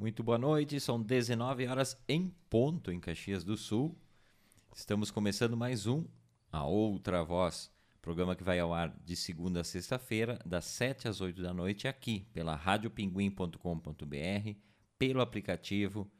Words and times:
Muito 0.00 0.22
boa 0.22 0.38
noite, 0.38 0.80
são 0.80 0.98
19 0.98 1.66
horas 1.66 1.94
em 2.08 2.34
ponto 2.48 2.90
em 2.90 2.98
Caxias 2.98 3.44
do 3.44 3.54
Sul. 3.54 3.94
Estamos 4.74 5.10
começando 5.10 5.58
mais 5.58 5.86
um 5.86 6.06
A 6.50 6.64
Outra 6.64 7.22
Voz, 7.22 7.70
programa 8.00 8.34
que 8.34 8.42
vai 8.42 8.58
ao 8.58 8.72
ar 8.72 8.96
de 9.04 9.14
segunda 9.14 9.60
a 9.60 9.64
sexta-feira, 9.64 10.38
das 10.42 10.64
7 10.64 11.06
às 11.06 11.20
8 11.20 11.42
da 11.42 11.52
noite, 11.52 11.86
aqui 11.86 12.26
pela 12.32 12.54
radiopinguim.com.br, 12.54 14.54
pelo 14.98 15.20
aplicativo, 15.20 16.10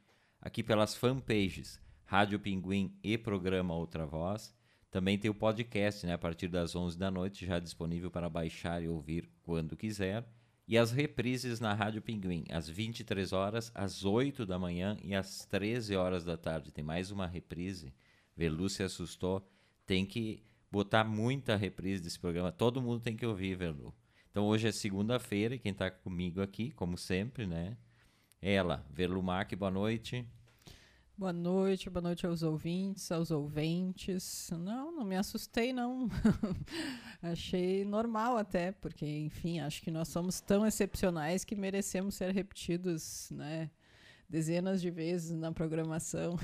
aqui 0.42 0.62
pelas 0.62 0.94
fanpages 0.94 1.80
Rádio 2.04 2.38
Pinguim 2.38 2.94
e 3.02 3.16
programa 3.16 3.74
Outra 3.74 4.04
Voz. 4.04 4.54
Também 4.90 5.16
tem 5.16 5.30
o 5.30 5.34
podcast, 5.34 6.04
né, 6.04 6.12
a 6.12 6.18
partir 6.18 6.48
das 6.48 6.76
11 6.76 6.98
da 6.98 7.10
noite, 7.10 7.46
já 7.46 7.58
disponível 7.58 8.10
para 8.10 8.28
baixar 8.28 8.82
e 8.82 8.88
ouvir 8.88 9.30
quando 9.40 9.74
quiser. 9.74 10.28
E 10.70 10.78
as 10.78 10.92
reprises 10.92 11.58
na 11.58 11.74
Rádio 11.74 12.00
Pinguim, 12.00 12.44
às 12.48 12.68
23 12.68 13.32
horas, 13.32 13.72
às 13.74 14.04
8 14.04 14.46
da 14.46 14.56
manhã 14.56 14.96
e 15.02 15.16
às 15.16 15.44
13 15.44 15.96
horas 15.96 16.24
da 16.24 16.36
tarde. 16.36 16.70
Tem 16.70 16.84
mais 16.84 17.10
uma 17.10 17.26
reprise. 17.26 17.92
Velu 18.36 18.68
se 18.68 18.84
assustou. 18.84 19.44
Tem 19.84 20.06
que 20.06 20.44
botar 20.70 21.02
muita 21.02 21.56
reprise 21.56 22.00
desse 22.00 22.20
programa. 22.20 22.52
Todo 22.52 22.80
mundo 22.80 23.00
tem 23.00 23.16
que 23.16 23.26
ouvir, 23.26 23.56
Velu. 23.56 23.92
Então 24.30 24.46
hoje 24.46 24.68
é 24.68 24.70
segunda-feira 24.70 25.56
e 25.56 25.58
quem 25.58 25.72
está 25.72 25.90
comigo 25.90 26.40
aqui, 26.40 26.70
como 26.70 26.96
sempre, 26.96 27.48
né? 27.48 27.76
Ela, 28.40 28.86
Verlumac, 28.92 29.56
boa 29.56 29.72
noite. 29.72 30.24
Boa 31.20 31.34
noite, 31.34 31.90
boa 31.90 32.00
noite 32.00 32.24
aos 32.24 32.42
ouvintes, 32.42 33.12
aos 33.12 33.30
ouventes. 33.30 34.50
Não, 34.58 34.90
não 34.90 35.04
me 35.04 35.16
assustei, 35.16 35.70
não. 35.70 36.08
Achei 37.20 37.84
normal 37.84 38.38
até, 38.38 38.72
porque, 38.72 39.04
enfim, 39.04 39.60
acho 39.60 39.82
que 39.82 39.90
nós 39.90 40.08
somos 40.08 40.40
tão 40.40 40.66
excepcionais 40.66 41.44
que 41.44 41.54
merecemos 41.54 42.14
ser 42.14 42.32
repetidos, 42.32 43.30
né? 43.32 43.70
Dezenas 44.30 44.80
de 44.80 44.90
vezes 44.90 45.36
na 45.36 45.52
programação. 45.52 46.38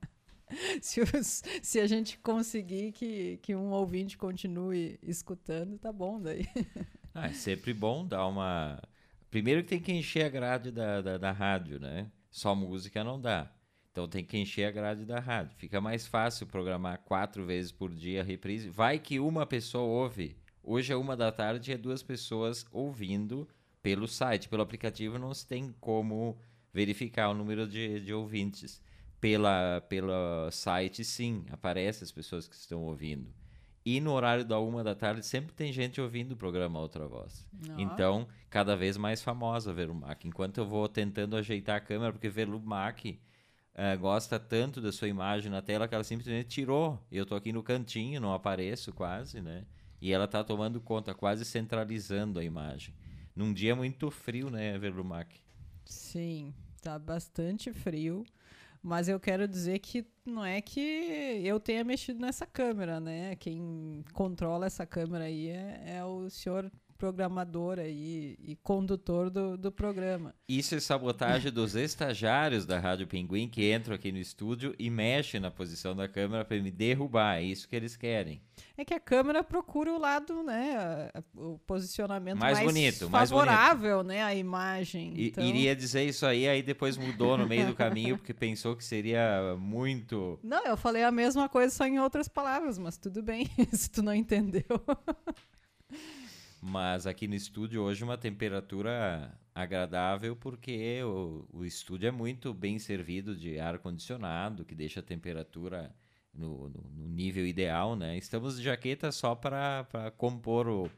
se, 0.82 1.00
os, 1.00 1.42
se 1.62 1.80
a 1.80 1.86
gente 1.86 2.18
conseguir 2.18 2.92
que, 2.92 3.38
que 3.38 3.54
um 3.56 3.70
ouvinte 3.70 4.18
continue 4.18 4.98
escutando, 5.02 5.78
tá 5.78 5.90
bom 5.90 6.20
daí. 6.20 6.46
ah, 7.14 7.28
é 7.28 7.32
sempre 7.32 7.72
bom 7.72 8.06
dar 8.06 8.26
uma. 8.26 8.82
Primeiro 9.30 9.62
que 9.62 9.70
tem 9.70 9.80
que 9.80 9.92
encher 9.92 10.26
a 10.26 10.28
grade 10.28 10.70
da, 10.70 11.00
da, 11.00 11.16
da 11.16 11.32
rádio, 11.32 11.80
né? 11.80 12.12
Só 12.30 12.54
música 12.54 13.02
não 13.02 13.18
dá. 13.18 13.53
Então 13.94 14.08
tem 14.08 14.24
que 14.24 14.36
encher 14.36 14.64
a 14.64 14.72
grade 14.72 15.04
da 15.04 15.20
rádio. 15.20 15.56
Fica 15.56 15.80
mais 15.80 16.04
fácil 16.04 16.48
programar 16.48 16.98
quatro 17.04 17.46
vezes 17.46 17.70
por 17.70 17.94
dia 17.94 18.22
a 18.22 18.24
reprise. 18.24 18.68
Vai 18.68 18.98
que 18.98 19.20
uma 19.20 19.46
pessoa 19.46 19.84
ouve. 19.84 20.36
Hoje 20.64 20.92
é 20.92 20.96
uma 20.96 21.16
da 21.16 21.30
tarde 21.30 21.70
e 21.70 21.74
é 21.74 21.78
duas 21.78 22.02
pessoas 22.02 22.66
ouvindo 22.72 23.48
pelo 23.80 24.08
site. 24.08 24.48
Pelo 24.48 24.62
aplicativo 24.64 25.16
não 25.16 25.32
se 25.32 25.46
tem 25.46 25.72
como 25.78 26.36
verificar 26.72 27.28
o 27.28 27.34
número 27.34 27.68
de, 27.68 28.00
de 28.00 28.12
ouvintes. 28.12 28.82
Pela, 29.20 29.80
pelo 29.82 30.50
site, 30.50 31.04
sim, 31.04 31.44
aparece 31.52 32.02
as 32.02 32.10
pessoas 32.10 32.48
que 32.48 32.56
estão 32.56 32.82
ouvindo. 32.82 33.32
E 33.86 34.00
no 34.00 34.10
horário 34.10 34.44
da 34.44 34.58
uma 34.58 34.82
da 34.82 34.96
tarde 34.96 35.24
sempre 35.24 35.54
tem 35.54 35.72
gente 35.72 36.00
ouvindo 36.00 36.32
o 36.32 36.36
programa 36.36 36.80
Outra 36.80 37.06
Voz. 37.06 37.46
Não. 37.52 37.78
Então, 37.78 38.26
cada 38.50 38.74
vez 38.74 38.96
mais 38.96 39.22
famosa 39.22 39.70
a 39.70 39.74
Velumac. 39.74 40.26
Enquanto 40.26 40.58
eu 40.58 40.66
vou 40.66 40.88
tentando 40.88 41.36
ajeitar 41.36 41.76
a 41.76 41.80
câmera, 41.80 42.12
porque 42.12 42.28
Velumac 42.28 43.20
uh, 43.74 43.98
gosta 43.98 44.38
tanto 44.38 44.80
da 44.80 44.92
sua 44.92 45.08
imagem 45.08 45.50
na 45.50 45.62
tela 45.62 45.86
que 45.86 45.94
ela 45.94 46.04
simplesmente 46.04 46.48
tirou. 46.48 46.98
Eu 47.10 47.26
tô 47.26 47.34
aqui 47.34 47.52
no 47.52 47.62
cantinho, 47.62 48.20
não 48.20 48.32
apareço 48.32 48.92
quase, 48.92 49.40
né? 49.40 49.64
E 50.00 50.12
ela 50.12 50.28
tá 50.28 50.44
tomando 50.44 50.80
conta, 50.80 51.14
quase 51.14 51.44
centralizando 51.44 52.38
a 52.38 52.44
imagem. 52.44 52.94
Num 53.34 53.52
dia 53.52 53.74
muito 53.74 54.10
frio, 54.10 54.50
né, 54.50 54.78
Verlumac? 54.78 55.40
Sim, 55.84 56.54
tá 56.80 56.98
bastante 56.98 57.72
frio. 57.72 58.24
Mas 58.82 59.08
eu 59.08 59.18
quero 59.18 59.48
dizer 59.48 59.78
que 59.78 60.06
não 60.26 60.44
é 60.44 60.60
que 60.60 60.78
eu 61.42 61.58
tenha 61.58 61.82
mexido 61.82 62.20
nessa 62.20 62.44
câmera, 62.44 63.00
né? 63.00 63.34
Quem 63.36 64.04
controla 64.12 64.66
essa 64.66 64.84
câmera 64.84 65.24
aí 65.24 65.48
é, 65.48 65.96
é 65.96 66.04
o 66.04 66.28
senhor 66.28 66.70
programador 67.04 67.78
aí 67.78 68.34
e 68.42 68.56
condutor 68.62 69.28
do, 69.28 69.58
do 69.58 69.70
programa. 69.70 70.34
Isso 70.48 70.74
é 70.74 70.80
sabotagem 70.80 71.52
dos 71.52 71.76
estagiários 71.76 72.64
da 72.64 72.78
Rádio 72.78 73.06
Pinguim 73.06 73.46
que 73.46 73.70
entram 73.74 73.94
aqui 73.94 74.10
no 74.10 74.16
estúdio 74.16 74.74
e 74.78 74.88
mexem 74.88 75.38
na 75.38 75.50
posição 75.50 75.94
da 75.94 76.08
câmera 76.08 76.46
para 76.46 76.58
me 76.62 76.70
derrubar. 76.70 77.36
É 77.36 77.42
isso 77.42 77.68
que 77.68 77.76
eles 77.76 77.94
querem. 77.94 78.40
É 78.74 78.86
que 78.86 78.94
a 78.94 79.00
câmera 79.00 79.44
procura 79.44 79.92
o 79.92 79.98
lado, 79.98 80.42
né, 80.42 81.10
o 81.36 81.58
posicionamento 81.66 82.38
mais, 82.38 82.56
mais 82.56 82.66
bonito, 82.66 83.10
favorável, 83.10 83.96
mais 83.96 84.06
bonito. 84.06 84.08
né, 84.08 84.22
a 84.22 84.34
imagem. 84.34 85.12
Então... 85.14 85.44
Iria 85.44 85.76
dizer 85.76 86.04
isso 86.04 86.24
aí, 86.24 86.48
aí 86.48 86.62
depois 86.62 86.96
mudou 86.96 87.36
no 87.36 87.46
meio 87.46 87.66
do 87.66 87.74
caminho 87.74 88.16
porque 88.16 88.32
pensou 88.32 88.74
que 88.74 88.84
seria 88.84 89.54
muito. 89.58 90.38
Não, 90.42 90.64
eu 90.64 90.76
falei 90.76 91.04
a 91.04 91.12
mesma 91.12 91.50
coisa 91.50 91.74
só 91.74 91.84
em 91.84 92.00
outras 92.00 92.28
palavras, 92.28 92.78
mas 92.78 92.96
tudo 92.96 93.22
bem, 93.22 93.46
se 93.74 93.90
tu 93.90 94.02
não 94.02 94.14
entendeu. 94.14 94.64
Mas 96.66 97.06
aqui 97.06 97.28
no 97.28 97.34
estúdio 97.34 97.82
hoje 97.82 98.02
uma 98.02 98.16
temperatura 98.16 99.38
agradável 99.54 100.34
porque 100.34 100.98
o, 101.04 101.46
o 101.52 101.62
estúdio 101.62 102.08
é 102.08 102.10
muito 102.10 102.54
bem 102.54 102.78
servido 102.78 103.36
de 103.36 103.60
ar 103.60 103.78
condicionado, 103.78 104.64
que 104.64 104.74
deixa 104.74 105.00
a 105.00 105.02
temperatura 105.02 105.94
no, 106.32 106.70
no, 106.70 106.80
no 106.90 107.06
nível 107.06 107.46
ideal, 107.46 107.94
né? 107.94 108.16
Estamos 108.16 108.56
de 108.56 108.62
jaqueta 108.62 109.12
só 109.12 109.34
para 109.34 110.10
compor 110.16 110.66
o, 110.66 110.90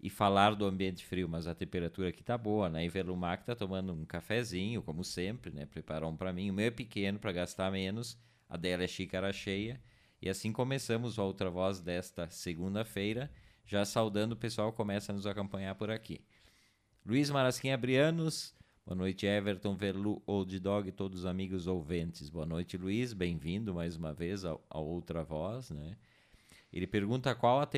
e 0.00 0.10
falar 0.10 0.56
do 0.56 0.66
ambiente 0.66 1.06
frio, 1.06 1.28
mas 1.28 1.46
a 1.46 1.54
temperatura 1.54 2.08
aqui 2.08 2.24
tá 2.24 2.36
boa, 2.36 2.68
né? 2.68 2.84
E 2.84 2.88
Velumac 2.88 3.44
tá 3.44 3.54
tomando 3.54 3.92
um 3.92 4.04
cafezinho, 4.04 4.82
como 4.82 5.04
sempre, 5.04 5.52
né? 5.52 5.66
Preparou 5.66 6.10
um 6.10 6.16
para 6.16 6.32
mim. 6.32 6.50
O 6.50 6.52
meu 6.52 6.66
é 6.66 6.70
pequeno 6.72 7.20
para 7.20 7.30
gastar 7.30 7.70
menos, 7.70 8.18
a 8.48 8.56
dela 8.56 8.82
é 8.82 8.88
xícara 8.88 9.32
cheia. 9.32 9.80
E 10.20 10.28
assim 10.28 10.50
começamos 10.50 11.16
a 11.16 11.22
Outra 11.22 11.48
Voz 11.48 11.80
desta 11.80 12.28
segunda-feira 12.28 13.30
já 13.64 13.84
saudando 13.84 14.32
o 14.32 14.36
pessoal 14.36 14.72
começa 14.72 15.12
a 15.12 15.14
nos 15.14 15.26
acompanhar 15.26 15.74
por 15.74 15.90
aqui. 15.90 16.20
Luiz 17.04 17.30
Marasquim 17.30 17.70
Abrianos, 17.70 18.54
boa 18.86 18.96
noite 18.96 19.26
Everton, 19.26 19.74
Verlu, 19.74 20.22
Old 20.26 20.58
Dog 20.60 20.92
todos 20.92 21.20
os 21.20 21.26
amigos 21.26 21.66
ouvintes. 21.66 22.28
Boa 22.28 22.46
noite 22.46 22.76
Luiz, 22.76 23.12
bem-vindo 23.12 23.74
mais 23.74 23.96
uma 23.96 24.12
vez 24.12 24.44
a 24.44 24.58
Outra 24.70 25.24
Voz, 25.24 25.70
né? 25.70 25.96
Ele 26.72 26.86
pergunta 26.86 27.34
qual 27.34 27.60
a 27.60 27.68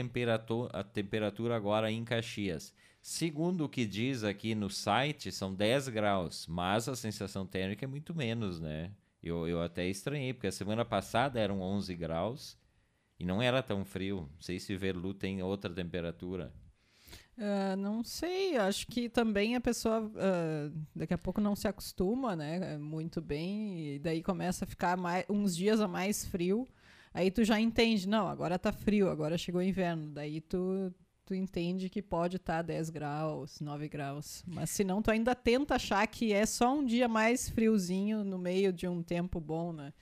a 0.73 0.85
temperatura 0.85 1.57
agora 1.57 1.91
em 1.91 2.05
Caxias. 2.05 2.73
Segundo 3.03 3.65
o 3.65 3.69
que 3.69 3.85
diz 3.85 4.25
aqui 4.25 4.55
no 4.55 4.71
site, 4.71 5.31
são 5.31 5.55
10 5.55 5.89
graus, 5.89 6.47
mas 6.47 6.89
a 6.89 6.97
sensação 6.97 7.45
térmica 7.45 7.85
é 7.85 7.89
muito 7.89 8.15
menos, 8.15 8.61
né? 8.61 8.93
Eu, 9.23 9.49
eu 9.49 9.61
até 9.63 9.87
estranhei, 9.89 10.33
porque 10.33 10.47
a 10.47 10.53
semana 10.53 10.85
passada 10.85 11.41
eram 11.41 11.61
11 11.61 11.95
graus 11.97 12.57
e 13.25 13.27
não 13.27 13.41
era 13.41 13.63
tão 13.63 13.85
frio. 13.85 14.29
Não 14.35 14.41
sei 14.41 14.61
se 14.61 14.77
Verlu 14.77 15.15
tem 15.15 15.43
outra 15.43 15.73
temperatura. 15.73 16.53
Uh, 17.37 17.75
não 17.77 18.05
sei, 18.05 18.57
acho 18.57 18.87
que 18.87 19.09
também 19.09 19.57
a 19.57 19.61
pessoa 19.61 20.03
uh, 20.03 20.79
daqui 20.95 21.15
a 21.15 21.19
pouco 21.19 21.41
não 21.41 21.57
se 21.57 21.67
acostuma, 21.67 22.37
né, 22.37 22.79
muito 22.79 23.21
bem, 23.21 23.95
e 23.95 23.99
daí 23.99 24.23
começa 24.23 24.65
a 24.65 24.69
ficar 24.69 24.97
mais, 24.97 25.25
uns 25.29 25.57
dias 25.57 25.81
a 25.81 25.89
mais 25.89 26.25
frio, 26.25 26.69
aí 27.13 27.33
tu 27.33 27.43
já 27.43 27.59
entende, 27.59 28.09
não, 28.09 28.29
agora 28.29 28.57
tá 28.57 28.71
frio, 28.71 29.11
agora 29.11 29.37
chegou 29.37 29.61
o 29.61 29.65
inverno, 29.65 30.13
daí 30.13 30.41
tu, 30.41 30.95
tu 31.27 31.35
entende 31.35 31.89
que 31.89 32.01
pode 32.01 32.37
estar 32.37 32.59
tá 32.59 32.63
10 32.63 32.91
graus, 32.91 33.59
9 33.61 33.89
graus, 33.89 34.45
mas 34.47 34.71
se 34.71 34.85
não 34.85 35.03
tu 35.03 35.11
ainda 35.11 35.35
tenta 35.35 35.75
achar 35.75 36.07
que 36.07 36.33
é 36.33 36.47
só 36.47 36.73
um 36.73 36.85
dia 36.85 37.09
mais 37.09 37.49
friozinho 37.49 38.23
no 38.23 38.39
meio 38.39 38.73
de 38.73 38.87
um 38.87 39.03
tempo 39.03 39.41
bom, 39.41 39.73
né. 39.73 39.93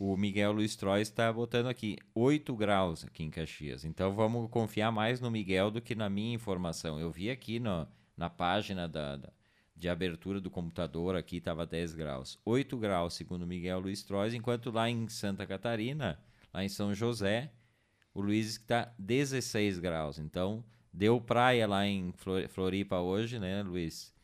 O 0.00 0.16
Miguel 0.16 0.52
Luiz 0.52 0.76
Trois 0.76 1.08
está 1.08 1.30
botando 1.30 1.66
aqui 1.66 1.98
8 2.14 2.56
graus 2.56 3.04
aqui 3.04 3.22
em 3.22 3.28
Caxias. 3.28 3.84
Então 3.84 4.14
vamos 4.14 4.48
confiar 4.48 4.90
mais 4.90 5.20
no 5.20 5.30
Miguel 5.30 5.70
do 5.70 5.82
que 5.82 5.94
na 5.94 6.08
minha 6.08 6.34
informação. 6.34 6.98
Eu 6.98 7.10
vi 7.10 7.28
aqui 7.28 7.60
no, 7.60 7.86
na 8.16 8.30
página 8.30 8.88
da, 8.88 9.18
da, 9.18 9.30
de 9.76 9.90
abertura 9.90 10.40
do 10.40 10.50
computador 10.50 11.14
aqui 11.14 11.36
estava 11.36 11.66
10 11.66 11.92
graus. 11.92 12.38
8 12.46 12.78
graus, 12.78 13.12
segundo 13.12 13.46
Miguel 13.46 13.78
Luiz 13.78 14.02
Trois, 14.02 14.32
enquanto 14.32 14.70
lá 14.70 14.88
em 14.88 15.06
Santa 15.06 15.46
Catarina, 15.46 16.18
lá 16.50 16.64
em 16.64 16.68
São 16.70 16.94
José, 16.94 17.52
o 18.14 18.22
Luiz 18.22 18.52
está 18.52 18.94
16 18.98 19.80
graus. 19.80 20.18
Então 20.18 20.64
deu 20.90 21.20
praia 21.20 21.68
lá 21.68 21.86
em 21.86 22.14
Floripa 22.48 23.00
hoje, 23.00 23.38
né, 23.38 23.62
Luiz? 23.62 24.14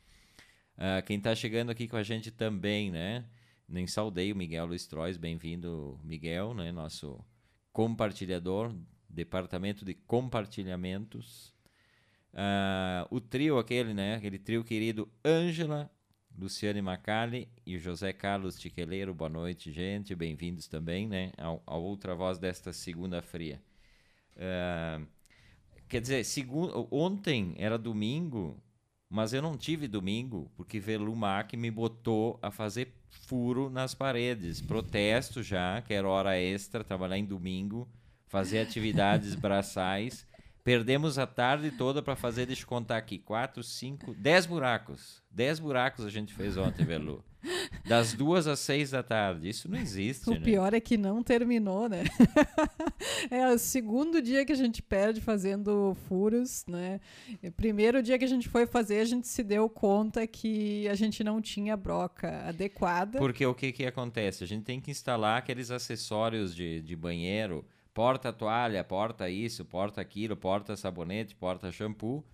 Uh, 0.79 1.05
quem 1.05 1.19
está 1.19 1.35
chegando 1.35 1.69
aqui 1.69 1.87
com 1.87 1.99
a 1.99 2.03
gente 2.03 2.31
também, 2.31 2.91
né? 2.91 3.27
Nem 3.69 3.85
saudei 3.85 4.33
o 4.33 4.37
Miguel 4.37 4.67
Luiz 4.67 4.87
Trois, 4.87 5.17
bem-vindo, 5.17 5.99
Miguel, 6.05 6.55
né? 6.55 6.71
nosso 6.71 7.19
compartilhador, 7.73 8.73
departamento 9.09 9.85
de 9.85 9.93
compartilhamentos. 9.93 11.53
Uh, 12.33 13.09
o 13.11 13.21
trio 13.21 13.59
aquele, 13.59 13.93
né? 13.93 14.15
Aquele 14.15 14.39
trio 14.39 14.63
querido 14.63 15.11
Ângela, 15.25 15.91
Luciane 16.39 16.81
Macali 16.81 17.49
e 17.67 17.77
José 17.77 18.13
Carlos 18.13 18.57
Tiqueleiro. 18.57 19.13
Boa 19.13 19.29
noite, 19.29 19.73
gente. 19.73 20.15
Bem-vindos 20.15 20.69
também, 20.69 21.09
né? 21.09 21.33
A, 21.37 21.47
a, 21.67 21.77
outra 21.77 22.15
voz 22.15 22.39
desta 22.39 22.73
segunda 22.73 23.21
fria. 23.21 23.61
Uh, 24.37 25.05
quer 25.89 26.01
dizer, 26.01 26.25
segundo, 26.25 26.87
ontem 26.89 27.57
era 27.59 27.77
domingo 27.77 28.63
Mas 29.09 29.33
eu 29.33 29.41
não 29.41 29.57
tive 29.57 29.87
domingo, 29.87 30.51
porque 30.57 30.81
Velumac 30.81 31.57
me 31.57 31.71
botou 31.71 32.39
a 32.43 32.51
fazer 32.51 32.93
furo 33.09 33.71
nas 33.71 33.95
paredes. 33.95 34.61
Protesto 34.61 35.43
já, 35.43 35.81
que 35.81 35.95
era 35.95 36.09
hora 36.09 36.39
extra, 36.39 36.83
trabalhar 36.83 37.17
em 37.17 37.25
domingo, 37.25 37.89
fazer 38.27 38.61
atividades 38.61 39.35
braçais. 39.37 40.27
Perdemos 40.65 41.17
a 41.17 41.27
tarde 41.27 41.71
toda 41.71 42.03
para 42.03 42.17
fazer, 42.17 42.47
deixa 42.47 42.65
eu 42.65 42.67
contar 42.67 42.97
aqui, 42.97 43.19
quatro, 43.19 43.63
cinco, 43.63 44.13
dez 44.15 44.47
buracos. 44.47 45.23
Dez 45.31 45.61
buracos 45.61 46.05
a 46.05 46.11
gente 46.11 46.35
fez 46.35 46.57
ontem, 46.57 46.85
Velu. 46.85 47.25
Das 47.87 48.13
duas 48.13 48.47
às 48.47 48.59
seis 48.59 48.91
da 48.91 49.03
tarde. 49.03 49.49
Isso 49.49 49.69
não 49.71 49.79
existe. 49.79 50.29
O 50.29 50.35
né? 50.35 50.41
pior 50.41 50.75
é 50.75 50.81
que 50.81 50.97
não 50.97 51.23
terminou, 51.23 51.89
né? 51.89 52.05
é 53.31 53.49
o 53.49 53.59
segundo 53.59 54.21
dia 54.21 54.45
que 54.45 54.53
a 54.53 54.57
gente 54.57 54.83
perde 54.83 55.21
fazendo 55.21 55.97
furos, 56.09 56.65
né? 56.67 57.01
E 57.43 57.51
primeiro 57.51 58.03
dia 58.03 58.19
que 58.19 58.25
a 58.25 58.29
gente 58.29 58.49
foi 58.49 58.67
fazer, 58.67 59.01
a 59.01 59.05
gente 59.05 59.29
se 59.29 59.43
deu 59.43 59.69
conta 59.69 60.27
que 60.27 60.89
a 60.89 60.95
gente 60.95 61.23
não 61.23 61.41
tinha 61.41 61.77
broca 61.77 62.47
adequada. 62.49 63.19
Porque 63.19 63.47
o 63.47 63.55
que, 63.55 63.73
que 63.73 63.87
acontece? 63.87 64.45
A 64.45 64.47
gente 64.47 64.65
tem 64.65 64.81
que 64.81 64.91
instalar 64.91 65.39
aqueles 65.39 65.71
acessórios 65.71 66.55
de, 66.55 66.81
de 66.81 66.97
banheiro, 66.97 67.65
porta 67.95 68.33
toalha, 68.33 68.83
porta 68.85 69.29
isso, 69.31 69.65
porta 69.65 70.01
aquilo, 70.01 70.37
porta 70.37 70.77
sabonete, 70.77 71.35
porta 71.35 71.71
shampoo, 71.73 72.25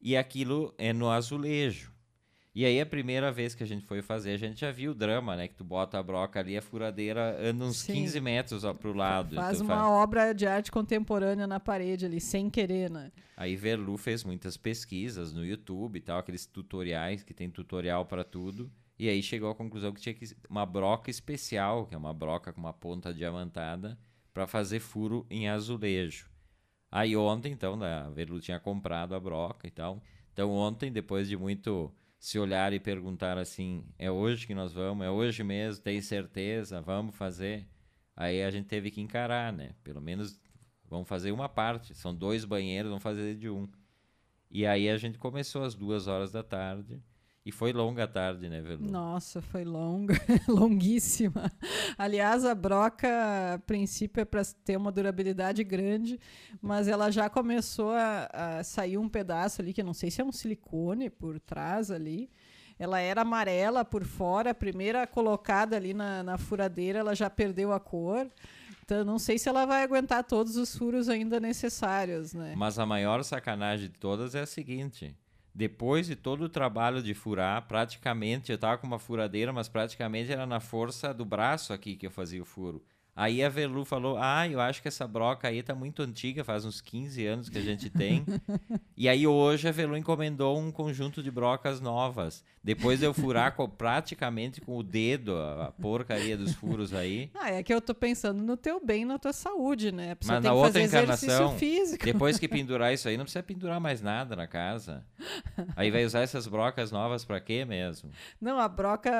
e 0.00 0.16
aquilo 0.16 0.74
é 0.78 0.92
no 0.92 1.10
azulejo. 1.10 1.95
E 2.56 2.64
aí 2.64 2.80
a 2.80 2.86
primeira 2.86 3.30
vez 3.30 3.54
que 3.54 3.62
a 3.62 3.66
gente 3.66 3.84
foi 3.84 4.00
fazer, 4.00 4.30
a 4.32 4.38
gente 4.38 4.58
já 4.58 4.72
viu 4.72 4.92
o 4.92 4.94
drama, 4.94 5.36
né? 5.36 5.46
Que 5.46 5.54
tu 5.54 5.62
bota 5.62 5.98
a 5.98 6.02
broca 6.02 6.40
ali, 6.40 6.56
a 6.56 6.62
furadeira 6.62 7.36
anda 7.46 7.66
uns 7.66 7.80
Sim. 7.80 7.92
15 7.92 8.18
metros 8.18 8.64
ó, 8.64 8.72
pro 8.72 8.94
lado. 8.94 9.36
Faz 9.36 9.60
uma 9.60 9.76
fa- 9.76 9.88
obra 9.90 10.32
de 10.32 10.46
arte 10.46 10.72
contemporânea 10.72 11.46
na 11.46 11.60
parede 11.60 12.06
ali, 12.06 12.18
sem 12.18 12.48
querer, 12.48 12.90
né? 12.90 13.12
Aí 13.36 13.56
Verlu 13.56 13.98
fez 13.98 14.24
muitas 14.24 14.56
pesquisas 14.56 15.34
no 15.34 15.44
YouTube 15.44 15.98
e 15.98 16.00
tal, 16.00 16.18
aqueles 16.18 16.46
tutoriais 16.46 17.22
que 17.22 17.34
tem 17.34 17.50
tutorial 17.50 18.06
para 18.06 18.24
tudo. 18.24 18.72
E 18.98 19.06
aí 19.06 19.22
chegou 19.22 19.50
à 19.50 19.54
conclusão 19.54 19.92
que 19.92 20.00
tinha 20.00 20.14
que 20.14 20.24
uma 20.48 20.64
broca 20.64 21.10
especial, 21.10 21.84
que 21.84 21.94
é 21.94 21.98
uma 21.98 22.14
broca 22.14 22.54
com 22.54 22.60
uma 22.60 22.72
ponta 22.72 23.12
diamantada, 23.12 23.98
para 24.32 24.46
fazer 24.46 24.80
furo 24.80 25.26
em 25.28 25.46
azulejo. 25.46 26.30
Aí 26.90 27.14
ontem, 27.14 27.52
então, 27.52 27.76
né, 27.76 28.04
a 28.06 28.08
Verlu 28.08 28.40
tinha 28.40 28.58
comprado 28.58 29.14
a 29.14 29.20
broca 29.20 29.66
e 29.68 29.70
tal. 29.70 30.02
Então 30.32 30.50
ontem, 30.52 30.90
depois 30.90 31.28
de 31.28 31.36
muito 31.36 31.92
se 32.26 32.40
olhar 32.40 32.72
e 32.72 32.80
perguntar 32.80 33.38
assim, 33.38 33.84
é 33.96 34.10
hoje 34.10 34.48
que 34.48 34.54
nós 34.54 34.72
vamos, 34.72 35.06
é 35.06 35.08
hoje 35.08 35.44
mesmo, 35.44 35.80
tem 35.84 36.00
certeza, 36.00 36.80
vamos 36.80 37.14
fazer. 37.14 37.68
Aí 38.16 38.42
a 38.42 38.50
gente 38.50 38.66
teve 38.66 38.90
que 38.90 39.00
encarar, 39.00 39.52
né? 39.52 39.76
Pelo 39.84 40.00
menos 40.00 40.36
vamos 40.90 41.08
fazer 41.08 41.30
uma 41.30 41.48
parte. 41.48 41.94
São 41.94 42.12
dois 42.12 42.44
banheiros, 42.44 42.90
vamos 42.90 43.04
fazer 43.04 43.36
de 43.36 43.48
um. 43.48 43.68
E 44.50 44.66
aí 44.66 44.88
a 44.88 44.96
gente 44.96 45.18
começou 45.18 45.62
às 45.62 45.76
duas 45.76 46.08
horas 46.08 46.32
da 46.32 46.42
tarde. 46.42 47.00
E 47.46 47.52
foi 47.52 47.72
longa 47.72 48.02
a 48.02 48.06
tarde, 48.08 48.48
né, 48.48 48.60
Velu? 48.60 48.90
Nossa, 48.90 49.40
foi 49.40 49.64
longa, 49.64 50.16
longuíssima. 50.48 51.52
Aliás, 51.96 52.44
a 52.44 52.56
broca, 52.56 53.08
a 53.54 53.58
princípio, 53.60 54.20
é 54.20 54.24
para 54.24 54.42
ter 54.64 54.76
uma 54.76 54.90
durabilidade 54.90 55.62
grande, 55.62 56.18
mas 56.60 56.88
ela 56.88 57.08
já 57.08 57.30
começou 57.30 57.92
a, 57.92 58.28
a 58.32 58.64
sair 58.64 58.98
um 58.98 59.08
pedaço 59.08 59.62
ali, 59.62 59.72
que 59.72 59.80
eu 59.80 59.84
não 59.84 59.94
sei 59.94 60.10
se 60.10 60.20
é 60.20 60.24
um 60.24 60.32
silicone 60.32 61.08
por 61.08 61.38
trás 61.38 61.88
ali. 61.88 62.28
Ela 62.80 62.98
era 62.98 63.20
amarela 63.20 63.84
por 63.84 64.04
fora, 64.04 64.50
a 64.50 64.54
primeira 64.54 65.06
colocada 65.06 65.76
ali 65.76 65.94
na, 65.94 66.24
na 66.24 66.36
furadeira, 66.36 66.98
ela 66.98 67.14
já 67.14 67.30
perdeu 67.30 67.72
a 67.72 67.78
cor. 67.78 68.28
Então, 68.82 69.04
não 69.04 69.20
sei 69.20 69.38
se 69.38 69.48
ela 69.48 69.64
vai 69.64 69.84
aguentar 69.84 70.24
todos 70.24 70.56
os 70.56 70.76
furos 70.76 71.08
ainda 71.08 71.38
necessários, 71.38 72.34
né? 72.34 72.54
Mas 72.56 72.76
a 72.76 72.84
maior 72.84 73.22
sacanagem 73.22 73.88
de 73.88 73.98
todas 74.00 74.34
é 74.34 74.40
a 74.40 74.46
seguinte. 74.46 75.16
Depois 75.56 76.06
de 76.06 76.14
todo 76.14 76.42
o 76.42 76.48
trabalho 76.50 77.02
de 77.02 77.14
furar, 77.14 77.66
praticamente, 77.66 78.52
eu 78.52 78.58
tava 78.58 78.76
com 78.76 78.86
uma 78.86 78.98
furadeira, 78.98 79.54
mas 79.54 79.70
praticamente 79.70 80.30
era 80.30 80.44
na 80.44 80.60
força 80.60 81.14
do 81.14 81.24
braço 81.24 81.72
aqui 81.72 81.96
que 81.96 82.06
eu 82.06 82.10
fazia 82.10 82.42
o 82.42 82.44
furo. 82.44 82.84
Aí 83.16 83.42
a 83.42 83.48
Velu 83.48 83.82
falou: 83.86 84.18
Ah, 84.20 84.46
eu 84.46 84.60
acho 84.60 84.82
que 84.82 84.88
essa 84.88 85.08
broca 85.08 85.48
aí 85.48 85.62
tá 85.62 85.74
muito 85.74 86.02
antiga, 86.02 86.44
faz 86.44 86.66
uns 86.66 86.82
15 86.82 87.26
anos 87.26 87.48
que 87.48 87.56
a 87.56 87.62
gente 87.62 87.88
tem. 87.88 88.26
e 88.94 89.08
aí 89.08 89.26
hoje 89.26 89.66
a 89.66 89.72
Velu 89.72 89.96
encomendou 89.96 90.58
um 90.58 90.70
conjunto 90.70 91.22
de 91.22 91.30
brocas 91.30 91.80
novas. 91.80 92.44
Depois 92.62 92.98
de 92.98 93.06
eu 93.06 93.14
furar 93.14 93.54
co- 93.54 93.68
praticamente 93.68 94.60
com 94.60 94.76
o 94.76 94.82
dedo 94.82 95.34
a 95.36 95.72
porcaria 95.80 96.36
dos 96.36 96.52
furos 96.52 96.92
aí. 96.92 97.30
Ah, 97.34 97.50
é 97.52 97.62
que 97.62 97.72
eu 97.72 97.80
tô 97.80 97.94
pensando 97.94 98.42
no 98.42 98.56
teu 98.56 98.84
bem, 98.84 99.04
na 99.04 99.18
tua 99.18 99.32
saúde, 99.32 99.90
né? 99.92 100.12
A 100.12 100.16
Mas 100.26 100.42
na 100.42 100.52
outra 100.52 100.82
encarnação. 100.82 101.56
Depois 102.04 102.38
que 102.38 102.48
pendurar 102.48 102.92
isso 102.92 103.08
aí, 103.08 103.16
não 103.16 103.24
precisa 103.24 103.42
pendurar 103.42 103.80
mais 103.80 104.02
nada 104.02 104.34
na 104.36 104.46
casa. 104.48 105.04
Aí 105.76 105.90
vai 105.90 106.04
usar 106.04 106.20
essas 106.20 106.46
brocas 106.46 106.90
novas 106.90 107.24
pra 107.24 107.40
quê 107.40 107.64
mesmo? 107.64 108.10
Não, 108.40 108.58
a 108.58 108.68
broca, 108.68 109.10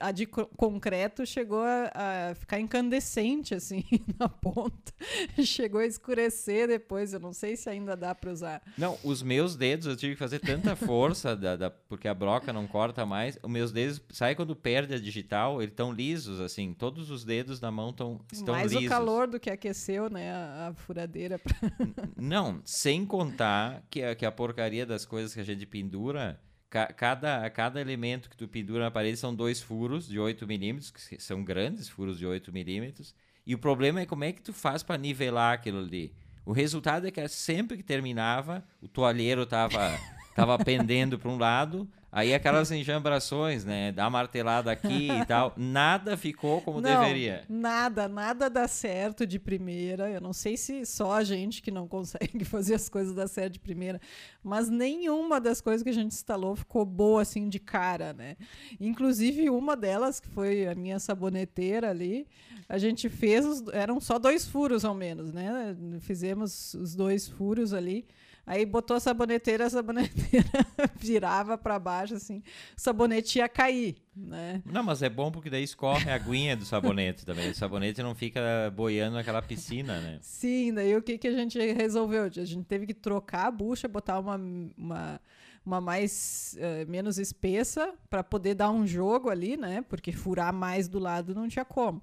a 0.00 0.10
de 0.10 0.26
co- 0.26 0.46
concreto, 0.56 1.24
chegou 1.24 1.62
a, 1.64 2.30
a 2.30 2.34
ficar 2.34 2.58
incandescente, 2.58 3.37
assim, 3.54 3.84
na 4.18 4.28
ponta. 4.28 4.92
Chegou 5.44 5.80
a 5.80 5.86
escurecer 5.86 6.68
depois. 6.68 7.12
Eu 7.12 7.20
não 7.20 7.32
sei 7.32 7.56
se 7.56 7.68
ainda 7.68 7.96
dá 7.96 8.14
pra 8.14 8.30
usar. 8.32 8.62
Não, 8.76 8.98
os 9.04 9.22
meus 9.22 9.56
dedos 9.56 9.86
eu 9.86 9.96
tive 9.96 10.14
que 10.14 10.18
fazer 10.18 10.38
tanta 10.40 10.74
força, 10.76 11.36
da, 11.36 11.56
da- 11.56 11.70
porque 11.70 12.08
a 12.08 12.14
broca 12.14 12.52
não 12.52 12.66
corta 12.66 13.04
mais. 13.06 13.38
Os 13.42 13.50
meus 13.50 13.72
dedos, 13.72 14.00
sabe 14.10 14.34
quando 14.34 14.54
perde 14.56 14.94
a 14.94 14.98
digital? 14.98 15.62
Eles 15.62 15.72
estão 15.72 15.92
lisos, 15.92 16.40
assim. 16.40 16.72
Todos 16.74 17.10
os 17.10 17.24
dedos 17.24 17.58
da 17.60 17.70
mão 17.70 17.92
tão, 17.92 18.20
estão 18.32 18.54
Mais 18.54 18.72
lisos. 18.72 18.86
o 18.86 18.88
calor 18.88 19.26
do 19.26 19.38
que 19.40 19.50
aqueceu, 19.50 20.08
né? 20.10 20.32
A, 20.32 20.68
a 20.68 20.74
furadeira. 20.74 21.38
pra- 21.38 21.56
Não, 22.16 22.60
sem 22.64 23.04
contar 23.06 23.82
que 23.90 24.02
a, 24.02 24.14
que 24.14 24.26
a 24.26 24.32
porcaria 24.32 24.84
das 24.86 25.04
coisas 25.04 25.34
que 25.34 25.40
a 25.40 25.44
gente 25.44 25.64
pendura, 25.66 26.40
ca- 26.70 26.92
cada, 26.92 27.48
cada 27.50 27.80
elemento 27.80 28.28
que 28.28 28.36
tu 28.36 28.46
pendura 28.48 28.84
na 28.84 28.90
parede 28.90 29.16
são 29.16 29.34
dois 29.34 29.60
furos 29.60 30.08
de 30.08 30.18
8 30.18 30.46
milímetros, 30.46 30.90
que 30.90 31.20
são 31.20 31.42
grandes 31.44 31.88
furos 31.88 32.18
de 32.18 32.26
8 32.26 32.52
milímetros. 32.52 33.14
E 33.48 33.54
o 33.54 33.58
problema 33.58 34.02
é 34.02 34.04
como 34.04 34.24
é 34.24 34.30
que 34.30 34.42
tu 34.42 34.52
faz 34.52 34.82
para 34.82 34.98
nivelar 34.98 35.54
aquilo 35.54 35.78
ali. 35.78 36.12
O 36.44 36.52
resultado 36.52 37.06
é 37.06 37.10
que 37.10 37.26
sempre 37.28 37.78
que 37.78 37.82
terminava, 37.82 38.62
o 38.82 38.86
toalheiro 38.86 39.46
tava, 39.46 39.98
tava 40.36 40.58
pendendo 40.62 41.18
para 41.18 41.30
um 41.30 41.38
lado, 41.38 41.88
aí 42.10 42.32
aquelas 42.34 42.70
enjambrações, 42.70 43.64
né? 43.64 43.92
Dá 43.92 44.08
martelada 44.08 44.70
aqui 44.72 45.08
e 45.10 45.24
tal, 45.26 45.52
nada 45.56 46.16
ficou 46.16 46.60
como 46.62 46.80
não, 46.80 47.00
deveria. 47.00 47.44
nada, 47.48 48.08
nada 48.08 48.48
dá 48.48 48.66
certo 48.66 49.26
de 49.26 49.38
primeira. 49.38 50.10
Eu 50.10 50.20
não 50.20 50.32
sei 50.32 50.56
se 50.56 50.84
só 50.86 51.12
a 51.12 51.24
gente 51.24 51.60
que 51.62 51.70
não 51.70 51.86
consegue 51.86 52.44
fazer 52.46 52.74
as 52.74 52.88
coisas 52.88 53.14
dar 53.14 53.28
certo 53.28 53.54
de 53.54 53.60
primeira, 53.60 54.00
mas 54.42 54.68
nenhuma 54.68 55.40
das 55.40 55.60
coisas 55.60 55.82
que 55.82 55.90
a 55.90 55.92
gente 55.92 56.12
instalou 56.12 56.56
ficou 56.56 56.84
boa 56.84 57.22
assim 57.22 57.48
de 57.48 57.58
cara, 57.58 58.12
né? 58.12 58.36
Inclusive 58.80 59.50
uma 59.50 59.76
delas, 59.76 60.20
que 60.20 60.28
foi 60.28 60.66
a 60.66 60.74
minha 60.74 60.98
saboneteira 60.98 61.90
ali, 61.90 62.26
a 62.68 62.78
gente 62.78 63.08
fez, 63.08 63.44
os- 63.46 63.64
eram 63.72 64.00
só 64.00 64.18
dois 64.18 64.46
furos 64.46 64.84
ao 64.84 64.94
menos, 64.94 65.32
né? 65.32 65.76
Fizemos 66.00 66.74
os 66.74 66.94
dois 66.94 67.28
furos 67.28 67.72
ali. 67.72 68.06
Aí 68.48 68.64
botou 68.64 68.96
a 68.96 69.00
saboneteira, 69.00 69.66
a 69.66 69.70
saboneteira 69.70 70.48
virava 70.96 71.58
para 71.58 71.78
baixo 71.78 72.14
assim, 72.14 72.38
o 72.74 72.80
sabonete 72.80 73.40
ia 73.40 73.46
cair, 73.46 73.96
né? 74.16 74.62
Não, 74.64 74.82
mas 74.82 75.02
é 75.02 75.10
bom 75.10 75.30
porque 75.30 75.50
daí 75.50 75.62
escorre 75.62 76.10
a 76.10 76.14
aguinha 76.14 76.56
do 76.56 76.64
sabonete 76.64 77.26
também. 77.26 77.50
O 77.50 77.54
sabonete 77.54 78.02
não 78.02 78.14
fica 78.14 78.40
boiando 78.74 79.16
naquela 79.16 79.42
piscina, 79.42 80.00
né? 80.00 80.18
Sim, 80.22 80.72
daí 80.72 80.96
o 80.96 81.02
que, 81.02 81.18
que 81.18 81.28
a 81.28 81.32
gente 81.32 81.58
resolveu? 81.74 82.22
A 82.22 82.28
gente 82.30 82.64
teve 82.64 82.86
que 82.86 82.94
trocar 82.94 83.48
a 83.48 83.50
bucha, 83.50 83.86
botar 83.86 84.18
uma, 84.18 84.36
uma, 84.78 85.20
uma 85.62 85.80
mais 85.82 86.56
eh, 86.58 86.86
menos 86.86 87.18
espessa 87.18 87.92
para 88.08 88.24
poder 88.24 88.54
dar 88.54 88.70
um 88.70 88.86
jogo 88.86 89.28
ali, 89.28 89.58
né? 89.58 89.84
Porque 89.90 90.10
furar 90.10 90.54
mais 90.54 90.88
do 90.88 90.98
lado 90.98 91.34
não 91.34 91.48
tinha 91.48 91.66
como. 91.66 92.02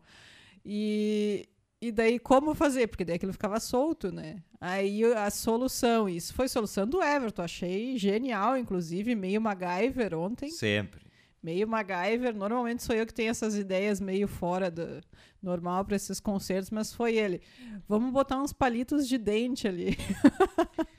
E, 0.63 1.49
e 1.87 1.91
daí 1.91 2.19
como 2.19 2.53
fazer? 2.55 2.87
Porque 2.87 3.05
daí 3.05 3.15
aquilo 3.15 3.33
ficava 3.33 3.59
solto, 3.59 4.11
né? 4.11 4.37
Aí 4.59 5.03
a 5.03 5.29
solução, 5.29 6.09
isso 6.09 6.33
foi 6.33 6.47
solução 6.47 6.87
do 6.87 7.01
Everton, 7.01 7.43
achei 7.43 7.97
genial, 7.97 8.57
inclusive, 8.57 9.15
meio 9.15 9.41
MacGyver 9.41 10.17
ontem. 10.17 10.49
Sempre. 10.49 11.01
Meio 11.43 11.67
MacGyver, 11.67 12.35
normalmente 12.35 12.81
sou 12.81 12.95
eu 12.95 13.05
que 13.05 13.13
tenho 13.13 13.29
essas 13.29 13.55
ideias 13.55 14.01
meio 14.01 14.27
fora 14.27 14.71
do 14.71 15.01
normal 15.41 15.85
para 15.85 15.95
esses 15.95 16.19
concertos, 16.19 16.71
mas 16.71 16.91
foi 16.91 17.15
ele. 17.15 17.41
Vamos 17.87 18.11
botar 18.11 18.41
uns 18.41 18.51
palitos 18.51 19.07
de 19.07 19.17
dente 19.17 19.67
ali. 19.67 19.95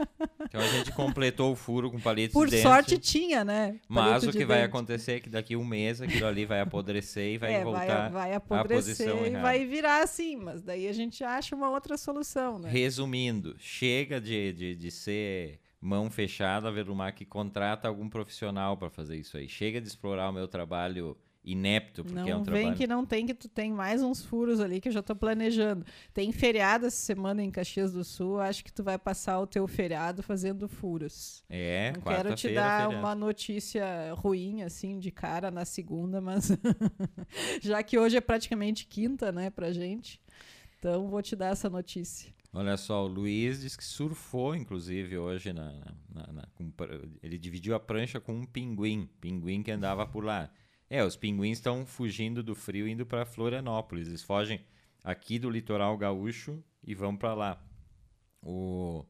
Então 0.57 0.63
a 0.63 0.73
gente 0.73 0.93
completou 0.93 1.53
o 1.53 1.57
furo 1.57 1.91
com 1.91 2.01
palito 2.01 2.33
Por 2.33 2.47
de 2.47 2.53
dente. 2.53 2.63
sorte 2.63 2.99
tinha, 2.99 3.45
né? 3.45 3.79
Mas 3.87 4.07
Palito 4.07 4.29
o 4.29 4.33
de 4.33 4.39
que 4.39 4.45
vai 4.47 4.59
dente. 4.59 4.69
acontecer 4.69 5.13
é 5.13 5.21
que 5.21 5.29
daqui 5.29 5.55
a 5.55 5.59
um 5.59 5.65
mês 5.65 6.01
aquilo 6.01 6.27
ali 6.27 6.47
vai 6.47 6.61
apodrecer 6.61 7.35
e 7.35 7.39
vai 7.39 7.55
é, 7.55 7.63
voltar. 7.63 8.11
vai, 8.11 8.11
vai 8.11 8.33
à 8.33 8.37
apodrecer 8.39 8.97
posição 8.97 9.25
e 9.25 9.29
errada. 9.29 9.43
vai 9.43 9.67
virar 9.67 10.03
assim, 10.03 10.37
mas 10.37 10.63
daí 10.63 10.89
a 10.89 10.93
gente 10.93 11.23
acha 11.23 11.55
uma 11.55 11.69
outra 11.69 11.99
solução, 11.99 12.59
né? 12.59 12.71
Resumindo, 12.71 13.55
chega 13.59 14.19
de, 14.19 14.53
de, 14.55 14.75
de 14.75 14.91
ser 14.91 15.61
mão 15.79 16.11
fechada, 16.11 16.73
que 17.15 17.25
contrata 17.27 17.87
algum 17.87 18.09
profissional 18.09 18.77
para 18.77 18.89
fazer 18.89 19.17
isso 19.17 19.37
aí. 19.37 19.49
Chega 19.49 19.81
de 19.81 19.87
explorar 19.87 20.31
o 20.31 20.33
meu 20.33 20.49
trabalho 20.49 21.17
inepto, 21.47 22.03
porque 22.05 22.19
não 22.19 22.27
é 22.29 22.35
um 22.35 22.43
vem 22.43 22.55
trabalho. 22.55 22.77
que 22.77 22.87
não 22.89 23.07
tem, 23.07 23.25
que 23.25 23.33
tu 23.33 23.49
tem 23.49 23.73
mais 23.73 24.03
uns 24.03 24.25
furos 24.25 24.61
ali 24.61 24.81
que 24.81 24.89
eu 24.89 24.93
já 24.93 25.01
tô 25.03 25.15
planejando. 25.15 25.87
Tem 26.13 26.33
feriado 26.33 26.87
essa 26.87 26.97
semana 26.97 27.43
em 27.43 27.51
Caxias 27.53 27.93
do 27.93 28.03
Sul, 28.03 28.41
acho 28.41 28.65
que 28.65 28.73
tu 28.73 28.83
vai 28.83 28.99
passar 28.99 29.39
o 29.39 29.47
teu 29.47 29.67
feriado 29.69 30.23
fazendo 30.25 30.69
furos. 30.69 31.45
É, 31.49 31.93
não 31.95 32.03
quero 32.03 32.35
te 32.35 32.49
quarta-feira, 32.49 32.61
dar 32.61 32.83
feriado. 32.83 32.99
uma 33.07 33.15
notícia 33.15 33.85
ruim, 34.15 34.63
assim, 34.63 34.99
de 34.99 35.11
cara 35.13 35.51
na 35.51 35.65
segunda, 35.65 36.21
mas 36.21 36.51
já 37.63 37.83
que 37.83 37.99
hoje 37.99 38.17
é 38.17 38.21
praticamente 38.21 38.87
quinta, 38.87 39.31
né, 39.33 39.51
pra 39.51 39.73
gente, 39.73 40.21
então 40.79 41.09
vou 41.09 41.23
te 41.23 41.35
dar 41.37 41.53
essa 41.53 41.71
notícia. 41.71 42.35
Olha 42.53 42.77
só, 42.79 43.05
o 43.05 43.07
Luiz 43.07 43.61
diz 43.61 43.77
que 43.77 43.85
surfou, 43.85 44.57
inclusive, 44.57 45.19
hoje. 45.19 45.53
Na, 45.53 45.73
na- 46.09 46.33
na- 46.33 46.49
ele 47.23 47.37
dividiu 47.37 47.75
a 47.75 47.81
prancha 47.81 48.19
com 48.19 48.33
um 48.33 48.47
pinguim. 48.47 49.11
Pinguim 49.21 49.63
que 49.63 49.71
andava 49.71 50.07
por 50.07 50.25
lá. 50.25 50.51
É, 50.89 51.03
os 51.05 51.17
pinguins 51.17 51.59
estão 51.59 51.85
fugindo 51.85 52.43
do 52.43 52.55
frio 52.55 52.87
indo 52.87 53.05
para 53.05 53.25
Florianópolis. 53.27 54.09
Eles 54.09 54.23
fogem 54.23 54.65
aqui 55.03 55.39
do 55.39 55.51
litoral 55.51 55.97
gaúcho 55.97 56.63
e 56.85 56.95
vão 56.95 57.17
para 57.17 57.35
lá. 57.35 57.63
O, 58.43 59.05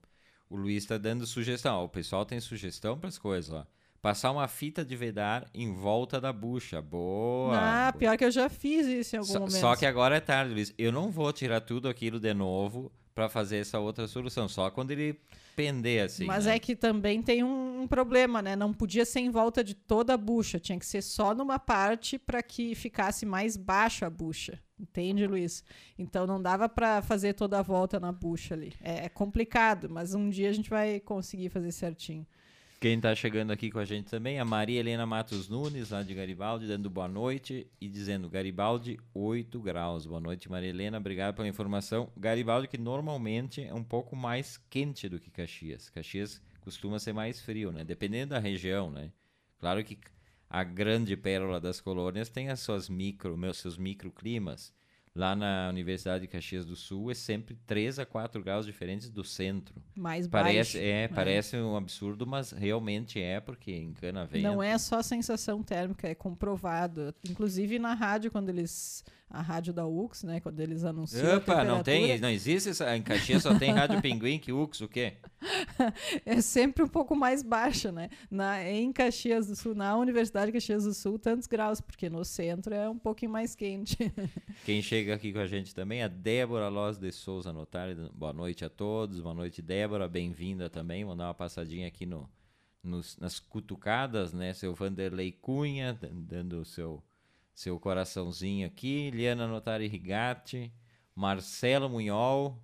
o 0.48 0.56
Luiz 0.56 0.82
está 0.82 0.96
dando 0.96 1.26
sugestão. 1.26 1.76
Ó, 1.76 1.84
o 1.84 1.88
pessoal 1.88 2.24
tem 2.24 2.40
sugestão 2.40 2.98
para 2.98 3.08
as 3.08 3.18
coisas. 3.18 3.52
Ó. 3.52 3.66
Passar 4.00 4.30
uma 4.30 4.48
fita 4.48 4.84
de 4.84 4.96
vedar 4.96 5.48
em 5.52 5.74
volta 5.74 6.20
da 6.20 6.32
bucha. 6.32 6.80
Boa! 6.80 7.88
ah, 7.88 7.92
pior 7.92 8.16
que 8.16 8.24
eu 8.24 8.30
já 8.30 8.48
fiz 8.48 8.86
isso 8.86 9.16
em 9.16 9.18
algum 9.18 9.32
Só, 9.32 9.38
momento. 9.40 9.56
só 9.60 9.76
que 9.76 9.84
agora 9.84 10.16
é 10.16 10.20
tarde, 10.20 10.54
Luiz. 10.54 10.74
Eu 10.78 10.92
não 10.92 11.10
vou 11.10 11.32
tirar 11.32 11.60
tudo 11.60 11.88
aquilo 11.88 12.18
de 12.20 12.32
novo 12.32 12.90
para 13.16 13.30
fazer 13.30 13.56
essa 13.56 13.80
outra 13.80 14.06
solução. 14.06 14.46
Só 14.46 14.70
quando 14.70 14.90
ele 14.90 15.18
pender 15.56 16.04
assim. 16.04 16.26
Mas 16.26 16.44
né? 16.44 16.56
é 16.56 16.58
que 16.58 16.76
também 16.76 17.22
tem 17.22 17.42
um, 17.42 17.80
um 17.80 17.88
problema, 17.88 18.42
né? 18.42 18.54
Não 18.54 18.74
podia 18.74 19.06
ser 19.06 19.20
em 19.20 19.30
volta 19.30 19.64
de 19.64 19.74
toda 19.74 20.12
a 20.12 20.16
bucha, 20.18 20.60
tinha 20.60 20.78
que 20.78 20.84
ser 20.84 21.00
só 21.00 21.34
numa 21.34 21.58
parte 21.58 22.18
para 22.18 22.42
que 22.42 22.74
ficasse 22.74 23.24
mais 23.24 23.56
baixa 23.56 24.06
a 24.06 24.10
bucha. 24.10 24.60
Entende, 24.78 25.26
Luiz? 25.26 25.64
Então 25.98 26.26
não 26.26 26.40
dava 26.40 26.68
para 26.68 27.00
fazer 27.00 27.32
toda 27.32 27.58
a 27.58 27.62
volta 27.62 27.98
na 27.98 28.12
bucha 28.12 28.52
ali. 28.54 28.74
É, 28.82 29.06
é 29.06 29.08
complicado, 29.08 29.88
mas 29.88 30.14
um 30.14 30.28
dia 30.28 30.50
a 30.50 30.52
gente 30.52 30.68
vai 30.68 31.00
conseguir 31.00 31.48
fazer 31.48 31.72
certinho. 31.72 32.26
Quem 32.78 33.00
tá 33.00 33.14
chegando 33.14 33.52
aqui 33.52 33.70
com 33.70 33.78
a 33.78 33.86
gente 33.86 34.10
também, 34.10 34.38
a 34.38 34.44
Maria 34.44 34.78
Helena 34.78 35.06
Matos 35.06 35.48
Nunes, 35.48 35.90
lá 35.90 36.02
de 36.02 36.12
Garibaldi, 36.12 36.66
dando 36.66 36.90
boa 36.90 37.08
noite 37.08 37.66
e 37.80 37.88
dizendo 37.88 38.28
Garibaldi 38.28 39.00
8 39.14 39.58
graus. 39.60 40.04
Boa 40.04 40.20
noite, 40.20 40.50
Maria 40.50 40.68
Helena, 40.68 40.98
obrigado 40.98 41.34
pela 41.34 41.48
informação. 41.48 42.12
Garibaldi 42.14 42.68
que 42.68 42.76
normalmente 42.76 43.64
é 43.64 43.72
um 43.72 43.82
pouco 43.82 44.14
mais 44.14 44.58
quente 44.68 45.08
do 45.08 45.18
que 45.18 45.30
Caxias. 45.30 45.88
Caxias 45.88 46.42
costuma 46.60 46.98
ser 46.98 47.14
mais 47.14 47.40
frio, 47.40 47.72
né? 47.72 47.82
Dependendo 47.82 48.34
da 48.34 48.38
região, 48.38 48.90
né? 48.90 49.10
Claro 49.58 49.82
que 49.82 49.98
a 50.50 50.62
grande 50.62 51.16
pérola 51.16 51.58
das 51.58 51.80
colônias 51.80 52.28
tem 52.28 52.50
as 52.50 52.60
suas 52.60 52.90
micro, 52.90 53.38
meus 53.38 53.56
seus 53.56 53.78
microclimas. 53.78 54.70
Lá 55.16 55.34
na 55.34 55.70
Universidade 55.70 56.20
de 56.20 56.28
Caxias 56.28 56.66
do 56.66 56.76
Sul 56.76 57.10
é 57.10 57.14
sempre 57.14 57.56
3 57.66 57.98
a 57.98 58.04
4 58.04 58.42
graus 58.42 58.66
diferentes 58.66 59.08
do 59.08 59.24
centro. 59.24 59.74
Mais 59.94 60.28
Parece, 60.28 60.76
baixo. 60.76 60.78
é, 60.78 61.08
parece 61.08 61.56
um 61.56 61.74
absurdo, 61.74 62.26
mas 62.26 62.50
realmente 62.50 63.18
é, 63.18 63.40
porque 63.40 63.72
em 63.72 63.94
cana 63.94 64.26
vem. 64.26 64.42
Não 64.42 64.62
é 64.62 64.76
só 64.76 65.00
sensação 65.00 65.62
térmica, 65.62 66.06
é 66.06 66.14
comprovado. 66.14 67.14
Inclusive 67.26 67.78
na 67.78 67.94
rádio, 67.94 68.30
quando 68.30 68.50
eles. 68.50 69.02
A 69.28 69.42
rádio 69.42 69.72
da 69.72 69.84
UX, 69.84 70.22
né? 70.22 70.38
Quando 70.38 70.60
eles 70.60 70.84
anunciam. 70.84 71.36
Opa, 71.38 71.64
não 71.64 71.82
tem, 71.82 72.16
não 72.20 72.30
existe 72.30 72.68
essa, 72.68 72.96
em 72.96 73.02
Caxias 73.02 73.42
só 73.42 73.58
tem 73.58 73.72
Rádio 73.72 74.00
Pinguim, 74.00 74.38
que 74.38 74.52
Ux, 74.52 74.80
o 74.80 74.88
quê? 74.88 75.14
é 76.24 76.40
sempre 76.40 76.84
um 76.84 76.88
pouco 76.88 77.14
mais 77.16 77.42
baixa, 77.42 77.90
né? 77.90 78.08
Na, 78.30 78.62
em 78.62 78.92
Caxias 78.92 79.48
do 79.48 79.56
Sul, 79.56 79.74
na 79.74 79.96
Universidade 79.96 80.46
de 80.46 80.52
Caxias 80.52 80.84
do 80.84 80.94
Sul, 80.94 81.18
tantos 81.18 81.48
graus, 81.48 81.80
porque 81.80 82.08
no 82.08 82.24
centro 82.24 82.72
é 82.72 82.88
um 82.88 82.96
pouquinho 82.98 83.32
mais 83.32 83.54
quente. 83.56 83.96
Quem 84.64 84.80
chega 84.80 85.14
aqui 85.14 85.32
com 85.32 85.40
a 85.40 85.46
gente 85.46 85.74
também, 85.74 86.02
a 86.04 86.08
Débora 86.08 86.68
Loz 86.68 86.96
de 86.96 87.10
Souza 87.10 87.52
Notari. 87.52 87.96
Boa 88.14 88.32
noite 88.32 88.64
a 88.64 88.70
todos, 88.70 89.20
boa 89.20 89.34
noite, 89.34 89.60
Débora, 89.60 90.08
bem-vinda 90.08 90.70
também. 90.70 91.04
Vou 91.04 91.16
dar 91.16 91.24
uma 91.26 91.34
passadinha 91.34 91.88
aqui 91.88 92.06
no, 92.06 92.30
nos- 92.82 93.16
nas 93.18 93.40
cutucadas, 93.40 94.32
né? 94.32 94.54
Seu 94.54 94.72
Vanderlei 94.72 95.32
Cunha, 95.32 95.98
dando 96.00 96.60
o 96.60 96.64
seu, 96.64 97.02
seu 97.56 97.80
coraçãozinho 97.80 98.66
aqui. 98.66 99.10
Liana 99.10 99.48
Notari 99.48 99.88
Rigatti, 99.88 100.70
Marcelo 101.14 101.88
Munhol. 101.88 102.62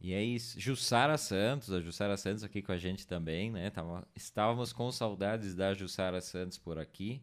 E 0.00 0.14
é 0.14 0.24
isso. 0.24 0.58
Jussara 0.58 1.18
Santos, 1.18 1.70
a 1.70 1.80
Jussara 1.80 2.16
Santos 2.16 2.42
aqui 2.42 2.62
com 2.62 2.72
a 2.72 2.78
gente 2.78 3.06
também, 3.06 3.50
né? 3.52 3.68
Tava- 3.68 4.08
estávamos 4.16 4.72
com 4.72 4.90
saudades 4.90 5.54
da 5.54 5.74
Jussara 5.74 6.22
Santos 6.22 6.56
por 6.56 6.78
aqui. 6.78 7.22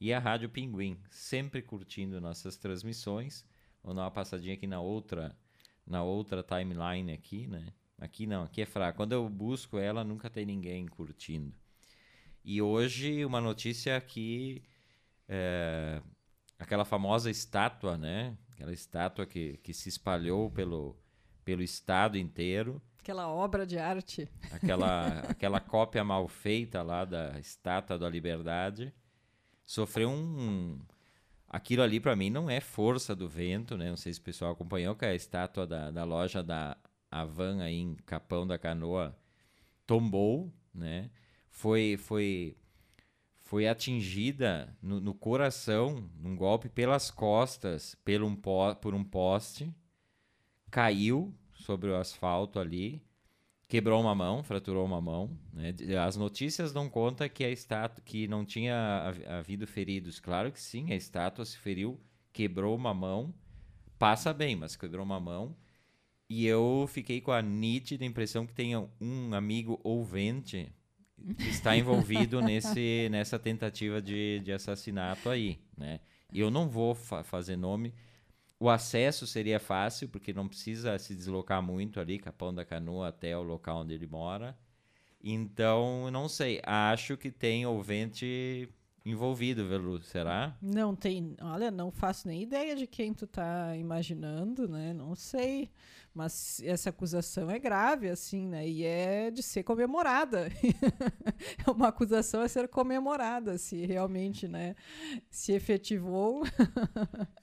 E 0.00 0.12
a 0.12 0.18
Rádio 0.18 0.48
Pinguim, 0.50 0.98
sempre 1.10 1.62
curtindo 1.62 2.20
nossas 2.20 2.56
transmissões. 2.56 3.44
Vou 3.82 3.94
dar 3.94 4.02
uma 4.02 4.10
passadinha 4.10 4.54
aqui 4.54 4.66
na 4.66 4.80
outra, 4.80 5.34
na 5.86 6.02
outra 6.02 6.42
timeline 6.42 7.12
aqui, 7.12 7.46
né? 7.46 7.72
Aqui 7.98 8.26
não, 8.26 8.42
aqui 8.42 8.62
é 8.62 8.66
fraco. 8.66 8.96
Quando 8.96 9.12
eu 9.12 9.28
busco 9.28 9.78
ela, 9.78 10.02
nunca 10.02 10.28
tem 10.28 10.44
ninguém 10.44 10.88
curtindo. 10.88 11.54
E 12.44 12.60
hoje, 12.60 13.24
uma 13.24 13.40
notícia 13.40 13.96
aqui, 13.96 14.62
é, 15.32 16.02
aquela 16.58 16.84
famosa 16.84 17.30
estátua, 17.30 17.96
né? 17.96 18.36
Aquela 18.52 18.72
estátua 18.72 19.24
que, 19.24 19.58
que 19.58 19.72
se 19.72 19.88
espalhou 19.88 20.50
pelo, 20.50 20.98
pelo 21.44 21.62
estado 21.62 22.18
inteiro. 22.18 22.82
Aquela 22.98 23.28
obra 23.28 23.64
de 23.64 23.78
arte. 23.78 24.28
Aquela, 24.50 25.20
aquela 25.30 25.60
cópia 25.60 26.02
mal 26.02 26.26
feita 26.26 26.82
lá 26.82 27.04
da 27.04 27.38
estátua 27.38 27.96
da 27.96 28.08
liberdade 28.08 28.92
sofreu 29.64 30.10
um. 30.10 30.80
Aquilo 31.48 31.82
ali 31.82 32.00
para 32.00 32.16
mim 32.16 32.28
não 32.28 32.50
é 32.50 32.60
força 32.60 33.14
do 33.14 33.28
vento, 33.28 33.76
né? 33.76 33.88
Não 33.88 33.96
sei 33.96 34.12
se 34.12 34.20
o 34.20 34.24
pessoal 34.24 34.52
acompanhou 34.52 34.96
que 34.96 35.04
a 35.04 35.14
estátua 35.14 35.64
da, 35.64 35.92
da 35.92 36.04
loja 36.04 36.42
da 36.42 36.76
Avan 37.08 37.62
aí 37.62 37.76
em 37.76 37.94
Capão 37.94 38.46
da 38.46 38.58
Canoa 38.58 39.16
tombou, 39.86 40.52
né? 40.74 41.10
Foi, 41.50 41.96
foi, 41.96 42.56
foi 43.50 43.66
atingida 43.66 44.78
no, 44.80 45.00
no 45.00 45.12
coração, 45.12 46.08
num 46.20 46.36
golpe 46.36 46.68
pelas 46.68 47.10
costas, 47.10 47.96
pelo 48.04 48.24
um 48.24 48.36
po- 48.36 48.76
por 48.76 48.94
um 48.94 49.02
poste, 49.02 49.74
caiu 50.70 51.34
sobre 51.52 51.90
o 51.90 51.96
asfalto 51.96 52.60
ali, 52.60 53.02
quebrou 53.66 54.00
uma 54.00 54.14
mão, 54.14 54.44
fraturou 54.44 54.86
uma 54.86 55.00
mão. 55.00 55.36
né? 55.52 55.74
As 56.00 56.16
notícias 56.16 56.72
não 56.72 56.88
contam 56.88 57.28
que 57.28 57.42
a 57.42 57.50
estátua 57.50 58.00
que 58.04 58.28
não 58.28 58.44
tinha 58.44 58.76
hav- 59.08 59.26
havido 59.26 59.66
feridos. 59.66 60.20
Claro 60.20 60.52
que 60.52 60.60
sim, 60.60 60.92
a 60.92 60.94
estátua 60.94 61.44
se 61.44 61.58
feriu, 61.58 61.98
quebrou 62.32 62.76
uma 62.76 62.94
mão, 62.94 63.34
passa 63.98 64.32
bem, 64.32 64.54
mas 64.54 64.76
quebrou 64.76 65.04
uma 65.04 65.18
mão. 65.18 65.56
E 66.28 66.46
eu 66.46 66.86
fiquei 66.88 67.20
com 67.20 67.32
a 67.32 67.42
nítida 67.42 68.04
impressão 68.04 68.46
que 68.46 68.54
tenha 68.54 68.88
um 69.00 69.34
amigo 69.34 69.80
ouvinte 69.82 70.72
está 71.38 71.76
envolvido 71.76 72.40
nesse, 72.40 73.08
nessa 73.10 73.38
tentativa 73.38 74.00
de, 74.00 74.40
de 74.40 74.52
assassinato 74.52 75.28
aí, 75.28 75.58
né? 75.76 76.00
Eu 76.32 76.50
não 76.50 76.68
vou 76.68 76.94
fa- 76.94 77.22
fazer 77.24 77.56
nome. 77.56 77.92
O 78.58 78.68
acesso 78.68 79.26
seria 79.26 79.58
fácil, 79.58 80.08
porque 80.08 80.32
não 80.32 80.46
precisa 80.46 80.98
se 80.98 81.14
deslocar 81.14 81.62
muito 81.62 81.98
ali, 81.98 82.18
Capão 82.18 82.52
da 82.54 82.64
Canoa 82.64 83.08
até 83.08 83.36
o 83.36 83.42
local 83.42 83.78
onde 83.80 83.94
ele 83.94 84.06
mora. 84.06 84.56
Então, 85.22 86.10
não 86.10 86.28
sei. 86.28 86.60
Acho 86.64 87.16
que 87.16 87.30
tem 87.30 87.66
ouvinte 87.66 88.68
envolvido, 89.04 89.66
Velu. 89.66 90.00
Será? 90.02 90.56
Não 90.60 90.94
tem. 90.94 91.34
Olha, 91.40 91.70
não 91.70 91.90
faço 91.90 92.28
nem 92.28 92.42
ideia 92.42 92.76
de 92.76 92.86
quem 92.86 93.12
tu 93.12 93.26
tá 93.26 93.76
imaginando, 93.76 94.68
né? 94.68 94.92
Não 94.92 95.14
sei. 95.14 95.70
Mas 96.12 96.60
essa 96.64 96.90
acusação 96.90 97.48
é 97.50 97.58
grave, 97.58 98.08
assim, 98.08 98.46
né? 98.46 98.66
E 98.68 98.84
é 98.84 99.30
de 99.30 99.42
ser 99.42 99.62
comemorada. 99.62 100.48
é 101.66 101.70
uma 101.70 101.88
acusação 101.88 102.42
a 102.42 102.48
ser 102.48 102.66
comemorada, 102.68 103.56
se 103.58 103.86
realmente, 103.86 104.48
né? 104.48 104.74
Se 105.30 105.52
efetivou. 105.52 106.42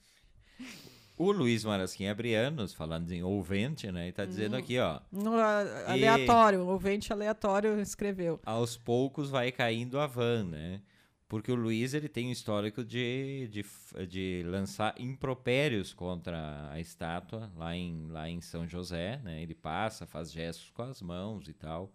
O 1.16 1.32
Luiz 1.32 1.64
Marasquim 1.64 2.06
Abrianos, 2.06 2.72
falando 2.72 3.10
em 3.10 3.24
ouvinte, 3.24 3.90
né? 3.90 4.06
E 4.06 4.12
tá 4.12 4.24
dizendo 4.24 4.54
Hum. 4.54 4.58
aqui, 4.60 4.78
ó. 4.78 5.00
No, 5.10 5.32
aleatório, 5.34 6.60
um 6.60 6.68
ouvinte 6.68 7.12
aleatório 7.12 7.80
escreveu. 7.80 8.38
aos 8.46 8.76
poucos 8.76 9.28
vai 9.28 9.50
caindo 9.50 9.98
a 9.98 10.06
van, 10.06 10.44
né? 10.44 10.80
Porque 11.28 11.52
o 11.52 11.54
Luiz 11.54 11.92
ele 11.92 12.08
tem 12.08 12.28
um 12.28 12.32
histórico 12.32 12.82
de, 12.82 13.48
de, 13.48 13.64
de 14.06 14.42
lançar 14.46 14.98
impropérios 14.98 15.92
contra 15.92 16.70
a 16.70 16.80
estátua 16.80 17.52
lá 17.54 17.76
em, 17.76 18.06
lá 18.08 18.30
em 18.30 18.40
São 18.40 18.66
José, 18.66 19.20
né? 19.22 19.42
Ele 19.42 19.54
passa, 19.54 20.06
faz 20.06 20.32
gestos 20.32 20.70
com 20.70 20.82
as 20.82 21.02
mãos 21.02 21.46
e 21.46 21.52
tal. 21.52 21.92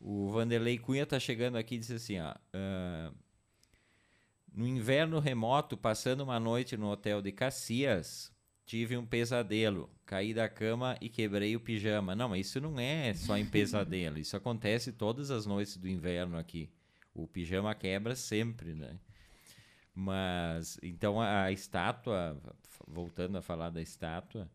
O 0.00 0.28
Vanderlei 0.30 0.78
Cunha 0.78 1.06
tá 1.06 1.20
chegando 1.20 1.56
aqui 1.56 1.76
e 1.76 1.78
disse 1.78 1.94
assim, 1.94 2.18
ó... 2.18 2.34
ah, 2.52 3.12
no 4.52 4.66
inverno 4.66 5.20
remoto, 5.20 5.76
passando 5.76 6.22
uma 6.22 6.40
noite 6.40 6.76
no 6.76 6.90
hotel 6.90 7.22
de 7.22 7.30
Cacias, 7.30 8.32
tive 8.66 8.96
um 8.96 9.06
pesadelo. 9.06 9.88
Caí 10.04 10.34
da 10.34 10.48
cama 10.48 10.96
e 11.00 11.08
quebrei 11.08 11.54
o 11.54 11.60
pijama. 11.60 12.16
Não, 12.16 12.30
mas 12.30 12.48
isso 12.48 12.60
não 12.60 12.80
é 12.80 13.14
só 13.14 13.38
em 13.38 13.46
pesadelo. 13.46 14.18
Isso 14.18 14.36
acontece 14.36 14.90
todas 14.90 15.30
as 15.30 15.46
noites 15.46 15.76
do 15.76 15.86
inverno 15.86 16.36
aqui. 16.36 16.68
O 17.18 17.26
pijama 17.26 17.74
quebra 17.74 18.14
sempre, 18.14 18.74
né? 18.74 18.96
Mas, 19.94 20.78
então, 20.82 21.20
a, 21.20 21.44
a 21.44 21.52
estátua, 21.52 22.40
voltando 22.86 23.36
a 23.36 23.42
falar 23.42 23.70
da 23.70 23.82
estátua, 23.82 24.48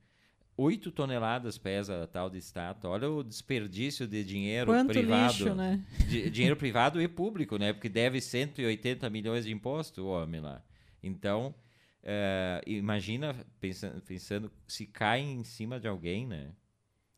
8 0.55 0.89
toneladas 0.91 1.57
pesa 1.57 2.03
a 2.03 2.07
tal 2.07 2.29
de 2.29 2.37
estátua. 2.37 2.89
Olha 2.89 3.09
o 3.09 3.23
desperdício 3.23 4.07
de 4.07 4.23
dinheiro 4.23 4.71
Quanto 4.71 4.87
privado. 4.93 5.27
lixo, 5.33 5.53
né? 5.55 5.83
De- 6.07 6.29
dinheiro 6.29 6.55
privado 6.55 7.01
e 7.01 7.07
público, 7.07 7.57
né? 7.57 7.73
Porque 7.73 7.89
deve 7.89 8.21
180 8.21 9.09
milhões 9.09 9.43
de 9.43 9.51
imposto 9.51 10.03
o 10.03 10.07
homem 10.07 10.39
lá. 10.39 10.63
Então, 11.01 11.53
eh, 12.01 12.61
imagina 12.65 13.35
pensando, 13.59 14.01
pensando 14.01 14.51
se 14.65 14.85
cai 14.85 15.19
em 15.19 15.43
cima 15.43 15.79
de 15.79 15.87
alguém, 15.89 16.25
né? 16.25 16.51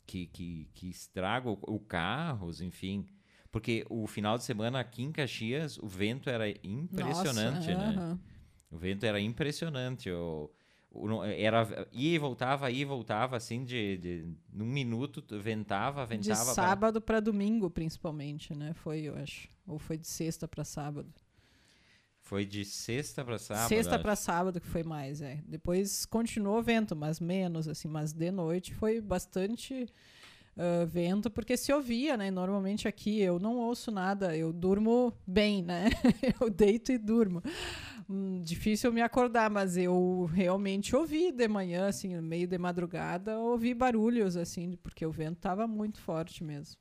Que, 0.07 0.25
que, 0.27 0.69
que 0.73 0.89
estraga 0.89 1.49
o, 1.49 1.59
o 1.61 1.79
carros, 1.79 2.61
enfim. 2.61 3.05
Porque 3.55 3.85
o 3.89 4.05
final 4.05 4.37
de 4.37 4.43
semana 4.43 4.81
aqui 4.81 5.01
em 5.01 5.13
Caxias, 5.13 5.77
o 5.77 5.87
vento 5.87 6.29
era 6.29 6.49
impressionante, 6.61 7.73
Nossa, 7.73 7.91
né? 7.93 8.19
O 8.69 8.75
vento 8.77 9.05
era 9.05 9.17
impressionante. 9.17 10.11
O, 10.11 10.51
o- 10.91 11.23
era, 11.23 11.87
ia 11.93 12.15
e 12.15 12.17
voltava, 12.17 12.69
ia 12.69 12.81
e 12.81 12.83
voltava, 12.83 13.37
assim, 13.37 13.63
de, 13.63 13.97
de 13.97 14.27
num 14.51 14.65
minuto, 14.65 15.23
ventava, 15.39 16.05
De 16.05 16.17
ventava. 16.17 16.43
pra- 16.43 16.53
sábado 16.53 16.99
para 16.99 17.21
domingo, 17.21 17.69
principalmente, 17.69 18.53
né? 18.53 18.73
Foi, 18.73 19.03
eu 19.03 19.15
acho. 19.15 19.47
Ou 19.65 19.79
foi 19.79 19.97
de 19.97 20.05
sexta 20.07 20.49
para 20.49 20.65
sábado. 20.65 21.07
Foi 22.19 22.45
de 22.45 22.65
sexta 22.65 23.23
para 23.23 23.37
sábado. 23.37 23.69
sexta 23.69 23.97
para 23.99 24.17
sábado 24.17 24.59
que 24.59 24.67
foi 24.67 24.83
mais, 24.83 25.21
é. 25.21 25.41
Depois 25.47 26.05
continuou 26.05 26.61
vento, 26.61 26.93
mas 26.93 27.21
menos, 27.21 27.69
assim. 27.69 27.87
Mas 27.87 28.11
de 28.11 28.31
noite 28.31 28.73
foi 28.73 28.99
bastante 28.99 29.87
ah, 30.57 30.85
vento, 30.85 31.29
porque 31.29 31.57
se 31.57 31.73
ouvia, 31.73 32.15
né? 32.15 32.31
Normalmente 32.31 32.87
aqui 32.87 33.19
eu 33.19 33.39
não 33.39 33.57
ouço 33.57 33.91
nada, 33.91 34.35
eu 34.37 34.53
durmo 34.53 35.13
bem, 35.27 35.61
né? 35.61 35.89
eu 36.39 36.49
deito 36.49 36.91
e 36.93 36.97
durmo. 36.97 37.41
Hum, 38.09 38.41
difícil 38.41 38.93
me 38.93 39.01
acordar, 39.01 39.49
mas 39.49 39.75
eu 39.75 40.29
realmente 40.31 40.95
ouvi 40.95 41.31
de 41.31 41.47
manhã, 41.47 41.87
assim, 41.87 42.15
meio 42.21 42.47
de 42.47 42.57
madrugada, 42.57 43.37
ouvi 43.39 43.73
barulhos, 43.73 44.37
assim, 44.37 44.77
porque 44.77 45.05
o 45.05 45.11
vento 45.11 45.37
estava 45.37 45.67
muito 45.67 45.99
forte 45.99 46.43
mesmo. 46.43 46.77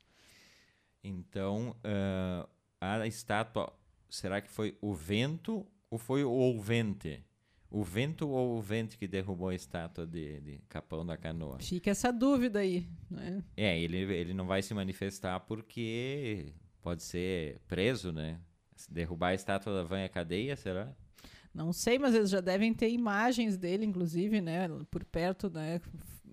Então, 1.03 1.75
ah, 1.83 2.47
a 2.79 3.07
estátua, 3.07 3.73
será 4.09 4.39
que 4.39 4.49
foi 4.49 4.77
o 4.81 4.93
vento 4.93 5.67
ou 5.89 5.97
foi 5.97 6.23
o 6.23 6.31
ouvente? 6.31 7.24
O 7.69 7.83
vento 7.83 8.27
ou 8.29 8.51
o 8.51 8.55
ouvente 8.55 8.97
que 8.97 9.07
derrubou 9.07 9.49
a 9.49 9.55
estátua 9.55 10.05
de, 10.05 10.39
de 10.39 10.57
Capão 10.69 11.05
da 11.05 11.17
Canoa? 11.17 11.59
Fica 11.59 11.89
essa 11.89 12.11
dúvida 12.11 12.59
aí, 12.59 12.87
né? 13.09 13.43
É, 13.57 13.79
ele, 13.79 13.97
ele 13.97 14.33
não 14.33 14.45
vai 14.45 14.61
se 14.61 14.73
manifestar 14.73 15.39
porque 15.41 16.53
pode 16.81 17.03
ser 17.03 17.59
preso, 17.67 18.11
né? 18.11 18.39
Se 18.75 18.91
derrubar 18.93 19.29
a 19.29 19.33
estátua 19.33 19.73
da 19.73 19.83
van 19.83 19.99
é 19.99 20.07
cadeia, 20.07 20.55
será? 20.55 20.93
Não 21.53 21.71
sei, 21.71 21.97
mas 21.97 22.13
eles 22.13 22.29
já 22.29 22.41
devem 22.41 22.73
ter 22.73 22.89
imagens 22.89 23.57
dele, 23.57 23.85
inclusive, 23.85 24.41
né? 24.41 24.67
Por 24.91 25.05
perto, 25.05 25.49
né? 25.49 25.79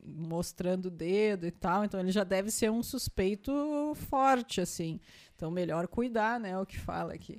Mostrando 0.05 0.87
o 0.87 0.91
dedo 0.91 1.47
e 1.47 1.51
tal. 1.53 1.85
Então 1.85 2.01
ele 2.01 2.11
já 2.11 2.25
deve 2.25 2.51
ser 2.51 2.73
um 2.73 2.83
suspeito 2.83 3.53
forte, 3.95 4.61
assim. 4.61 5.01
Então 5.37 5.49
melhor 5.49 5.87
cuidar, 5.87 6.41
né? 6.41 6.59
O 6.59 6.67
que 6.67 6.77
fala 6.77 7.15
aqui. 7.15 7.39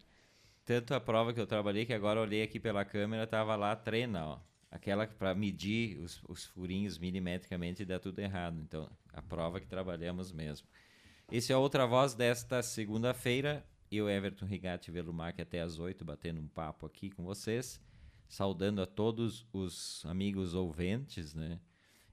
Tanto 0.66 0.94
a 0.94 1.00
prova 1.00 1.34
que 1.34 1.40
eu 1.40 1.48
trabalhei 1.48 1.86
que 1.86 1.94
agora 1.94 2.22
olhei 2.22 2.42
aqui 2.42 2.60
pela 2.60 2.86
câmera, 2.86 3.28
tava 3.28 3.56
lá 3.56 3.76
treina, 3.76 4.26
ó. 4.26 4.40
Aquela 4.72 5.06
para 5.06 5.36
medir 5.36 6.00
os, 6.00 6.24
os 6.28 6.46
furinhos 6.46 6.98
milimetricamente 6.98 7.86
dá 7.86 8.00
tudo 8.00 8.20
errado. 8.20 8.60
Então, 8.60 8.90
a 9.12 9.22
prova 9.22 9.60
que 9.60 9.68
trabalhamos 9.68 10.32
mesmo. 10.32 10.68
Esse 11.32 11.54
é 11.54 11.58
outra 11.58 11.86
voz 11.86 12.16
desta 12.16 12.64
segunda-feira. 12.64 13.64
Eu, 13.92 14.10
Everton 14.10 14.46
Rigatti 14.46 14.90
Velumac, 14.90 15.40
até 15.40 15.62
às 15.62 15.78
oito, 15.78 16.04
batendo 16.04 16.40
um 16.42 16.48
papo 16.48 16.86
aqui 16.88 17.12
com 17.12 17.24
vocês. 17.24 17.80
Saudando 18.28 18.82
a 18.82 18.86
todos 18.88 19.46
os 19.54 20.04
amigos 20.08 20.56
ouvintes, 20.56 21.36
né? 21.36 21.60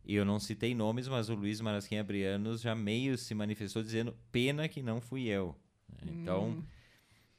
E 0.05 0.15
eu 0.15 0.25
não 0.25 0.39
citei 0.39 0.75
nomes, 0.75 1.09
mas 1.09 1.31
o 1.31 1.35
Luiz 1.35 1.61
Marasquinha 1.61 2.05
Brianos 2.05 2.61
já 2.61 2.75
meio 2.75 3.17
se 3.17 3.35
manifestou 3.35 3.83
dizendo 3.83 4.15
pena 4.31 4.69
que 4.69 4.83
não 4.83 5.01
fui 5.01 5.29
eu. 5.29 5.57
Então, 6.07 6.51
Hum. 6.51 6.63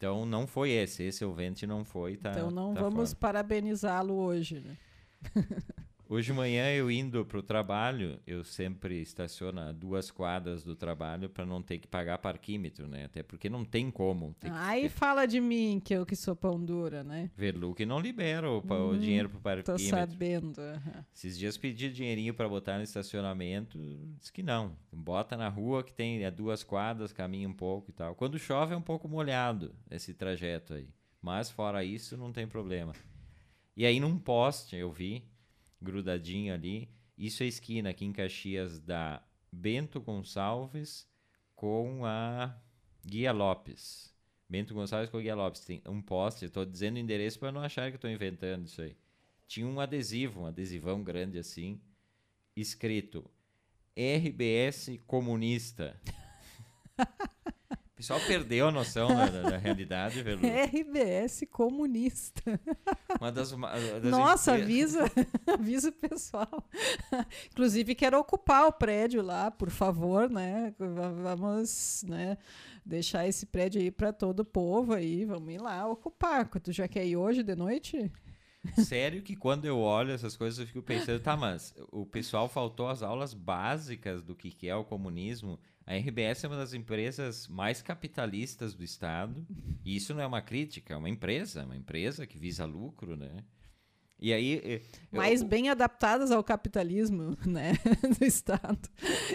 Então 0.01 0.25
não 0.25 0.47
foi 0.47 0.71
esse, 0.71 1.03
esse 1.03 1.23
ouvinte 1.23 1.67
não 1.67 1.85
foi, 1.85 2.17
tá? 2.17 2.31
então 2.31 2.49
não 2.49 2.73
tá 2.73 2.81
vamos 2.81 3.13
parabenizá-lo 3.13 4.15
hoje, 4.15 4.59
né? 4.59 4.75
Hoje 6.13 6.25
de 6.25 6.33
manhã 6.33 6.69
eu 6.73 6.91
indo 6.91 7.25
pro 7.25 7.41
trabalho, 7.41 8.19
eu 8.27 8.43
sempre 8.43 9.01
estaciono 9.01 9.61
a 9.61 9.71
duas 9.71 10.11
quadras 10.11 10.61
do 10.61 10.75
trabalho 10.75 11.29
para 11.29 11.45
não 11.45 11.61
ter 11.63 11.79
que 11.79 11.87
pagar 11.87 12.17
parquímetro, 12.17 12.85
né? 12.85 13.05
Até 13.05 13.23
porque 13.23 13.49
não 13.49 13.63
tem 13.63 13.89
como. 13.89 14.33
Tem 14.37 14.51
que 14.51 14.57
Aí 14.57 14.89
fala 14.89 15.25
de 15.25 15.39
mim, 15.39 15.81
que 15.81 15.93
eu 15.93 16.05
que 16.05 16.13
sou 16.17 16.35
pão 16.35 16.59
dura, 16.61 17.01
né? 17.01 17.31
Verluc 17.33 17.85
não 17.85 17.97
libera 17.97 18.51
o, 18.51 18.61
pa- 18.61 18.75
o 18.75 18.91
Hum, 18.91 18.99
dinheiro 18.99 19.29
pro 19.29 19.37
Tô 19.37 19.41
parquímetro. 19.43 19.89
sabendo. 19.89 20.59
aham. 20.59 21.05
Esses 21.15 21.37
dias 21.37 21.57
pedi 21.57 21.89
dinheirinho 21.89 22.33
para 22.33 22.49
botar 22.49 22.75
no 22.75 22.83
estacionamento, 22.83 23.79
diz 24.19 24.29
que 24.29 24.43
não. 24.43 24.75
Bota 24.91 25.37
na 25.37 25.47
rua 25.47 25.81
que 25.81 25.93
tem 25.93 26.25
é, 26.25 26.29
duas 26.29 26.61
quadras, 26.61 27.13
caminha 27.13 27.47
um 27.47 27.53
pouco 27.53 27.89
e 27.89 27.93
tal. 27.93 28.15
Quando 28.15 28.37
chove 28.37 28.73
é 28.73 28.77
um 28.77 28.81
pouco 28.81 29.07
molhado 29.07 29.73
esse 29.89 30.13
trajeto 30.13 30.73
aí. 30.73 30.89
Mas 31.21 31.49
fora 31.49 31.85
isso 31.85 32.17
não 32.17 32.33
tem 32.33 32.45
problema. 32.45 32.91
E 33.77 33.85
aí 33.85 33.97
num 33.97 34.17
poste 34.19 34.75
eu 34.75 34.91
vi, 34.91 35.23
grudadinho 35.81 36.53
ali, 36.53 36.89
isso 37.17 37.43
é 37.43 37.47
esquina 37.47 37.89
aqui 37.89 38.05
em 38.05 38.13
Caxias 38.13 38.79
da 38.79 39.21
Bento 39.51 39.99
Gonçalves 39.99 41.07
com 41.55 42.05
a 42.05 42.55
Guia 43.05 43.31
Lopes. 43.31 44.13
Bento 44.49 44.73
Gonçalves 44.73 45.09
com 45.09 45.17
a 45.17 45.21
Guia 45.21 45.35
Lopes. 45.35 45.65
Tem 45.65 45.81
um 45.87 46.01
poste, 46.01 46.45
estou 46.45 46.65
dizendo 46.65 46.95
o 46.95 46.99
endereço 46.99 47.39
para 47.39 47.51
não 47.51 47.61
achar 47.61 47.89
que 47.89 47.95
estou 47.95 48.09
inventando 48.09 48.65
isso 48.65 48.81
aí 48.81 48.95
tinha 49.51 49.67
um 49.67 49.81
adesivo, 49.81 50.43
um 50.43 50.45
adesivão 50.45 51.03
grande 51.03 51.37
assim, 51.37 51.81
escrito 52.55 53.29
RBS 53.93 54.97
comunista. 55.05 55.99
Pessoal 58.01 58.19
perdeu 58.25 58.67
a 58.67 58.71
noção 58.71 59.09
da, 59.09 59.27
da- 59.27 59.41
da 59.51 59.57
realidade, 59.57 60.21
Velu. 60.23 60.41
RBS 60.41 61.43
comunista. 61.51 62.59
Uma 63.19 63.31
das, 63.31 63.51
uma 63.51 63.69
das 63.69 64.03
Nossa, 64.11 64.53
empre- 64.57 64.63
avisa, 64.63 65.05
avisa 65.53 65.89
o 65.89 65.93
pessoal. 65.93 66.67
Inclusive, 67.51 67.93
quero 67.93 68.17
ocupar 68.19 68.65
o 68.67 68.71
prédio 68.71 69.21
lá, 69.21 69.51
por 69.51 69.69
favor, 69.69 70.27
né? 70.27 70.73
Va- 70.79 71.35
Vamos, 71.35 72.03
né, 72.07 72.39
deixar 72.83 73.27
esse 73.27 73.45
prédio 73.45 73.79
aí 73.79 73.91
para 73.91 74.11
todo 74.11 74.39
o 74.39 74.45
povo 74.45 74.93
aí. 74.95 75.23
Vamos 75.23 75.53
ir 75.53 75.59
lá 75.61 75.87
ocupar. 75.87 76.47
Tu 76.47 76.71
já 76.71 76.87
quer 76.87 77.05
ir 77.05 77.15
hoje 77.17 77.43
de 77.43 77.55
noite? 77.55 78.11
Sério 78.83 79.21
que 79.21 79.35
quando 79.35 79.65
eu 79.65 79.77
olho 79.79 80.11
essas 80.11 80.35
coisas 80.35 80.57
eu 80.59 80.65
fico 80.67 80.81
pensando, 80.81 81.19
tá, 81.19 81.37
mas 81.37 81.73
o 81.91 82.03
pessoal 82.05 82.47
faltou 82.49 82.87
as 82.89 83.03
aulas 83.03 83.33
básicas 83.33 84.23
do 84.23 84.35
que 84.35 84.51
que 84.51 84.67
é 84.67 84.75
o 84.75 84.83
comunismo. 84.83 85.59
A 85.85 85.95
RBS 85.95 86.43
é 86.43 86.47
uma 86.47 86.57
das 86.57 86.73
empresas 86.73 87.47
mais 87.47 87.81
capitalistas 87.81 88.73
do 88.73 88.83
Estado. 88.83 89.45
E 89.83 89.95
isso 89.95 90.13
não 90.13 90.21
é 90.21 90.27
uma 90.27 90.41
crítica, 90.43 90.93
é 90.93 90.97
uma 90.97 91.09
empresa, 91.09 91.65
uma 91.65 91.75
empresa 91.75 92.27
que 92.27 92.37
visa 92.37 92.65
lucro, 92.65 93.15
né? 93.17 93.43
E 94.19 94.31
aí. 94.31 94.61
eh, 94.63 94.81
eu- 95.11 95.17
Mais 95.17 95.41
bem 95.41 95.69
adaptadas 95.71 96.29
ao 96.29 96.43
capitalismo, 96.43 97.35
né? 97.45 97.73
Do 98.19 98.23
Estado. 98.23 98.87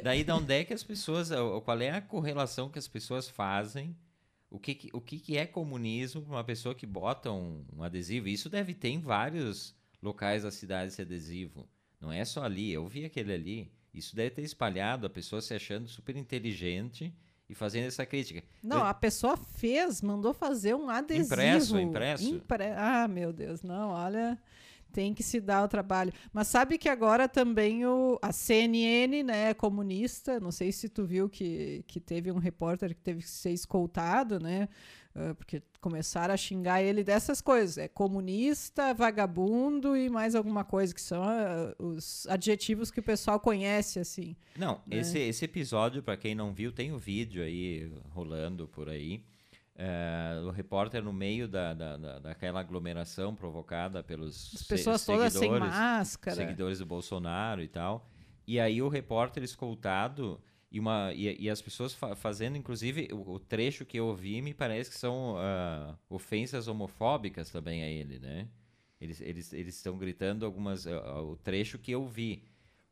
Daí, 0.05 0.23
da 0.23 0.37
onde 0.37 0.55
é 0.55 0.65
que 0.65 0.73
as 0.73 0.85
pessoas. 0.85 1.33
o- 1.33 1.61
Qual 1.63 1.81
é 1.81 1.91
a 1.91 2.01
correlação 2.01 2.71
que 2.71 2.79
as 2.79 2.87
pessoas 2.87 3.29
fazem? 3.29 3.97
O 4.49 4.61
que, 4.61 4.75
que- 4.77 4.91
o 4.93 5.01
que, 5.01 5.19
que 5.19 5.37
é 5.37 5.45
comunismo 5.47 6.23
para 6.23 6.31
uma 6.37 6.45
pessoa 6.45 6.77
que 6.77 6.87
bota 6.87 7.33
um, 7.33 7.65
um 7.77 7.83
adesivo? 7.83 8.29
Isso 8.29 8.49
deve 8.49 8.73
ter 8.73 8.91
em 8.91 9.01
vários 9.01 9.75
locais 10.01 10.45
da 10.45 10.53
cidade 10.53 10.93
esse 10.93 11.03
adesivo. 11.03 11.69
Não 12.01 12.13
é 12.13 12.25
só 12.25 12.45
ali. 12.45 12.73
Eu 12.73 12.87
vi 12.87 13.05
aquele 13.05 13.33
ali. 13.33 13.73
Isso 13.97 14.15
deve 14.15 14.31
ter 14.31 14.43
espalhado, 14.43 15.07
a 15.07 15.11
pessoa 15.11 15.41
se 15.41 15.55
achando 15.55 15.89
super 15.89 16.15
inteligente 16.17 17.13
e 17.49 17.55
fazendo 17.55 17.87
essa 17.87 18.05
crítica. 18.05 18.43
Não, 18.63 18.79
Eu- 18.79 18.85
a 18.85 18.93
pessoa 18.95 19.37
fez, 19.37 20.03
mandou 20.03 20.35
fazer 20.35 20.75
um 20.75 20.89
adesivo. 20.91 21.27
Impresso, 21.35 21.79
impresso. 21.81 22.29
Impre- 22.29 22.73
Ah, 22.77 23.09
meu 23.09 23.33
Deus, 23.33 23.63
não, 23.63 23.91
olha, 23.91 24.37
tem 24.93 25.15
que 25.15 25.23
se 25.23 25.41
dar 25.41 25.63
o 25.65 25.69
trabalho. 25.69 26.13
Mas 26.33 26.49
sabe 26.49 26.77
que 26.79 26.89
agora 26.89 27.29
também 27.29 27.87
o, 27.87 28.19
a 28.21 28.33
CNN, 28.33 29.23
né, 29.23 29.51
é 29.51 29.55
comunista, 29.55 30.39
não 30.41 30.51
sei 30.53 30.73
se 30.73 30.89
tu 30.89 31.05
viu 31.05 31.29
que, 31.29 31.85
que 31.87 32.01
teve 32.01 32.31
um 32.33 32.39
repórter 32.39 32.95
que 32.95 33.01
teve 33.01 33.23
que 33.23 33.29
ser 33.31 33.51
escoltado, 33.53 34.39
né, 34.41 34.69
porque 35.39 35.63
começaram 35.81 36.35
a 36.35 36.37
xingar 36.37 36.83
ele 36.83 37.03
dessas 37.05 37.41
coisas, 37.41 37.79
é 37.79 37.89
comunista, 37.89 38.93
vagabundo 38.95 39.97
e 39.97 40.09
mais 40.11 40.35
alguma 40.35 40.65
coisa, 40.65 40.95
que 40.95 41.01
são 41.01 41.23
ah, 41.23 41.75
os 41.79 42.27
adjetivos 42.29 42.91
que 42.91 43.01
o 43.01 43.03
pessoal 43.03 43.39
conhece, 43.41 43.99
assim. 43.99 44.37
Não, 44.57 44.81
esse, 44.91 45.19
esse 45.19 45.45
episódio, 45.45 46.03
para 46.03 46.17
quem 46.17 46.35
não 46.35 46.53
viu, 46.53 46.71
tem 46.73 46.93
o 46.93 46.99
vídeo 46.99 47.43
aí 47.43 47.91
rolando 48.11 48.69
por 48.69 48.89
aí. 48.89 49.25
É, 49.79 50.41
o 50.43 50.51
repórter 50.51 51.03
no 51.05 51.13
meio 51.13 51.47
da, 51.47 51.75
da, 51.75 51.97
da- 51.99 52.19
daquela 52.19 52.61
aglomeração 52.61 53.35
provocada 53.35 54.03
pelos 54.03 54.55
As 54.55 54.61
se- 54.61 54.67
pessoas 54.69 55.05
todas 55.05 55.33
sem 55.35 55.43
seguidores, 55.43 55.69
máscara. 55.75 56.37
seguidores 56.37 56.79
do 56.79 56.87
Bolsonaro 56.87 57.63
e 57.63 57.69
tal. 57.69 58.09
E 58.47 58.59
aí 58.59 58.81
o 58.81 58.89
repórter 58.89 59.43
escoltado 59.43 60.41
e, 60.77 60.81
uma, 60.81 61.11
e, 61.15 61.45
e 61.45 61.49
as 61.49 61.63
pessoas 61.63 61.95
fa- 61.95 62.15
fazendo, 62.15 62.59
inclusive, 62.59 63.09
o, 63.11 63.33
o 63.33 63.39
trecho 63.39 63.87
que 63.87 63.99
eu 63.99 64.07
ouvi 64.09 64.43
me 64.43 64.53
parece 64.53 64.91
que 64.91 64.99
são 64.99 65.37
ah, 65.39 65.97
ofensas 66.11 66.69
homofóbicas 66.69 67.51
também 67.51 67.83
a 67.83 67.89
ele, 67.89 68.19
né? 68.19 68.47
Eles 69.01 69.21
eles 69.23 69.53
eles 69.55 69.77
estão 69.77 69.97
gritando 69.97 70.45
algumas 70.45 70.85
uh, 70.85 70.91
o 71.33 71.37
trecho 71.37 71.79
que 71.79 71.93
eu 71.93 72.07
vi. 72.07 72.43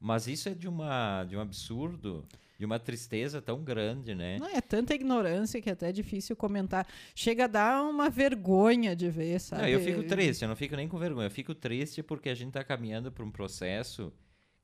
Mas 0.00 0.26
isso 0.26 0.48
é 0.48 0.54
de 0.54 0.66
uma 0.66 1.24
de 1.24 1.36
um 1.36 1.40
absurdo, 1.40 2.26
de 2.58 2.64
uma 2.64 2.78
tristeza 2.78 3.42
tão 3.42 3.62
grande, 3.62 4.14
né? 4.14 4.38
Não 4.38 4.48
é 4.48 4.62
tanta 4.62 4.94
ignorância 4.94 5.60
que 5.60 5.68
é 5.68 5.72
até 5.74 5.92
difícil 5.92 6.34
comentar. 6.36 6.86
Chega 7.14 7.44
a 7.44 7.48
dar 7.48 7.82
uma 7.82 8.08
vergonha 8.08 8.96
de 8.96 9.10
ver, 9.10 9.38
sabe? 9.40 9.60
Não, 9.62 9.68
eu 9.68 9.80
fico 9.80 10.02
triste, 10.04 10.40
eu 10.42 10.48
não 10.48 10.56
fico 10.56 10.74
nem 10.74 10.88
com 10.88 10.98
vergonha, 10.98 11.26
eu 11.26 11.30
fico 11.30 11.54
triste 11.54 12.02
porque 12.02 12.30
a 12.30 12.34
gente 12.34 12.48
está 12.48 12.64
caminhando 12.64 13.12
para 13.12 13.24
um 13.24 13.30
processo 13.30 14.10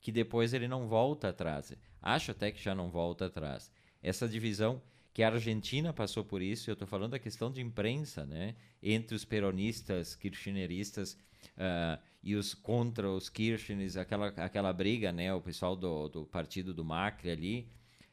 que 0.01 0.11
depois 0.11 0.55
ele 0.55 0.67
não 0.69 0.87
volta 0.89 1.29
atrás. 1.29 1.71
Acho 2.03 2.31
até 2.31 2.51
que 2.51 2.63
já 2.63 2.75
não 2.75 2.91
volta 2.91 3.27
atrás. 3.27 3.71
Essa 4.03 4.29
divisão 4.29 4.83
que 5.13 5.23
a 5.23 5.29
Argentina 5.29 5.93
passou 5.93 6.25
por 6.25 6.41
isso, 6.41 6.71
eu 6.71 6.75
estou 6.75 6.87
falando 6.87 7.13
da 7.13 7.19
questão 7.19 7.51
de 7.51 7.61
imprensa, 7.61 8.25
né? 8.25 8.55
Entre 8.83 9.15
os 9.15 9.25
peronistas, 9.25 10.15
kirchneristas 10.15 11.19
uh, 11.57 12.01
e 12.23 12.35
os 12.35 12.55
contra 12.55 13.11
os 13.11 13.29
Kirchners, 13.29 13.97
aquela, 13.97 14.29
aquela 14.29 14.73
briga, 14.73 15.13
né? 15.13 15.33
O 15.35 15.41
pessoal 15.41 15.75
do, 15.75 16.09
do 16.09 16.25
partido 16.27 16.73
do 16.73 16.85
Macri 16.85 17.31
ali. 17.31 17.69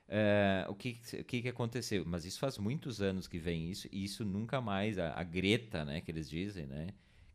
Uh, 0.08 0.72
o 0.72 0.76
que, 0.76 0.98
o 1.20 1.24
que, 1.24 1.42
que 1.42 1.50
aconteceu? 1.50 2.04
Mas 2.06 2.24
isso 2.24 2.40
faz 2.40 2.58
muitos 2.58 3.02
anos 3.02 3.28
que 3.28 3.38
vem 3.38 3.70
isso, 3.70 3.90
e 3.92 4.06
isso 4.06 4.24
nunca 4.24 4.62
mais, 4.62 4.98
a, 4.98 5.12
a 5.20 5.22
Greta, 5.22 5.84
né, 5.84 6.00
que 6.00 6.10
eles 6.10 6.30
dizem, 6.30 6.66
né, 6.66 6.88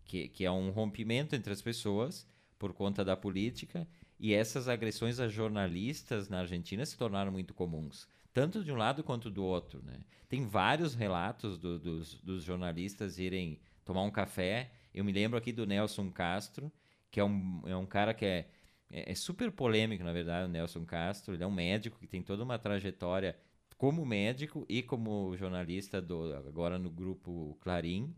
que, 0.06 0.28
que 0.28 0.42
é 0.42 0.50
um 0.50 0.70
rompimento 0.70 1.36
entre 1.36 1.52
as 1.52 1.60
pessoas 1.60 2.26
por 2.58 2.72
conta 2.72 3.04
da 3.04 3.14
política, 3.14 3.86
e 4.22 4.32
essas 4.32 4.68
agressões 4.68 5.20
a 5.20 5.28
jornalistas 5.28 6.30
na 6.30 6.38
Argentina 6.38 6.86
se 6.86 6.96
tornaram 6.96 7.30
muito 7.30 7.52
comuns 7.52 8.08
tanto 8.32 8.64
de 8.64 8.72
um 8.72 8.76
lado 8.76 9.04
quanto 9.04 9.30
do 9.30 9.44
outro. 9.44 9.82
Né? 9.84 10.00
Tem 10.28 10.46
vários 10.46 10.94
relatos 10.94 11.58
do, 11.58 11.78
dos, 11.78 12.14
dos, 12.14 12.44
jornalistas 12.44 13.18
irem 13.18 13.60
tomar 13.84 14.02
um 14.02 14.10
café. 14.10 14.70
Eu 14.94 15.04
me 15.04 15.12
lembro 15.12 15.38
aqui 15.38 15.52
do 15.52 15.66
Nelson 15.66 16.10
Castro, 16.10 16.72
que 17.10 17.20
é 17.20 17.24
um, 17.24 17.62
é 17.66 17.76
um 17.76 17.86
cara 17.86 18.14
que 18.14 18.24
é, 18.24 18.48
é, 18.90 19.12
é 19.12 19.14
super 19.14 19.50
polêmico, 19.52 20.02
na 20.02 20.12
verdade, 20.12 20.48
o 20.48 20.52
Nelson 20.52 20.84
Castro. 20.84 21.34
Ele 21.34 21.44
é 21.44 21.46
um 21.46 21.52
médico 21.52 21.98
que 21.98 22.06
tem 22.06 22.22
toda 22.22 22.42
uma 22.42 22.58
trajetória 22.58 23.36
como 23.76 24.06
médico 24.06 24.64
e 24.68 24.82
como 24.82 25.36
jornalista 25.36 26.00
do, 26.00 26.34
agora 26.34 26.78
no 26.78 26.90
grupo 26.90 27.58
Clarim. 27.60 28.14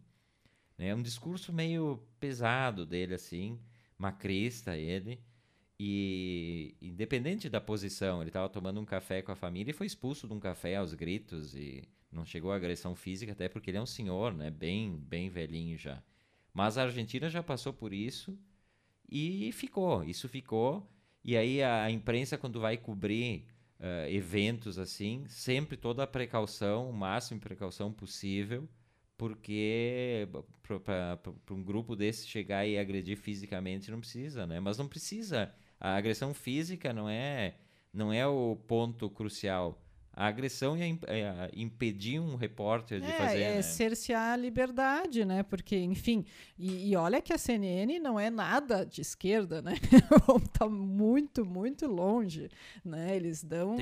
É 0.79 0.95
um 0.95 1.03
discurso 1.03 1.53
meio 1.53 2.03
pesado 2.21 2.85
dele, 2.85 3.15
assim, 3.15 3.59
macrista 3.97 4.77
ele. 4.77 5.21
E 5.79 6.77
independente 6.81 7.49
da 7.49 7.61
posição, 7.61 8.21
ele 8.21 8.31
estava 8.31 8.49
tomando 8.49 8.81
um 8.81 8.85
café 8.85 9.23
com 9.23 9.33
a 9.33 9.37
família 9.37 9.71
e 9.71 9.75
foi 9.75 9.87
expulso 9.87 10.29
de 10.29 10.33
um 10.33 10.41
café 10.41 10.77
aos 10.77 10.95
gritos 10.95 11.55
e 11.55 11.83
não 12.13 12.25
chegou 12.25 12.53
a 12.53 12.57
agressão 12.57 12.95
física, 12.95 13.33
até 13.33 13.49
porque 13.49 13.71
ele 13.71 13.79
é 13.79 13.83
um 13.83 13.87
senhor, 13.87 14.33
né? 14.33 14.51
Bem, 14.51 14.97
bem 14.97 15.29
velhinho 15.29 15.77
já. 15.77 16.03
Mas 16.53 16.79
a 16.79 16.85
Argentina 16.85 17.29
já 17.29 17.43
passou 17.43 17.73
por 17.73 17.93
isso 17.93 18.39
e 19.11 19.51
ficou. 19.53 20.05
Isso 20.05 20.29
ficou. 20.29 20.89
E 21.25 21.37
aí 21.37 21.63
a 21.63 21.91
imprensa, 21.91 22.39
quando 22.39 22.61
vai 22.61 22.77
cobrir 22.77 23.47
uh, 23.81 24.09
eventos 24.09 24.79
assim, 24.79 25.25
sempre 25.27 25.77
toda 25.77 26.05
a 26.05 26.07
precaução, 26.07 26.89
o 26.89 26.93
máximo 26.93 27.41
de 27.41 27.45
precaução 27.45 27.93
possível, 27.93 28.69
porque 29.17 30.29
para 30.85 31.19
um 31.51 31.63
grupo 31.63 31.97
desse 31.97 32.27
chegar 32.27 32.67
e 32.67 32.79
agredir 32.79 33.17
fisicamente 33.17 33.91
não 33.91 34.01
precisa, 34.01 34.47
né? 34.47 34.61
Mas 34.61 34.79
não 34.79 34.87
precisa 34.87 35.53
a 35.85 35.97
agressão 35.97 36.33
física 36.33 36.95
não 36.95 37.11
é, 37.11 37.57
não 37.93 38.11
é 38.11 38.27
o 38.27 38.57
ponto 38.67 39.11
crucial. 39.11 39.79
A 40.17 40.29
agressão 40.29 40.77
é, 40.77 40.97
é 41.09 41.51
impedir 41.55 42.21
um 42.21 42.37
repórter 42.37 43.01
de 43.01 43.07
é, 43.07 43.13
fazer. 43.13 43.41
É 43.41 43.55
né? 43.57 43.63
cercear 43.63 44.33
a 44.33 44.37
liberdade, 44.37 45.25
né? 45.25 45.43
Porque, 45.43 45.77
enfim, 45.77 46.25
e, 46.57 46.91
e, 46.91 46.97
olha 46.97 47.21
que 47.21 47.33
a 47.33 47.39
CNN 47.39 47.99
não 47.99 48.19
é 48.19 48.31
nada 48.31 48.87
de 48.87 49.03
esquerda, 49.03 49.61
né? 49.61 49.75
tá 50.57 50.69
muito, 50.69 51.45
muito 51.45 51.87
longe, 51.87 52.49
né? 52.83 53.15
Eles 53.15 53.43
dão. 53.43 53.77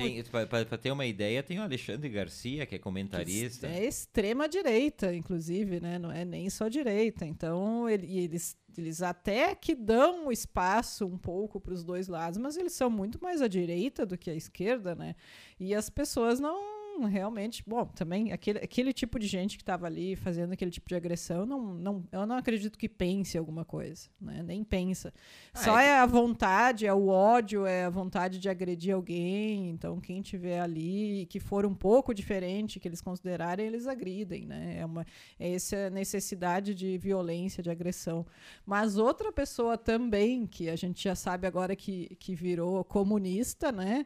Para 0.49 0.77
ter 0.77 0.91
uma 0.91 1.05
ideia, 1.05 1.41
tem 1.41 1.59
o 1.59 1.61
Alexandre 1.61 2.09
Garcia, 2.09 2.65
que 2.65 2.75
é 2.75 2.79
comentarista. 2.79 3.67
É 3.67 3.85
extrema 3.85 4.49
direita, 4.49 5.13
inclusive, 5.13 5.79
né? 5.79 5.99
Não 5.99 6.11
é 6.11 6.25
nem 6.25 6.49
só 6.49 6.67
direita. 6.67 7.25
Então, 7.25 7.87
ele, 7.87 8.17
eles 8.17 8.57
eles 8.81 9.01
até 9.01 9.55
que 9.55 9.75
dão 9.75 10.31
espaço 10.31 11.05
um 11.05 11.17
pouco 11.17 11.59
para 11.59 11.73
os 11.73 11.83
dois 11.83 12.07
lados, 12.07 12.37
mas 12.37 12.57
eles 12.57 12.73
são 12.73 12.89
muito 12.89 13.21
mais 13.21 13.41
à 13.41 13.47
direita 13.47 14.05
do 14.05 14.17
que 14.17 14.29
à 14.29 14.35
esquerda, 14.35 14.95
né? 14.95 15.15
E 15.59 15.73
as 15.73 15.89
pessoas 15.89 16.39
não 16.39 16.82
realmente, 17.01 17.63
bom, 17.65 17.85
também 17.85 18.31
aquele, 18.31 18.59
aquele 18.59 18.93
tipo 18.93 19.19
de 19.19 19.27
gente 19.27 19.57
que 19.57 19.63
estava 19.63 19.85
ali 19.85 20.15
fazendo 20.15 20.53
aquele 20.53 20.71
tipo 20.71 20.87
de 20.87 20.95
agressão, 20.95 21.45
não, 21.45 21.73
não, 21.73 22.03
eu 22.11 22.25
não 22.25 22.37
acredito 22.37 22.77
que 22.77 22.87
pense 22.87 23.37
alguma 23.37 23.65
coisa, 23.65 24.09
né? 24.19 24.41
Nem 24.43 24.63
pensa. 24.63 25.13
Ah, 25.53 25.59
Só 25.59 25.79
é, 25.79 25.87
é, 25.87 25.99
a 25.99 26.05
vontade, 26.05 26.85
é 26.85 26.93
o 26.93 27.07
ódio, 27.07 27.65
é 27.65 27.85
a 27.85 27.89
vontade 27.89 28.39
de 28.39 28.49
agredir 28.49 28.93
alguém. 28.93 29.69
Então, 29.69 29.99
quem 29.99 30.21
tiver 30.21 30.59
ali 30.59 31.25
que 31.29 31.39
for 31.39 31.65
um 31.65 31.75
pouco 31.75 32.13
diferente, 32.13 32.79
que 32.79 32.87
eles 32.87 33.01
considerarem, 33.01 33.65
eles 33.65 33.87
agridem, 33.87 34.45
né? 34.45 34.77
É, 34.79 34.85
uma, 34.85 35.05
é 35.39 35.53
essa 35.53 35.89
necessidade 35.89 36.73
de 36.73 36.97
violência, 36.97 37.61
de 37.61 37.69
agressão. 37.69 38.25
Mas 38.65 38.97
outra 38.97 39.31
pessoa 39.31 39.77
também, 39.77 40.45
que 40.45 40.69
a 40.69 40.75
gente 40.75 41.03
já 41.03 41.15
sabe 41.15 41.47
agora 41.47 41.75
que, 41.75 42.15
que 42.19 42.35
virou 42.35 42.83
comunista, 42.83 43.71
né? 43.71 44.05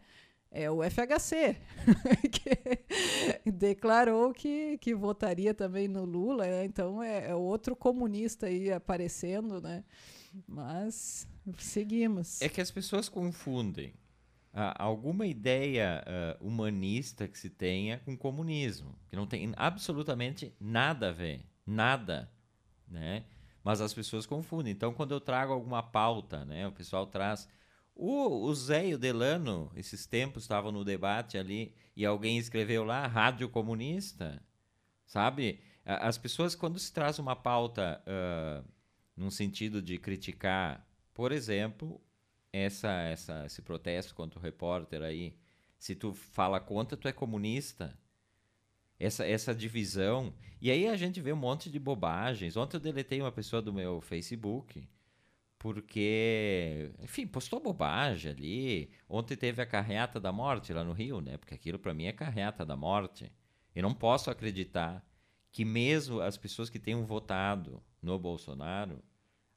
É 0.51 0.69
o 0.71 0.81
FHC, 0.81 1.57
que 3.43 3.51
declarou 3.51 4.33
que, 4.33 4.77
que 4.79 4.95
votaria 4.95 5.53
também 5.53 5.87
no 5.87 6.05
Lula, 6.05 6.45
né? 6.45 6.65
então 6.65 7.01
é, 7.03 7.29
é, 7.29 7.35
outro 7.35 7.75
comunista 7.75 8.47
aí 8.47 8.71
aparecendo, 8.71 9.61
né? 9.61 9.83
Mas 10.47 11.27
seguimos. 11.57 12.41
É 12.41 12.49
que 12.49 12.61
as 12.61 12.71
pessoas 12.71 13.09
confundem 13.09 13.93
ah, 14.53 14.73
alguma 14.83 15.27
ideia 15.27 16.03
uh, 16.41 16.47
humanista 16.47 17.27
que 17.27 17.37
se 17.37 17.49
tenha 17.49 17.99
com 17.99 18.17
comunismo, 18.17 18.97
que 19.07 19.15
não 19.15 19.27
tem 19.27 19.53
absolutamente 19.55 20.51
nada 20.59 21.09
a 21.09 21.11
ver, 21.11 21.45
nada, 21.65 22.31
né? 22.87 23.25
Mas 23.63 23.81
as 23.81 23.93
pessoas 23.93 24.25
confundem. 24.25 24.73
Então, 24.73 24.93
quando 24.93 25.11
eu 25.11 25.19
trago 25.19 25.53
alguma 25.53 25.83
pauta, 25.83 26.43
né, 26.45 26.65
o 26.65 26.71
pessoal 26.71 27.05
traz 27.05 27.47
o, 27.97 28.45
o 28.45 28.53
Zé 28.53 28.89
e 28.89 28.93
o 28.93 28.97
Delano, 28.97 29.71
esses 29.75 30.05
tempos, 30.05 30.43
estavam 30.43 30.71
no 30.71 30.85
debate 30.85 31.37
ali 31.37 31.73
e 31.95 32.05
alguém 32.05 32.37
escreveu 32.37 32.83
lá, 32.83 33.07
rádio 33.07 33.49
comunista, 33.49 34.39
sabe? 35.05 35.59
As 35.83 36.17
pessoas, 36.17 36.53
quando 36.53 36.77
se 36.77 36.93
traz 36.93 37.17
uma 37.17 37.35
pauta 37.35 38.03
uh, 38.05 38.63
num 39.15 39.31
sentido 39.31 39.81
de 39.81 39.97
criticar, 39.97 40.87
por 41.11 41.31
exemplo, 41.31 41.99
essa, 42.53 42.91
essa, 43.01 43.45
esse 43.47 43.63
protesto 43.63 44.13
contra 44.13 44.39
o 44.39 44.43
repórter 44.43 45.01
aí, 45.01 45.35
se 45.79 45.95
tu 45.95 46.13
fala 46.13 46.59
contra, 46.59 46.95
tu 46.95 47.07
é 47.07 47.11
comunista. 47.11 47.97
Essa, 48.99 49.25
essa 49.25 49.53
divisão. 49.53 50.33
E 50.59 50.71
aí 50.71 50.87
a 50.87 50.97
gente 50.97 51.21
vê 51.21 51.31
um 51.31 51.37
monte 51.37 51.69
de 51.69 51.79
bobagens. 51.79 52.57
Ontem 52.57 52.77
eu 52.77 52.81
deletei 52.81 53.21
uma 53.21 53.31
pessoa 53.31 53.61
do 53.61 53.71
meu 53.71 54.01
Facebook 54.01 54.87
porque, 55.59 56.91
enfim, 56.99 57.25
postou 57.25 57.59
bobagem 57.59 58.31
ali. 58.31 58.91
Ontem 59.09 59.35
teve 59.35 59.61
a 59.61 59.65
carreata 59.65 60.19
da 60.19 60.31
morte 60.31 60.71
lá 60.71 60.83
no 60.83 60.93
Rio, 60.93 61.19
né? 61.19 61.37
Porque 61.37 61.55
aquilo 61.55 61.79
para 61.79 61.93
mim 61.93 62.05
é 62.05 62.11
carreata 62.11 62.65
da 62.65 62.75
morte. 62.75 63.31
Eu 63.73 63.83
não 63.83 63.93
posso 63.93 64.29
acreditar 64.29 65.05
que 65.51 65.65
mesmo 65.65 66.21
as 66.21 66.37
pessoas 66.37 66.69
que 66.69 66.79
tenham 66.79 67.05
votado 67.05 67.81
no 68.01 68.19
Bolsonaro 68.19 69.03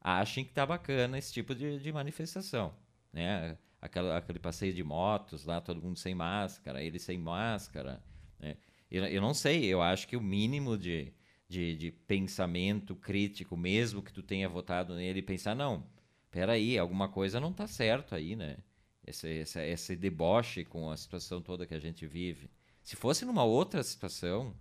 achem 0.00 0.44
que 0.44 0.52
tá 0.52 0.64
bacana 0.64 1.18
esse 1.18 1.32
tipo 1.32 1.54
de, 1.54 1.78
de 1.78 1.92
manifestação, 1.92 2.74
né? 3.12 3.58
Aquela, 3.80 4.16
aquele 4.16 4.38
passeio 4.38 4.72
de 4.72 4.82
motos 4.82 5.44
lá, 5.44 5.60
todo 5.60 5.82
mundo 5.82 5.98
sem 5.98 6.14
máscara, 6.14 6.82
ele 6.82 6.98
sem 6.98 7.18
máscara, 7.18 8.02
né? 8.38 8.56
Eu, 8.90 9.04
eu 9.04 9.20
não 9.20 9.34
sei, 9.34 9.66
eu 9.66 9.80
acho 9.82 10.08
que 10.08 10.16
o 10.16 10.20
mínimo 10.20 10.76
de, 10.76 11.12
de, 11.50 11.74
de 11.74 11.90
pensamento 11.90 12.94
crítico, 12.94 13.56
mesmo 13.56 14.04
que 14.04 14.12
tu 14.12 14.22
tenha 14.22 14.48
votado 14.48 14.94
nele, 14.94 15.18
e 15.18 15.22
pensar, 15.22 15.52
não, 15.52 15.84
peraí, 16.30 16.78
alguma 16.78 17.08
coisa 17.08 17.40
não 17.40 17.50
está 17.50 17.66
certo 17.66 18.14
aí, 18.14 18.36
né? 18.36 18.58
Esse, 19.04 19.28
esse, 19.28 19.60
esse 19.60 19.96
deboche 19.96 20.64
com 20.64 20.88
a 20.88 20.96
situação 20.96 21.42
toda 21.42 21.66
que 21.66 21.74
a 21.74 21.80
gente 21.80 22.06
vive. 22.06 22.48
Se 22.84 22.94
fosse 22.94 23.24
numa 23.24 23.42
outra 23.42 23.82
situação, 23.82 24.54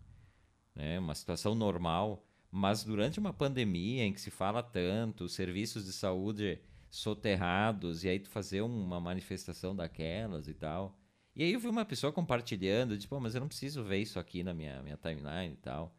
né, 0.74 0.98
uma 0.98 1.14
situação 1.14 1.54
normal, 1.54 2.26
mas 2.50 2.84
durante 2.84 3.20
uma 3.20 3.32
pandemia 3.32 4.04
em 4.04 4.12
que 4.12 4.20
se 4.20 4.32
fala 4.32 4.64
tanto, 4.64 5.26
os 5.26 5.34
serviços 5.34 5.86
de 5.86 5.94
saúde 5.94 6.60
soterrados, 6.90 8.04
e 8.04 8.10
aí 8.10 8.20
tu 8.20 8.30
fazer 8.30 8.62
uma 8.62 9.00
manifestação 9.00 9.76
daquelas 9.76 10.48
e 10.48 10.56
tal. 10.56 10.98
E 11.36 11.44
aí 11.44 11.54
eu 11.54 11.60
vi 11.60 11.68
uma 11.68 11.86
pessoa 11.86 12.12
compartilhando, 12.12 12.98
tipo, 12.98 13.20
mas 13.20 13.36
eu 13.36 13.42
não 13.42 13.48
preciso 13.48 13.84
ver 13.84 14.00
isso 14.00 14.18
aqui 14.18 14.44
na 14.44 14.56
minha, 14.56 14.82
minha 14.82 14.98
timeline 14.98 15.54
e 15.54 15.58
tal. 15.58 15.96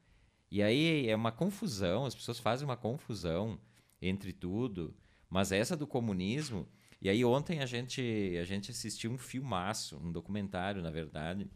E 0.50 0.62
aí 0.62 1.08
é 1.08 1.14
uma 1.14 1.30
confusão, 1.30 2.04
as 2.04 2.14
pessoas 2.14 2.38
fazem 2.38 2.66
uma 2.66 2.76
confusão 2.76 3.58
entre 4.02 4.32
tudo. 4.32 4.96
Mas 5.28 5.52
essa 5.52 5.76
do 5.76 5.86
comunismo. 5.86 6.68
E 7.00 7.08
aí 7.08 7.24
ontem 7.24 7.60
a 7.60 7.66
gente, 7.66 8.36
a 8.40 8.44
gente 8.44 8.70
assistiu 8.70 9.10
um 9.12 9.18
filmaço, 9.18 9.96
um 9.96 10.10
documentário, 10.10 10.82
na 10.82 10.90
verdade, 10.90 11.48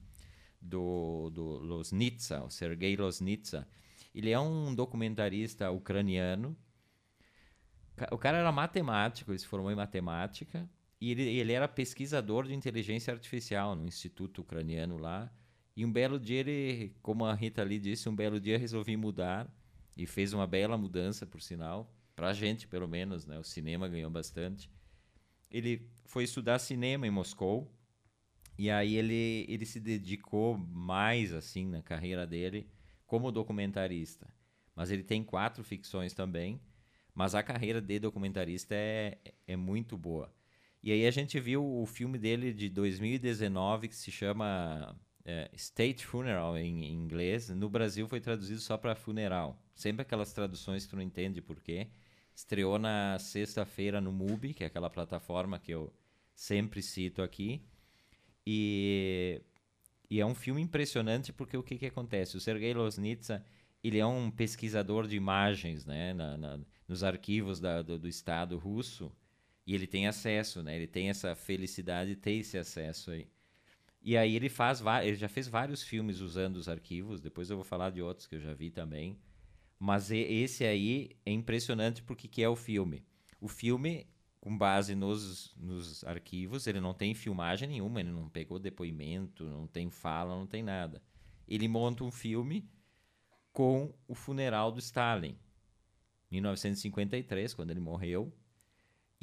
do, 0.60 1.28
do 1.30 1.42
Losnitsa, 1.42 2.42
o 2.44 2.50
Sergei 2.50 2.96
Losnitsa. 2.96 3.66
Ele 4.14 4.30
é 4.30 4.38
um 4.38 4.74
documentarista 4.74 5.70
ucraniano 5.70 6.56
O 8.12 8.18
cara 8.18 8.38
era 8.38 8.52
matemático, 8.52 9.32
ele 9.32 9.38
se 9.38 9.46
formou 9.46 9.70
em 9.70 9.74
matemática 9.74 10.68
e 11.00 11.10
ele, 11.10 11.22
ele 11.22 11.52
era 11.52 11.68
pesquisador 11.68 12.46
de 12.46 12.54
inteligência 12.54 13.12
artificial 13.12 13.74
no 13.74 13.86
Instituto 13.86 14.40
Ucraniano 14.42 14.96
lá. 14.98 15.30
E 15.76 15.84
um 15.84 15.92
belo 15.92 16.20
dia 16.20 16.40
ele, 16.40 16.94
como 17.02 17.24
a 17.24 17.34
Rita 17.34 17.62
ali 17.62 17.78
disse, 17.78 18.08
um 18.08 18.14
belo 18.14 18.40
dia 18.40 18.58
resolvi 18.58 18.96
mudar 18.96 19.52
e 19.96 20.06
fez 20.06 20.32
uma 20.32 20.46
bela 20.46 20.78
mudança, 20.78 21.26
por 21.26 21.40
sinal, 21.40 21.92
para 22.14 22.28
a 22.28 22.32
gente 22.32 22.66
pelo 22.66 22.86
menos, 22.86 23.26
né? 23.26 23.38
O 23.38 23.44
cinema 23.44 23.88
ganhou 23.88 24.10
bastante. 24.10 24.70
Ele 25.50 25.88
foi 26.04 26.24
estudar 26.24 26.58
cinema 26.58 27.06
em 27.06 27.10
Moscou 27.10 27.72
e 28.56 28.70
aí 28.70 28.96
ele, 28.96 29.46
ele 29.48 29.66
se 29.66 29.80
dedicou 29.80 30.56
mais 30.56 31.32
assim 31.32 31.66
na 31.66 31.82
carreira 31.82 32.26
dele 32.26 32.68
como 33.06 33.32
documentarista. 33.32 34.32
Mas 34.74 34.90
ele 34.90 35.02
tem 35.02 35.22
quatro 35.22 35.62
ficções 35.62 36.12
também, 36.12 36.60
mas 37.14 37.34
a 37.34 37.42
carreira 37.42 37.80
de 37.80 37.98
documentarista 37.98 38.74
é, 38.74 39.18
é 39.46 39.56
muito 39.56 39.96
boa. 39.96 40.32
E 40.82 40.92
aí 40.92 41.06
a 41.06 41.10
gente 41.10 41.38
viu 41.40 41.64
o 41.64 41.86
filme 41.86 42.18
dele 42.18 42.52
de 42.52 42.68
2019 42.68 43.88
que 43.88 43.96
se 43.96 44.10
chama 44.10 44.96
é, 45.24 45.50
State 45.54 46.06
Funeral 46.06 46.56
em, 46.58 46.84
em, 46.84 46.92
inglês. 46.92 47.48
No 47.50 47.68
Brasil 47.68 48.06
foi 48.06 48.20
traduzido 48.20 48.60
só 48.60 48.76
para 48.76 48.94
funeral. 48.94 49.58
Sempre 49.74 50.02
aquelas 50.02 50.32
traduções 50.32 50.84
que 50.84 50.90
tu 50.90 50.96
não 50.96 51.02
entende 51.02 51.40
por 51.40 51.60
quê. 51.60 51.88
Estreou 52.34 52.78
na 52.78 53.18
sexta-feira 53.18 54.00
no 54.00 54.12
MUBI, 54.12 54.54
que 54.54 54.64
é 54.64 54.66
aquela 54.66 54.90
plataforma 54.90 55.58
que 55.58 55.72
eu 55.72 55.92
sempre 56.34 56.82
cito 56.82 57.22
aqui. 57.22 57.62
E, 58.46 59.40
e 60.10 60.20
é 60.20 60.26
um 60.26 60.34
filme 60.34 60.60
impressionante 60.60 61.32
porque 61.32 61.56
o 61.56 61.62
que, 61.62 61.78
que 61.78 61.86
acontece? 61.86 62.36
O 62.36 62.40
Sergei 62.40 62.74
Loznitsa 62.74 63.44
ele 63.84 63.98
é 63.98 64.06
um 64.06 64.30
pesquisador 64.30 65.06
de 65.06 65.14
imagens 65.14 65.84
né, 65.84 66.14
na, 66.14 66.38
na, 66.38 66.60
nos 66.88 67.04
arquivos 67.04 67.60
da, 67.60 67.82
do, 67.82 67.98
do, 67.98 68.08
Estado 68.08 68.56
russo 68.56 69.12
e 69.66 69.74
ele 69.74 69.86
tem 69.86 70.06
acesso, 70.06 70.62
né, 70.62 70.74
ele 70.74 70.86
tem 70.86 71.10
essa 71.10 71.34
felicidade 71.34 72.10
de 72.10 72.16
ter 72.16 72.32
esse 72.32 72.56
acesso 72.56 73.10
aí. 73.10 73.28
E 74.04 74.18
aí 74.18 74.36
ele 74.36 74.50
faz 74.50 74.82
ele 75.02 75.16
já 75.16 75.28
fez 75.28 75.48
vários 75.48 75.82
filmes 75.82 76.20
usando 76.20 76.56
os 76.56 76.68
arquivos, 76.68 77.22
depois 77.22 77.48
eu 77.48 77.56
vou 77.56 77.64
falar 77.64 77.88
de 77.88 78.02
outros 78.02 78.26
que 78.26 78.34
eu 78.34 78.40
já 78.40 78.52
vi 78.52 78.70
também. 78.70 79.18
Mas 79.78 80.10
esse 80.10 80.62
aí 80.62 81.16
é 81.24 81.32
impressionante 81.32 82.02
porque 82.02 82.28
que 82.28 82.42
é 82.42 82.48
o 82.48 82.54
filme. 82.54 83.02
O 83.40 83.48
filme 83.48 84.06
com 84.44 84.58
base 84.58 84.94
nos, 84.94 85.56
nos 85.56 86.04
arquivos, 86.04 86.66
ele 86.66 86.78
não 86.78 86.92
tem 86.92 87.14
filmagem 87.14 87.66
nenhuma, 87.66 88.00
ele 88.00 88.10
não 88.10 88.28
pegou 88.28 88.58
depoimento, 88.58 89.42
não 89.44 89.66
tem 89.66 89.88
fala, 89.88 90.36
não 90.36 90.46
tem 90.46 90.62
nada. 90.62 91.02
Ele 91.48 91.66
monta 91.66 92.04
um 92.04 92.10
filme 92.10 92.68
com 93.54 93.94
o 94.06 94.14
funeral 94.14 94.70
do 94.70 94.80
Stalin, 94.80 95.38
1953, 96.30 97.54
quando 97.54 97.70
ele 97.70 97.80
morreu. 97.80 98.36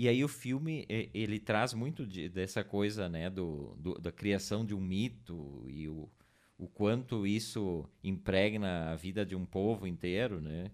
E 0.02 0.10
aí 0.10 0.24
o 0.24 0.28
filme 0.28 0.84
ele 0.90 1.40
traz 1.40 1.76
muito 1.76 2.08
de, 2.08 2.28
dessa 2.28 2.64
coisa, 2.64 3.08
né, 3.08 3.30
do, 3.30 3.76
do, 3.78 3.94
da 4.00 4.12
criação 4.12 4.66
de 4.66 4.74
um 4.74 4.82
mito 4.82 5.64
e 5.70 5.88
o, 5.88 6.10
o 6.58 6.68
quanto 6.68 7.28
isso 7.28 7.88
impregna 8.04 8.90
a 8.90 8.96
vida 8.96 9.24
de 9.24 9.36
um 9.36 9.46
povo 9.46 9.86
inteiro, 9.86 10.42
né? 10.42 10.72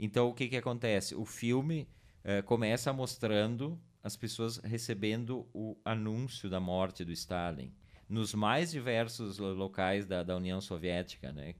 Então 0.00 0.28
o 0.28 0.34
que 0.34 0.48
que 0.48 0.56
acontece? 0.56 1.14
O 1.14 1.24
filme 1.24 1.86
é, 2.24 2.42
começa 2.42 2.92
mostrando 2.92 3.80
as 4.02 4.16
pessoas 4.16 4.56
recebendo 4.56 5.48
o 5.54 5.76
anúncio 5.84 6.50
da 6.50 6.58
morte 6.58 7.04
do 7.04 7.12
Stalin 7.12 7.72
nos 8.08 8.34
mais 8.34 8.72
diversos 8.72 9.38
locais 9.38 10.06
da, 10.06 10.24
da 10.24 10.36
União 10.36 10.60
Soviética, 10.60 11.30
né? 11.30 11.54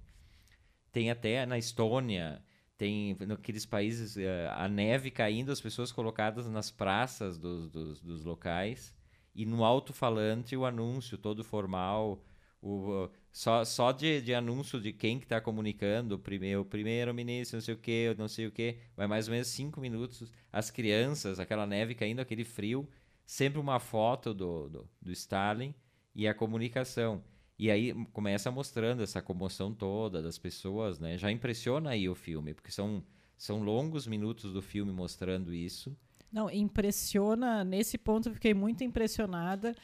Tem 0.90 1.08
até 1.08 1.46
na 1.46 1.56
Estônia, 1.56 2.42
tem 2.76 3.16
naqueles 3.26 3.64
países 3.64 4.16
é, 4.16 4.48
a 4.54 4.68
neve 4.68 5.10
caindo, 5.10 5.50
as 5.50 5.60
pessoas 5.60 5.90
colocadas 5.92 6.48
nas 6.48 6.70
praças 6.70 7.38
dos, 7.38 7.70
dos, 7.70 8.00
dos 8.00 8.24
locais 8.24 8.94
e 9.34 9.44
no 9.44 9.64
alto-falante 9.64 10.56
o 10.56 10.64
anúncio 10.64 11.18
todo 11.18 11.44
formal, 11.44 12.22
o, 12.62 13.08
só, 13.30 13.64
só 13.64 13.92
de, 13.92 14.20
de 14.22 14.34
anúncio 14.34 14.80
de 14.80 14.92
quem 14.92 15.18
que 15.18 15.26
está 15.26 15.40
comunicando, 15.40 16.14
o 16.14 16.18
primeiro, 16.18 16.64
primeiro-ministro, 16.64 17.56
não 17.56 17.62
sei 17.62 17.74
o 17.74 17.78
que, 17.78 18.14
não 18.18 18.28
sei 18.28 18.46
o 18.46 18.50
que, 18.50 18.78
vai 18.96 19.06
mais 19.06 19.28
ou 19.28 19.32
menos 19.32 19.48
cinco 19.48 19.80
minutos. 19.80 20.32
As 20.50 20.70
crianças, 20.70 21.38
aquela 21.38 21.66
neve 21.66 21.94
caindo, 21.94 22.20
aquele 22.20 22.44
frio, 22.44 22.88
sempre 23.26 23.60
uma 23.60 23.78
foto 23.78 24.32
do, 24.32 24.68
do, 24.70 24.90
do 25.02 25.12
Stalin 25.12 25.74
e 26.14 26.26
a 26.26 26.32
comunicação. 26.32 27.22
E 27.58 27.70
aí 27.70 27.94
começa 28.12 28.50
mostrando 28.50 29.02
essa 29.02 29.22
comoção 29.22 29.72
toda 29.72 30.22
das 30.22 30.38
pessoas, 30.38 30.98
né? 30.98 31.16
Já 31.16 31.30
impressiona 31.30 31.90
aí 31.90 32.08
o 32.08 32.14
filme, 32.14 32.52
porque 32.52 32.70
são, 32.70 33.02
são 33.36 33.62
longos 33.62 34.06
minutos 34.06 34.52
do 34.52 34.60
filme 34.60 34.92
mostrando 34.92 35.54
isso. 35.54 35.96
Não, 36.30 36.50
impressiona. 36.50 37.64
Nesse 37.64 37.96
ponto 37.96 38.28
eu 38.28 38.34
fiquei 38.34 38.52
muito 38.52 38.84
impressionada 38.84 39.74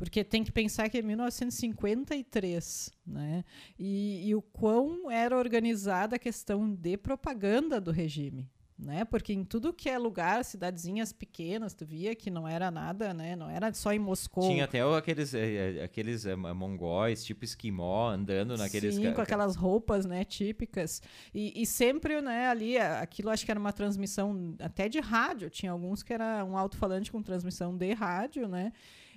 porque 0.00 0.24
tem 0.24 0.42
que 0.42 0.50
pensar 0.50 0.88
que 0.88 0.96
é 0.96 1.02
1953, 1.02 2.90
né? 3.06 3.44
E, 3.78 4.28
e 4.28 4.34
o 4.34 4.40
quão 4.40 5.10
era 5.10 5.36
organizada 5.36 6.16
a 6.16 6.18
questão 6.18 6.74
de 6.74 6.96
propaganda 6.96 7.78
do 7.78 7.90
regime, 7.90 8.48
né? 8.80 9.04
Porque 9.04 9.32
em 9.32 9.44
tudo 9.44 9.72
que 9.72 9.88
é 9.88 9.98
lugar, 9.98 10.44
cidadezinhas 10.44 11.12
pequenas, 11.12 11.74
tu 11.74 11.84
via 11.84 12.14
que 12.14 12.30
não 12.30 12.48
era 12.48 12.70
nada, 12.70 13.12
né? 13.12 13.36
Não 13.36 13.48
era 13.50 13.72
só 13.72 13.92
em 13.92 13.98
Moscou. 13.98 14.48
Tinha 14.48 14.64
até 14.64 14.80
aqueles, 14.80 15.34
eh, 15.34 15.82
aqueles 15.84 16.24
eh, 16.24 16.34
mongóis, 16.34 17.24
tipo 17.24 17.44
esquimó, 17.44 18.08
andando 18.08 18.56
naqueles... 18.56 18.94
Sim, 18.94 19.12
com 19.12 19.20
aquelas 19.20 19.54
roupas, 19.54 20.06
né, 20.06 20.24
típicas. 20.24 21.02
E, 21.34 21.62
e 21.62 21.66
sempre, 21.66 22.20
né, 22.20 22.48
ali, 22.48 22.78
aquilo 22.78 23.30
acho 23.30 23.44
que 23.44 23.50
era 23.50 23.60
uma 23.60 23.72
transmissão 23.72 24.54
até 24.60 24.88
de 24.88 24.98
rádio. 25.00 25.50
Tinha 25.50 25.72
alguns 25.72 26.02
que 26.02 26.12
era 26.12 26.44
um 26.44 26.56
alto-falante 26.56 27.12
com 27.12 27.22
transmissão 27.22 27.76
de 27.76 27.92
rádio, 27.92 28.48
né? 28.48 28.72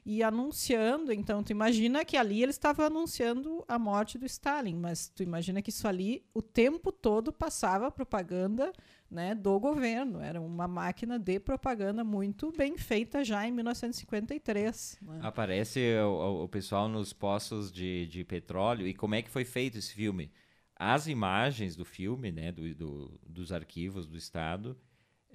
e 0.05 0.21
anunciando. 0.21 1.11
Então, 1.11 1.43
tu 1.43 1.51
imagina 1.51 2.03
que 2.03 2.17
ali 2.17 2.43
ele 2.43 2.51
estava 2.51 2.85
anunciando 2.85 3.63
a 3.67 3.79
morte 3.79 4.17
do 4.17 4.25
Stalin, 4.25 4.75
mas 4.75 5.07
tu 5.07 5.23
imagina 5.23 5.61
que 5.61 5.69
isso 5.69 5.87
ali 5.87 6.25
o 6.33 6.41
tempo 6.41 6.91
todo 6.91 7.31
passava 7.31 7.89
propaganda 7.89 8.71
né, 9.13 9.35
do 9.35 9.59
governo. 9.59 10.19
Era 10.19 10.41
uma 10.41 10.67
máquina 10.67 11.19
de 11.19 11.39
propaganda 11.39 12.03
muito 12.03 12.51
bem 12.51 12.77
feita 12.77 13.23
já 13.23 13.47
em 13.47 13.51
1953. 13.51 14.99
Né? 15.01 15.19
Aparece 15.21 15.79
o, 16.03 16.43
o, 16.43 16.47
pessoal 16.49 16.89
nos 16.89 17.13
poços 17.13 17.71
de, 17.71 18.07
de 18.07 18.23
petróleo. 18.23 18.87
E 18.87 18.93
como 18.93 19.15
é 19.15 19.21
que 19.21 19.29
foi 19.29 19.45
feito 19.45 19.77
esse 19.77 19.93
filme? 19.93 20.31
As 20.75 21.07
imagens 21.07 21.75
do 21.75 21.85
filme, 21.85 22.31
né, 22.31 22.51
do, 22.51 22.73
do 22.73 23.19
dos 23.25 23.51
arquivos 23.51 24.07
do 24.07 24.17
Estado, 24.17 24.77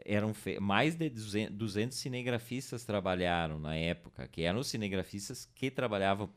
eram 0.04 0.32
mais 0.60 0.94
de 0.94 1.10
200 1.50 1.96
cinegrafistas 1.96 2.84
trabalharam 2.84 3.58
na 3.58 3.74
época, 3.74 4.26
que 4.28 4.42
eram 4.42 4.60
os 4.60 4.68
cinegrafistas 4.68 5.48
que 5.54 5.70
trabalhavam 5.70 6.28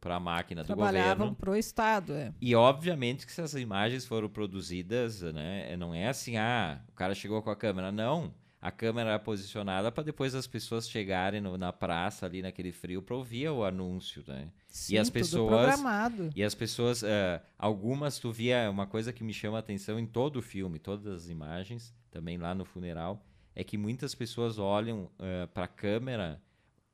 para 0.00 0.16
a 0.16 0.20
máquina 0.20 0.62
do 0.62 0.68
governo. 0.68 0.92
Trabalhavam 0.92 1.34
para 1.34 1.50
o 1.50 1.56
Estado, 1.56 2.14
é. 2.14 2.32
E 2.40 2.54
obviamente 2.54 3.26
que 3.26 3.32
essas 3.32 3.54
imagens 3.54 4.06
foram 4.06 4.28
produzidas, 4.28 5.22
né, 5.22 5.76
não 5.76 5.94
é 5.94 6.08
assim, 6.08 6.36
ah, 6.36 6.80
o 6.88 6.92
cara 6.92 7.14
chegou 7.14 7.42
com 7.42 7.50
a 7.50 7.56
câmera, 7.56 7.90
não. 7.92 8.32
A 8.60 8.72
câmera 8.72 9.10
era 9.10 9.18
posicionada 9.18 9.92
para 9.92 10.02
depois 10.02 10.34
as 10.34 10.46
pessoas 10.46 10.90
chegarem 10.90 11.40
no, 11.40 11.56
na 11.56 11.72
praça 11.72 12.26
ali 12.26 12.42
naquele 12.42 12.72
frio 12.72 13.00
para 13.00 13.14
ouvir 13.14 13.48
o 13.50 13.64
anúncio, 13.64 14.24
né? 14.26 14.48
Sim, 14.68 14.94
e 14.94 14.98
as 14.98 15.08
pessoas 15.08 15.76
programado. 15.76 16.30
e 16.34 16.42
as 16.42 16.54
pessoas, 16.54 17.02
uh, 17.02 17.40
algumas 17.56 18.18
tu 18.18 18.32
via 18.32 18.68
uma 18.68 18.86
coisa 18.86 19.12
que 19.12 19.22
me 19.22 19.32
chama 19.32 19.58
a 19.58 19.60
atenção 19.60 19.98
em 19.98 20.06
todo 20.06 20.36
o 20.36 20.42
filme, 20.42 20.78
todas 20.78 21.06
as 21.06 21.28
imagens 21.28 21.94
também 22.10 22.36
lá 22.36 22.54
no 22.54 22.64
funeral, 22.64 23.24
é 23.54 23.62
que 23.62 23.78
muitas 23.78 24.14
pessoas 24.14 24.58
olham 24.58 25.04
uh, 25.04 25.12
eh, 25.20 25.46
para 25.46 25.64
a 25.64 25.68
câmera 25.68 26.40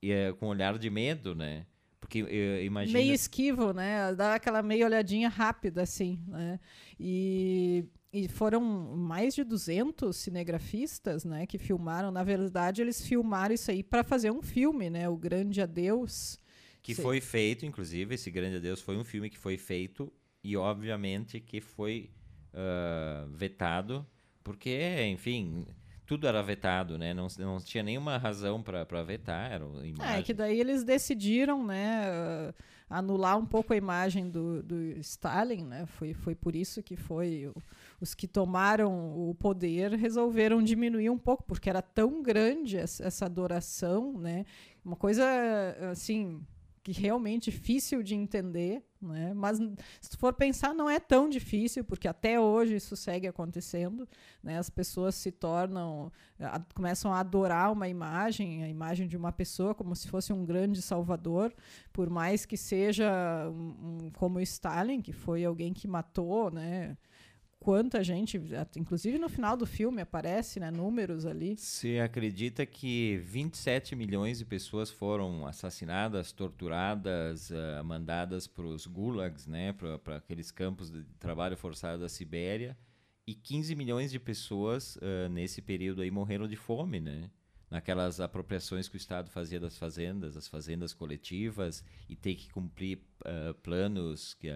uh, 0.02 0.34
com 0.36 0.46
um 0.46 0.48
olhar 0.50 0.78
de 0.78 0.88
medo, 0.90 1.34
né? 1.34 1.66
Porque 2.04 2.22
uh, 2.22 2.62
imagina... 2.62 2.98
Meio 2.98 3.14
esquivo, 3.14 3.72
né? 3.72 4.14
Dá 4.14 4.34
aquela 4.34 4.62
meia 4.62 4.84
olhadinha 4.84 5.28
rápida, 5.28 5.82
assim, 5.82 6.22
né? 6.28 6.60
E, 7.00 7.86
e 8.12 8.28
foram 8.28 8.60
mais 8.60 9.34
de 9.34 9.42
200 9.42 10.14
cinegrafistas, 10.14 11.24
né? 11.24 11.46
Que 11.46 11.56
filmaram. 11.56 12.10
Na 12.10 12.22
verdade, 12.22 12.82
eles 12.82 13.06
filmaram 13.06 13.54
isso 13.54 13.70
aí 13.70 13.82
para 13.82 14.04
fazer 14.04 14.30
um 14.30 14.42
filme, 14.42 14.90
né? 14.90 15.08
O 15.08 15.16
Grande 15.16 15.62
Adeus. 15.62 16.38
Que 16.82 16.94
Sim. 16.94 17.02
foi 17.02 17.20
feito, 17.20 17.64
inclusive, 17.64 18.14
esse 18.14 18.30
Grande 18.30 18.56
Adeus 18.56 18.82
foi 18.82 18.96
um 18.96 19.04
filme 19.04 19.30
que 19.30 19.38
foi 19.38 19.56
feito 19.56 20.12
e, 20.42 20.56
obviamente, 20.56 21.40
que 21.40 21.60
foi 21.60 22.10
uh, 22.52 23.26
vetado 23.30 24.06
porque, 24.44 25.06
enfim, 25.06 25.64
tudo 26.06 26.26
era 26.26 26.42
vetado, 26.42 26.98
né? 26.98 27.14
Não, 27.14 27.26
não 27.38 27.58
tinha 27.58 27.82
nenhuma 27.82 28.18
razão 28.18 28.62
para 28.62 29.02
vetar. 29.02 29.52
Era 29.52 29.64
É, 30.18 30.22
que 30.22 30.34
daí 30.34 30.60
eles 30.60 30.84
decidiram, 30.84 31.64
né? 31.64 32.04
Uh, 32.10 32.54
anular 32.88 33.38
um 33.38 33.46
pouco 33.46 33.72
a 33.72 33.76
imagem 33.76 34.28
do, 34.28 34.62
do 34.62 34.76
Stalin, 34.98 35.64
né? 35.64 35.86
Foi, 35.86 36.12
foi 36.12 36.34
por 36.34 36.54
isso 36.54 36.82
que 36.82 36.96
foi 36.96 37.50
os 38.00 38.14
que 38.14 38.28
tomaram 38.28 38.92
o 39.16 39.34
poder 39.34 39.92
resolveram 39.92 40.62
diminuir 40.62 41.10
um 41.10 41.18
pouco, 41.18 41.42
porque 41.42 41.70
era 41.70 41.80
tão 41.80 42.22
grande 42.22 42.76
essa, 42.76 43.04
essa 43.04 43.26
adoração, 43.26 44.18
né? 44.18 44.44
Uma 44.84 44.96
coisa 44.96 45.24
assim 45.90 46.42
que 46.84 46.92
realmente 46.92 47.50
difícil 47.50 48.02
de 48.02 48.14
entender, 48.14 48.84
né? 49.00 49.32
Mas 49.32 49.56
se 50.02 50.10
tu 50.10 50.18
for 50.18 50.34
pensar, 50.34 50.74
não 50.74 50.88
é 50.88 51.00
tão 51.00 51.30
difícil, 51.30 51.82
porque 51.82 52.06
até 52.06 52.38
hoje 52.38 52.76
isso 52.76 52.94
segue 52.94 53.26
acontecendo, 53.26 54.06
né? 54.42 54.58
As 54.58 54.68
pessoas 54.68 55.14
se 55.14 55.32
tornam, 55.32 56.12
a, 56.38 56.60
começam 56.74 57.10
a 57.10 57.20
adorar 57.20 57.72
uma 57.72 57.88
imagem, 57.88 58.62
a 58.62 58.68
imagem 58.68 59.08
de 59.08 59.16
uma 59.16 59.32
pessoa 59.32 59.74
como 59.74 59.96
se 59.96 60.06
fosse 60.08 60.30
um 60.30 60.44
grande 60.44 60.82
salvador, 60.82 61.54
por 61.90 62.10
mais 62.10 62.44
que 62.44 62.56
seja 62.56 63.10
um, 63.48 64.04
um, 64.04 64.10
como 64.10 64.38
Stalin, 64.40 65.00
que 65.00 65.12
foi 65.12 65.42
alguém 65.42 65.72
que 65.72 65.88
matou, 65.88 66.50
né? 66.50 66.98
Quanta 67.64 68.04
gente, 68.04 68.38
inclusive 68.76 69.16
no 69.16 69.26
final 69.26 69.56
do 69.56 69.64
filme 69.64 70.02
aparece, 70.02 70.60
né, 70.60 70.70
números 70.70 71.24
ali. 71.24 71.56
Se 71.56 71.98
acredita 71.98 72.66
que 72.66 73.16
27 73.24 73.96
milhões 73.96 74.36
de 74.36 74.44
pessoas 74.44 74.90
foram 74.90 75.46
assassinadas, 75.46 76.30
torturadas, 76.30 77.48
uh, 77.48 77.82
mandadas 77.82 78.46
para 78.46 78.66
os 78.66 78.86
gulags, 78.86 79.46
né, 79.46 79.72
para 79.72 80.16
aqueles 80.16 80.50
campos 80.50 80.90
de 80.90 81.04
trabalho 81.18 81.56
forçado 81.56 82.02
da 82.02 82.08
Sibéria, 82.08 82.76
e 83.26 83.34
15 83.34 83.74
milhões 83.74 84.10
de 84.10 84.18
pessoas 84.18 84.96
uh, 84.96 85.30
nesse 85.30 85.62
período 85.62 86.02
aí 86.02 86.10
morreram 86.10 86.46
de 86.46 86.56
fome, 86.56 87.00
né? 87.00 87.30
Naquelas 87.70 88.20
apropriações 88.20 88.90
que 88.90 88.96
o 88.96 88.98
Estado 88.98 89.30
fazia 89.30 89.58
das 89.58 89.78
fazendas, 89.78 90.36
as 90.36 90.46
fazendas 90.46 90.92
coletivas, 90.92 91.82
e 92.10 92.14
ter 92.14 92.34
que 92.34 92.50
cumprir 92.50 92.98
uh, 93.22 93.54
planos 93.54 94.34
que 94.34 94.50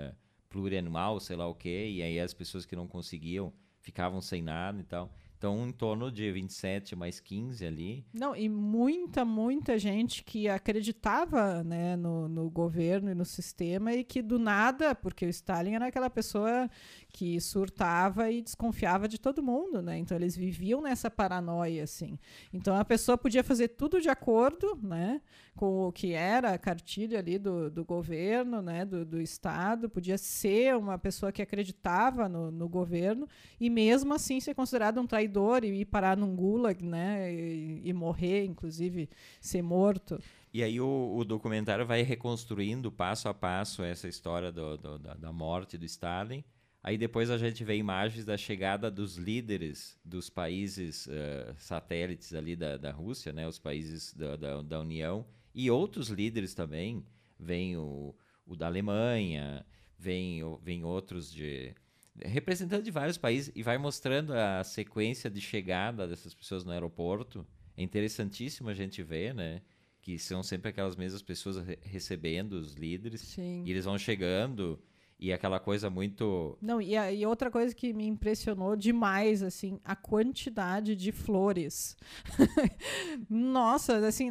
plurianual, 0.48 1.20
sei 1.20 1.36
lá 1.36 1.46
o 1.46 1.54
quê, 1.54 1.88
e 1.90 2.02
aí 2.02 2.18
as 2.20 2.34
pessoas 2.34 2.64
que 2.64 2.76
não 2.76 2.86
conseguiam 2.86 3.52
ficavam 3.80 4.20
sem 4.20 4.42
nada 4.42 4.80
e 4.80 4.84
tal. 4.84 5.10
Então, 5.38 5.68
em 5.68 5.70
torno 5.70 6.10
de 6.10 6.32
27 6.32 6.96
mais 6.96 7.20
15 7.20 7.64
ali. 7.64 8.04
Não, 8.12 8.34
e 8.34 8.48
muita, 8.48 9.24
muita 9.24 9.78
gente 9.78 10.24
que 10.24 10.48
acreditava 10.48 11.62
né, 11.62 11.94
no, 11.94 12.28
no 12.28 12.50
governo 12.50 13.08
e 13.08 13.14
no 13.14 13.24
sistema 13.24 13.94
e 13.94 14.02
que 14.02 14.20
do 14.20 14.36
nada, 14.36 14.96
porque 14.96 15.24
o 15.24 15.28
Stalin 15.28 15.74
era 15.74 15.86
aquela 15.86 16.10
pessoa 16.10 16.68
que 17.12 17.40
surtava 17.40 18.30
e 18.30 18.42
desconfiava 18.42 19.08
de 19.08 19.18
todo 19.18 19.42
mundo, 19.42 19.80
né? 19.82 19.98
Então, 19.98 20.16
eles 20.16 20.36
viviam 20.36 20.80
nessa 20.80 21.10
paranoia, 21.10 21.84
assim. 21.84 22.18
Então, 22.52 22.76
a 22.76 22.84
pessoa 22.84 23.16
podia 23.16 23.42
fazer 23.42 23.68
tudo 23.68 24.00
de 24.00 24.08
acordo, 24.08 24.78
né? 24.82 25.20
Com 25.56 25.88
o 25.88 25.92
que 25.92 26.12
era 26.12 26.52
a 26.52 26.58
cartilha 26.58 27.18
ali 27.18 27.38
do, 27.38 27.70
do 27.70 27.84
governo, 27.84 28.62
né? 28.62 28.84
Do, 28.84 29.04
do 29.04 29.20
Estado, 29.20 29.88
podia 29.88 30.18
ser 30.18 30.76
uma 30.76 30.98
pessoa 30.98 31.32
que 31.32 31.42
acreditava 31.42 32.28
no, 32.28 32.50
no 32.50 32.68
governo 32.68 33.26
e 33.58 33.68
mesmo 33.68 34.14
assim 34.14 34.38
ser 34.38 34.54
considerado 34.54 35.00
um 35.00 35.06
traidor 35.06 35.64
e 35.64 35.80
ir 35.80 35.84
parar 35.86 36.16
num 36.16 36.36
gulag, 36.36 36.84
né? 36.84 37.32
E, 37.32 37.82
e 37.84 37.92
morrer, 37.92 38.44
inclusive, 38.44 39.08
ser 39.40 39.62
morto. 39.62 40.20
E 40.52 40.62
aí 40.62 40.80
o, 40.80 41.14
o, 41.16 41.24
documentário 41.24 41.86
vai 41.86 42.02
reconstruindo 42.02 42.90
passo 42.90 43.28
a 43.28 43.34
passo 43.34 43.82
essa 43.82 44.08
história 44.08 44.50
do, 44.50 44.76
do, 44.78 44.98
da, 44.98 45.14
da, 45.14 45.32
morte 45.32 45.76
do 45.76 45.84
Stalin. 45.84 46.42
Aí 46.82 46.96
depois 46.96 47.30
a 47.30 47.36
gente 47.36 47.64
vê 47.64 47.76
imagens 47.76 48.24
da 48.24 48.36
chegada 48.36 48.90
dos 48.90 49.16
líderes 49.16 49.98
dos 50.04 50.30
países 50.30 51.06
uh, 51.06 51.54
satélites 51.58 52.32
ali 52.34 52.54
da, 52.54 52.76
da 52.76 52.92
Rússia, 52.92 53.32
né? 53.32 53.46
Os 53.46 53.58
países 53.58 54.14
da, 54.14 54.36
da, 54.36 54.62
da 54.62 54.80
União. 54.80 55.26
E 55.54 55.70
outros 55.70 56.08
líderes 56.08 56.54
também. 56.54 57.04
Vem 57.40 57.76
o, 57.76 58.16
o 58.44 58.56
da 58.56 58.66
Alemanha, 58.66 59.64
vem, 59.96 60.40
vem 60.62 60.82
outros 60.82 61.30
de 61.30 61.72
representante 62.20 62.84
de 62.84 62.90
vários 62.90 63.16
países 63.16 63.52
e 63.54 63.62
vai 63.62 63.78
mostrando 63.78 64.32
a 64.32 64.64
sequência 64.64 65.30
de 65.30 65.40
chegada 65.40 66.06
dessas 66.06 66.34
pessoas 66.34 66.64
no 66.64 66.72
aeroporto. 66.72 67.46
É 67.76 67.82
interessantíssimo 67.82 68.68
a 68.68 68.74
gente 68.74 69.02
ver, 69.02 69.34
né? 69.34 69.62
Que 70.02 70.18
são 70.18 70.42
sempre 70.42 70.70
aquelas 70.70 70.96
mesmas 70.96 71.22
pessoas 71.22 71.58
re 71.58 71.78
recebendo 71.82 72.54
os 72.54 72.74
líderes. 72.74 73.20
Sim. 73.20 73.62
E 73.64 73.70
eles 73.70 73.84
vão 73.84 73.98
chegando 73.98 74.82
e 75.18 75.32
aquela 75.32 75.58
coisa 75.58 75.90
muito. 75.90 76.56
Não, 76.62 76.80
e, 76.80 76.96
a, 76.96 77.12
e 77.12 77.26
outra 77.26 77.50
coisa 77.50 77.74
que 77.74 77.92
me 77.92 78.06
impressionou 78.06 78.76
demais, 78.76 79.42
assim, 79.42 79.80
a 79.84 79.96
quantidade 79.96 80.94
de 80.94 81.10
flores. 81.10 81.96
Nossa, 83.28 84.06
assim. 84.06 84.30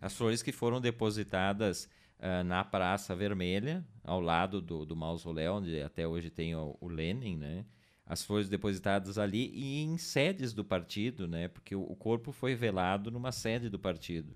As 0.00 0.16
flores 0.16 0.42
que 0.42 0.50
foram 0.50 0.80
depositadas 0.80 1.88
uh, 2.18 2.42
na 2.44 2.64
Praça 2.64 3.14
Vermelha, 3.14 3.86
ao 4.02 4.20
lado 4.20 4.60
do, 4.60 4.84
do 4.84 4.96
mausoléu, 4.96 5.54
onde 5.54 5.80
até 5.80 6.06
hoje 6.06 6.30
tem 6.30 6.54
o, 6.54 6.76
o 6.80 6.88
Lenin, 6.88 7.36
né? 7.36 7.64
As 8.04 8.24
flores 8.24 8.48
depositadas 8.48 9.18
ali 9.18 9.52
e 9.54 9.82
em 9.82 9.98
sedes 9.98 10.52
do 10.52 10.64
partido, 10.64 11.28
né? 11.28 11.46
Porque 11.46 11.76
o 11.76 11.94
corpo 11.94 12.32
foi 12.32 12.54
velado 12.54 13.10
numa 13.10 13.30
sede 13.30 13.68
do 13.68 13.78
partido 13.78 14.34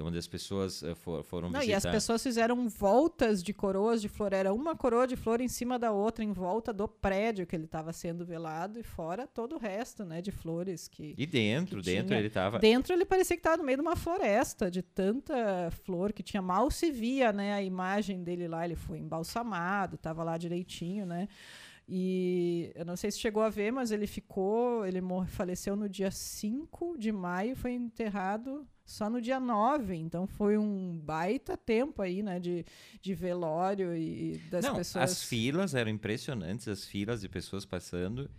e 0.00 0.02
onde 0.02 0.18
as 0.18 0.26
pessoas 0.26 0.82
uh, 0.82 0.94
for, 0.94 1.22
foram 1.22 1.50
Não, 1.50 1.60
visitar. 1.60 1.72
E 1.72 1.76
as 1.76 1.84
pessoas 1.84 2.22
fizeram 2.22 2.68
voltas 2.68 3.42
de 3.42 3.52
coroas 3.52 4.00
de 4.00 4.08
flor. 4.08 4.32
Era 4.32 4.52
uma 4.52 4.74
coroa 4.74 5.06
de 5.06 5.14
flor 5.14 5.40
em 5.40 5.48
cima 5.48 5.78
da 5.78 5.92
outra, 5.92 6.24
em 6.24 6.32
volta 6.32 6.72
do 6.72 6.88
prédio 6.88 7.46
que 7.46 7.54
ele 7.54 7.66
estava 7.66 7.92
sendo 7.92 8.24
velado, 8.24 8.78
e 8.78 8.82
fora 8.82 9.26
todo 9.26 9.56
o 9.56 9.58
resto, 9.58 10.04
né, 10.04 10.22
de 10.22 10.32
flores 10.32 10.88
que. 10.88 11.14
E 11.16 11.26
dentro, 11.26 11.80
que 11.80 11.84
dentro 11.84 12.08
tinha. 12.08 12.18
ele 12.18 12.28
estava. 12.28 12.58
Dentro 12.58 12.94
ele 12.94 13.04
parecia 13.04 13.36
que 13.36 13.40
estava 13.40 13.58
no 13.58 13.64
meio 13.64 13.76
de 13.76 13.82
uma 13.82 13.96
floresta, 13.96 14.70
de 14.70 14.82
tanta 14.82 15.70
flor 15.84 16.12
que 16.12 16.22
tinha. 16.22 16.40
Mal 16.40 16.70
se 16.70 16.90
via, 16.90 17.32
né, 17.32 17.52
a 17.52 17.62
imagem 17.62 18.22
dele 18.22 18.48
lá. 18.48 18.64
Ele 18.64 18.76
foi 18.76 18.98
embalsamado, 18.98 19.96
estava 19.96 20.24
lá 20.24 20.38
direitinho, 20.38 21.04
né. 21.04 21.28
E 21.92 22.70
eu 22.76 22.84
não 22.84 22.94
sei 22.94 23.10
se 23.10 23.18
chegou 23.18 23.42
a 23.42 23.50
ver, 23.50 23.72
mas 23.72 23.90
ele 23.90 24.06
ficou. 24.06 24.86
Ele 24.86 25.00
faleceu 25.26 25.74
no 25.74 25.88
dia 25.88 26.12
5 26.12 26.96
de 26.96 27.10
maio, 27.10 27.56
foi 27.56 27.72
enterrado 27.72 28.64
só 28.84 29.10
no 29.10 29.20
dia 29.20 29.40
9, 29.40 29.96
então 29.96 30.24
foi 30.24 30.56
um 30.56 30.96
baita 30.98 31.56
tempo 31.56 32.00
aí, 32.00 32.22
né, 32.22 32.38
de, 32.38 32.64
de 33.00 33.14
velório 33.14 33.96
e 33.96 34.38
das 34.50 34.64
Não, 34.64 34.76
pessoas. 34.76 35.10
As 35.10 35.22
filas 35.24 35.74
eram 35.74 35.90
impressionantes, 35.90 36.66
as 36.68 36.84
filas 36.84 37.20
de 37.20 37.28
pessoas 37.28 37.64
passando 37.64 38.30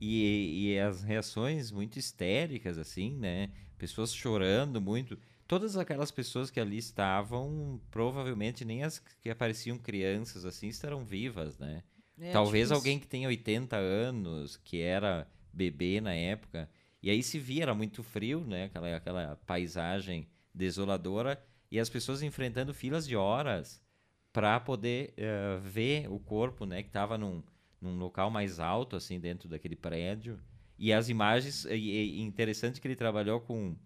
e, 0.00 0.72
e 0.72 0.78
as 0.78 1.02
reações 1.02 1.70
muito 1.70 1.98
histéricas, 1.98 2.78
assim, 2.78 3.16
né, 3.16 3.50
pessoas 3.78 4.14
chorando 4.14 4.80
muito. 4.80 5.18
Todas 5.46 5.76
aquelas 5.78 6.10
pessoas 6.10 6.50
que 6.50 6.60
ali 6.60 6.76
estavam, 6.76 7.80
provavelmente 7.90 8.66
nem 8.66 8.84
as 8.84 9.02
que 9.20 9.30
apareciam 9.30 9.78
crianças 9.78 10.44
assim 10.44 10.68
estarão 10.68 11.04
vivas, 11.04 11.58
né? 11.58 11.82
É, 12.20 12.32
Talvez 12.32 12.72
alguém 12.72 12.98
que 12.98 13.06
tenha 13.06 13.28
80 13.28 13.76
anos, 13.76 14.56
que 14.56 14.80
era 14.80 15.26
bebê 15.52 16.00
na 16.00 16.14
época, 16.14 16.68
e 17.02 17.10
aí 17.10 17.22
se 17.22 17.38
via, 17.38 17.62
era 17.62 17.74
muito 17.74 18.02
frio, 18.02 18.44
né? 18.44 18.64
Aquela, 18.64 18.96
aquela 18.96 19.36
paisagem 19.46 20.28
desoladora 20.52 21.40
e 21.70 21.78
as 21.78 21.88
pessoas 21.88 22.22
enfrentando 22.22 22.74
filas 22.74 23.06
de 23.06 23.14
horas 23.14 23.82
para 24.32 24.58
poder 24.58 25.14
uh, 25.16 25.60
ver 25.60 26.10
o 26.10 26.18
corpo, 26.18 26.66
né? 26.66 26.82
Que 26.82 26.88
estava 26.88 27.16
num, 27.16 27.42
num 27.80 27.96
local 27.96 28.30
mais 28.30 28.58
alto, 28.58 28.96
assim, 28.96 29.20
dentro 29.20 29.48
daquele 29.48 29.76
prédio. 29.76 30.40
E 30.78 30.92
as 30.92 31.08
imagens, 31.08 31.64
e, 31.66 31.74
e 31.74 32.20
interessante 32.20 32.80
que 32.80 32.86
ele 32.86 32.96
trabalhou 32.96 33.40
com, 33.40 33.76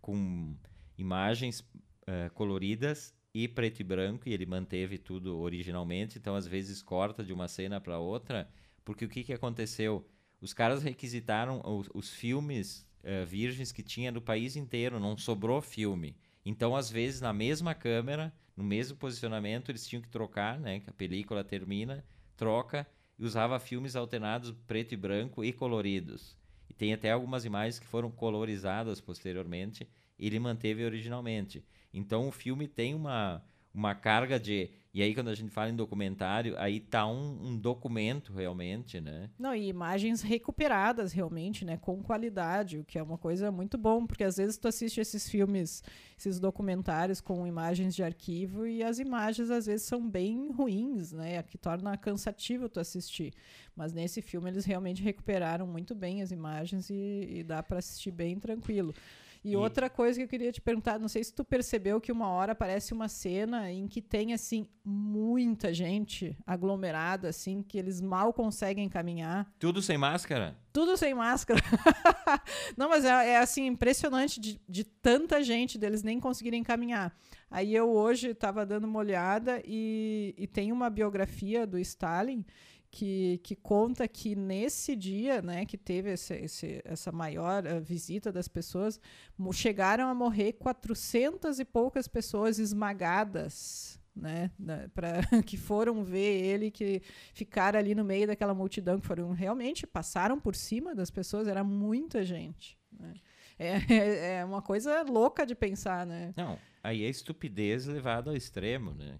com 0.00 0.54
imagens 0.96 1.60
uh, 1.60 2.30
coloridas 2.34 3.14
e 3.34 3.46
preto 3.46 3.80
e 3.80 3.84
branco, 3.84 4.28
e 4.28 4.32
ele 4.32 4.46
manteve 4.46 4.98
tudo 4.98 5.38
originalmente, 5.38 6.18
então 6.18 6.34
às 6.34 6.46
vezes 6.46 6.82
corta 6.82 7.22
de 7.22 7.32
uma 7.32 7.48
cena 7.48 7.80
para 7.80 7.98
outra, 7.98 8.48
porque 8.84 9.04
o 9.04 9.08
que, 9.08 9.22
que 9.22 9.32
aconteceu? 9.32 10.06
Os 10.40 10.52
caras 10.52 10.82
requisitaram 10.82 11.60
os, 11.64 11.90
os 11.92 12.10
filmes 12.10 12.88
uh, 13.02 13.26
virgens 13.26 13.72
que 13.72 13.82
tinha 13.82 14.12
do 14.12 14.22
país 14.22 14.56
inteiro, 14.56 15.00
não 15.00 15.16
sobrou 15.16 15.60
filme. 15.60 16.16
Então, 16.44 16.74
às 16.74 16.90
vezes, 16.90 17.20
na 17.20 17.32
mesma 17.32 17.74
câmera, 17.74 18.32
no 18.56 18.64
mesmo 18.64 18.96
posicionamento, 18.96 19.70
eles 19.70 19.86
tinham 19.86 20.02
que 20.02 20.08
trocar, 20.08 20.58
né? 20.58 20.80
Que 20.80 20.90
a 20.90 20.92
película 20.92 21.44
termina, 21.44 22.04
troca 22.36 22.86
e 23.18 23.24
usava 23.24 23.58
filmes 23.58 23.96
alternados 23.96 24.52
preto 24.66 24.94
e 24.94 24.96
branco 24.96 25.44
e 25.44 25.52
coloridos. 25.52 26.36
E 26.68 26.72
tem 26.72 26.92
até 26.92 27.10
algumas 27.10 27.44
imagens 27.44 27.78
que 27.78 27.86
foram 27.86 28.10
colorizadas 28.10 29.00
posteriormente, 29.00 29.88
ele 30.18 30.38
manteve 30.38 30.84
originalmente. 30.84 31.64
Então 31.92 32.28
o 32.28 32.32
filme 32.32 32.66
tem 32.66 32.94
uma, 32.94 33.42
uma 33.72 33.94
carga 33.94 34.38
de 34.38 34.70
e 34.98 35.02
aí, 35.02 35.14
quando 35.14 35.28
a 35.28 35.34
gente 35.34 35.50
fala 35.50 35.70
em 35.70 35.76
documentário, 35.76 36.54
aí 36.58 36.80
tá 36.80 37.06
um, 37.06 37.50
um, 37.50 37.56
documento 37.56 38.32
realmente, 38.32 39.00
né? 39.00 39.30
Não, 39.38 39.54
e 39.54 39.68
imagens 39.68 40.22
recuperadas 40.22 41.12
realmente, 41.12 41.64
né? 41.64 41.76
Com 41.76 42.02
qualidade, 42.02 42.78
o 42.78 42.84
que 42.84 42.98
é 42.98 43.02
uma 43.02 43.16
coisa 43.16 43.52
muito 43.52 43.78
bom, 43.78 44.06
porque 44.06 44.24
às 44.24 44.38
vezes 44.38 44.56
tu 44.56 44.66
assiste 44.66 44.98
esses 44.98 45.28
filmes, 45.28 45.84
esses 46.18 46.40
documentários 46.40 47.20
com 47.20 47.46
imagens 47.46 47.94
de 47.94 48.02
arquivo 48.02 48.66
e 48.66 48.82
as 48.82 48.98
imagens 48.98 49.50
às 49.50 49.66
vezes 49.66 49.86
são 49.86 50.10
bem 50.10 50.50
ruins, 50.50 51.12
né? 51.12 51.42
Que 51.44 51.56
torna 51.58 51.96
cansativo 51.96 52.68
tu 52.68 52.80
assistir. 52.80 53.34
Mas 53.76 53.92
nesse 53.92 54.20
filme 54.20 54.50
eles 54.50 54.64
realmente 54.64 55.00
recuperaram 55.00 55.66
muito 55.66 55.94
bem 55.94 56.22
as 56.22 56.32
imagens 56.32 56.88
e, 56.90 57.28
e 57.38 57.44
dá 57.44 57.62
para 57.62 57.78
assistir 57.78 58.10
bem 58.10 58.40
tranquilo. 58.40 58.92
E, 59.44 59.52
e, 59.52 59.56
outra 59.56 59.88
coisa 59.88 60.18
que 60.18 60.24
eu 60.24 60.28
queria 60.28 60.52
te 60.52 60.60
perguntar, 60.60 60.98
não 60.98 61.08
sei 61.08 61.22
se 61.22 61.32
tu 61.32 61.44
percebeu 61.44 62.00
que 62.00 62.12
uma 62.12 62.28
hora 62.28 62.52
aparece 62.52 62.92
uma 62.92 63.08
cena 63.08 63.70
em 63.70 63.86
que 63.86 64.02
tem 64.02 64.32
assim 64.32 64.66
muita 64.84 65.72
gente 65.72 66.36
aglomerada, 66.46 67.28
assim, 67.28 67.62
que 67.62 67.78
eles 67.78 68.00
mal 68.00 68.32
conseguem 68.32 68.88
caminhar. 68.88 69.50
Tudo 69.58 69.82
sem 69.82 69.98
máscara? 69.98 70.56
Tudo 70.72 70.96
sem 70.96 71.14
máscara. 71.14 71.60
não, 72.76 72.88
mas 72.88 73.04
é, 73.04 73.30
é 73.30 73.38
assim 73.38 73.66
impressionante 73.66 74.40
de, 74.40 74.60
de, 74.68 74.84
tanta 74.84 75.42
gente 75.42 75.78
deles 75.78 76.02
nem 76.02 76.18
conseguirem 76.18 76.62
caminhar. 76.62 77.14
Aí 77.50 77.74
eu 77.74 77.90
hoje 77.90 78.30
estava 78.30 78.64
dando 78.64 78.84
uma 78.84 78.98
olhada 78.98 79.62
e, 79.64 80.34
e 80.38 80.46
tem 80.46 80.72
uma 80.72 80.88
biografia 80.88 81.66
do 81.66 81.78
Stalin 81.78 82.44
que, 82.90 83.38
que 83.42 83.54
conta 83.54 84.08
que 84.08 84.34
nesse 84.34 84.96
dia, 84.96 85.42
né, 85.42 85.66
que 85.66 85.76
teve 85.76 86.12
esse, 86.12 86.34
esse, 86.34 86.80
essa 86.84 87.12
maior 87.12 87.64
uh, 87.66 87.80
visita 87.80 88.32
das 88.32 88.48
pessoas, 88.48 88.98
chegaram 89.52 90.08
a 90.08 90.14
morrer 90.14 90.54
400 90.54 91.58
e 91.60 91.64
poucas 91.64 92.08
pessoas 92.08 92.58
esmagadas, 92.58 94.00
né, 94.16 94.50
para 94.94 95.20
que 95.44 95.56
foram 95.56 96.02
ver 96.02 96.42
ele, 96.42 96.70
que 96.70 97.02
ficaram 97.34 97.78
ali 97.78 97.94
no 97.94 98.04
meio 98.04 98.26
daquela 98.26 98.54
multidão, 98.54 98.98
que 98.98 99.06
foram 99.06 99.32
realmente 99.32 99.86
passaram 99.86 100.40
por 100.40 100.54
cima 100.54 100.94
das 100.94 101.10
pessoas, 101.10 101.46
era 101.46 101.62
muita 101.62 102.24
gente. 102.24 102.78
Né? 102.98 103.14
É, 103.58 103.76
é, 103.92 104.34
é 104.38 104.44
uma 104.44 104.62
coisa 104.62 105.02
louca 105.02 105.44
de 105.44 105.54
pensar, 105.54 106.06
né? 106.06 106.32
Não, 106.36 106.58
aí 106.82 107.04
é 107.04 107.08
estupidez 107.08 107.86
levada 107.86 108.30
ao 108.30 108.36
extremo, 108.36 108.94
né? 108.94 109.18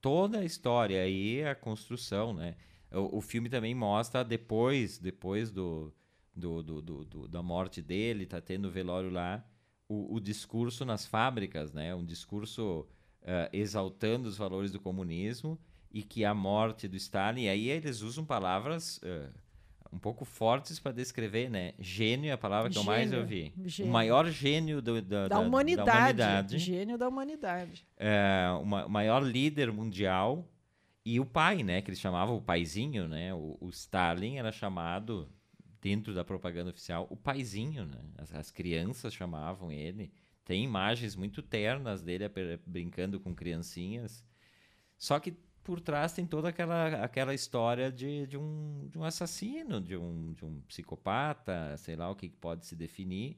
Toda 0.00 0.38
a 0.38 0.44
história 0.44 1.02
aí, 1.02 1.44
a 1.44 1.54
construção, 1.54 2.32
né? 2.32 2.56
O, 2.90 3.18
o 3.18 3.20
filme 3.20 3.48
também 3.48 3.74
mostra 3.74 4.24
depois, 4.24 4.98
depois 4.98 5.50
do, 5.50 5.92
do, 6.34 6.62
do, 6.62 6.82
do, 6.82 7.28
da 7.28 7.42
morte 7.42 7.82
dele, 7.82 8.26
tá 8.26 8.40
tendo 8.40 8.70
velório 8.70 9.10
lá, 9.10 9.44
o, 9.88 10.14
o 10.14 10.20
discurso 10.20 10.84
nas 10.84 11.06
fábricas, 11.06 11.72
né? 11.72 11.94
Um 11.94 12.04
discurso 12.04 12.86
uh, 13.22 13.48
exaltando 13.52 14.28
os 14.28 14.36
valores 14.36 14.70
do 14.70 14.80
comunismo 14.80 15.58
e 15.90 16.02
que 16.02 16.24
a 16.24 16.34
morte 16.34 16.86
do 16.86 16.96
Stalin, 16.96 17.42
e 17.42 17.48
aí 17.48 17.68
eles 17.68 18.02
usam 18.02 18.24
palavras 18.24 18.98
uh, 18.98 19.32
um 19.92 19.98
pouco 19.98 20.24
fortes 20.24 20.78
para 20.78 20.92
descrever, 20.92 21.48
né? 21.48 21.72
Gênio 21.78 22.30
é 22.30 22.32
a 22.32 22.38
palavra 22.38 22.68
que 22.68 22.74
gênio, 22.74 22.90
eu 22.90 22.94
mais 22.94 23.12
ouvi. 23.12 23.52
Gênio. 23.64 23.90
O 23.90 23.92
maior 23.92 24.26
gênio 24.30 24.82
do, 24.82 25.00
da, 25.00 25.28
da, 25.28 25.38
humanidade, 25.38 25.88
da, 25.88 26.24
humanidade. 26.24 26.58
Gênio 26.58 26.98
da 26.98 27.08
humanidade. 27.08 27.86
É, 27.96 28.46
o 28.60 28.88
maior 28.88 29.22
líder 29.22 29.72
mundial 29.72 30.46
e 31.04 31.18
o 31.18 31.24
pai, 31.24 31.62
né? 31.62 31.80
Que 31.80 31.90
eles 31.90 32.00
chamavam 32.00 32.36
o 32.36 32.42
paizinho, 32.42 33.08
né? 33.08 33.32
O, 33.32 33.56
o 33.60 33.70
Stalin 33.70 34.36
era 34.36 34.52
chamado, 34.52 35.28
dentro 35.80 36.14
da 36.14 36.24
propaganda 36.24 36.70
oficial, 36.70 37.06
o 37.10 37.16
paizinho, 37.16 37.86
né? 37.86 38.00
As, 38.18 38.34
as 38.34 38.50
crianças 38.50 39.14
chamavam 39.14 39.72
ele. 39.72 40.12
Tem 40.44 40.64
imagens 40.64 41.14
muito 41.14 41.42
ternas 41.42 42.02
dele 42.02 42.24
brincando 42.66 43.18
com 43.20 43.34
criancinhas. 43.34 44.24
Só 44.96 45.20
que 45.20 45.36
por 45.68 45.82
trás 45.82 46.14
tem 46.14 46.24
toda 46.24 46.48
aquela, 46.48 47.04
aquela 47.04 47.34
história 47.34 47.92
de, 47.92 48.26
de, 48.26 48.38
um, 48.38 48.88
de 48.88 48.98
um 48.98 49.04
assassino, 49.04 49.82
de 49.82 49.98
um, 49.98 50.32
de 50.32 50.42
um 50.42 50.62
psicopata, 50.62 51.76
sei 51.76 51.94
lá 51.94 52.10
o 52.10 52.16
que 52.16 52.30
pode 52.30 52.64
se 52.64 52.74
definir, 52.74 53.36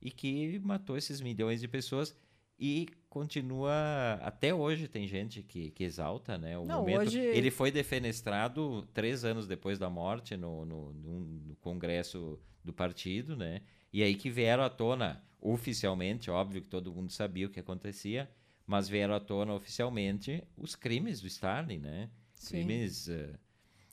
e 0.00 0.10
que 0.10 0.58
matou 0.58 0.96
esses 0.96 1.20
milhões 1.20 1.60
de 1.60 1.68
pessoas. 1.68 2.16
E 2.58 2.88
continua 3.08 4.18
até 4.22 4.52
hoje 4.52 4.88
tem 4.88 5.06
gente 5.06 5.40
que, 5.44 5.70
que 5.70 5.84
exalta 5.84 6.36
né 6.36 6.58
o 6.58 6.64
Não, 6.64 6.80
momento 6.80 7.02
hoje... 7.02 7.20
ele 7.20 7.52
foi 7.52 7.70
defenestrado 7.70 8.82
três 8.92 9.24
anos 9.24 9.46
depois 9.46 9.78
da 9.78 9.88
morte 9.88 10.36
no, 10.36 10.64
no, 10.64 10.92
no, 10.92 11.56
congresso 11.56 12.40
do 12.64 12.72
partido 12.72 13.36
né 13.36 13.60
e 13.92 14.02
aí 14.02 14.14
que 14.14 14.30
vieram 14.30 14.62
à 14.62 14.70
tona 14.70 15.22
oficialmente 15.40 16.30
óbvio 16.30 16.62
que 16.62 16.68
todo 16.68 16.92
mundo 16.92 17.10
sabia 17.12 17.46
o 17.46 17.50
que 17.50 17.60
acontecia 17.60 18.30
mas 18.72 18.88
vieram 18.88 19.14
à 19.14 19.20
tona 19.20 19.52
oficialmente 19.54 20.42
os 20.56 20.74
crimes 20.74 21.20
do 21.20 21.26
Stalin 21.26 21.78
né 21.78 22.10
Sim. 22.34 22.56
crimes 22.56 23.06
uh, 23.08 23.38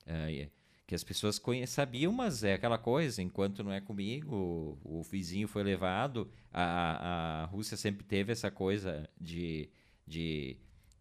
uh, 0.07 0.51
que 0.89 0.95
as 0.95 1.03
pessoas 1.03 1.39
sabiam, 1.67 2.11
mas 2.11 2.43
é 2.43 2.55
aquela 2.55 2.80
coisa, 2.80 3.21
enquanto 3.21 3.63
não 3.63 3.71
é 3.71 3.80
comigo, 3.80 4.80
o, 4.84 4.99
o 5.01 5.03
vizinho 5.03 5.47
foi 5.47 5.61
levado, 5.61 6.27
a, 6.51 7.43
a 7.43 7.45
Rússia 7.45 7.77
sempre 7.77 8.03
teve 8.03 8.32
essa 8.32 8.49
coisa 8.49 9.07
de, 9.21 9.69
de 10.07 10.57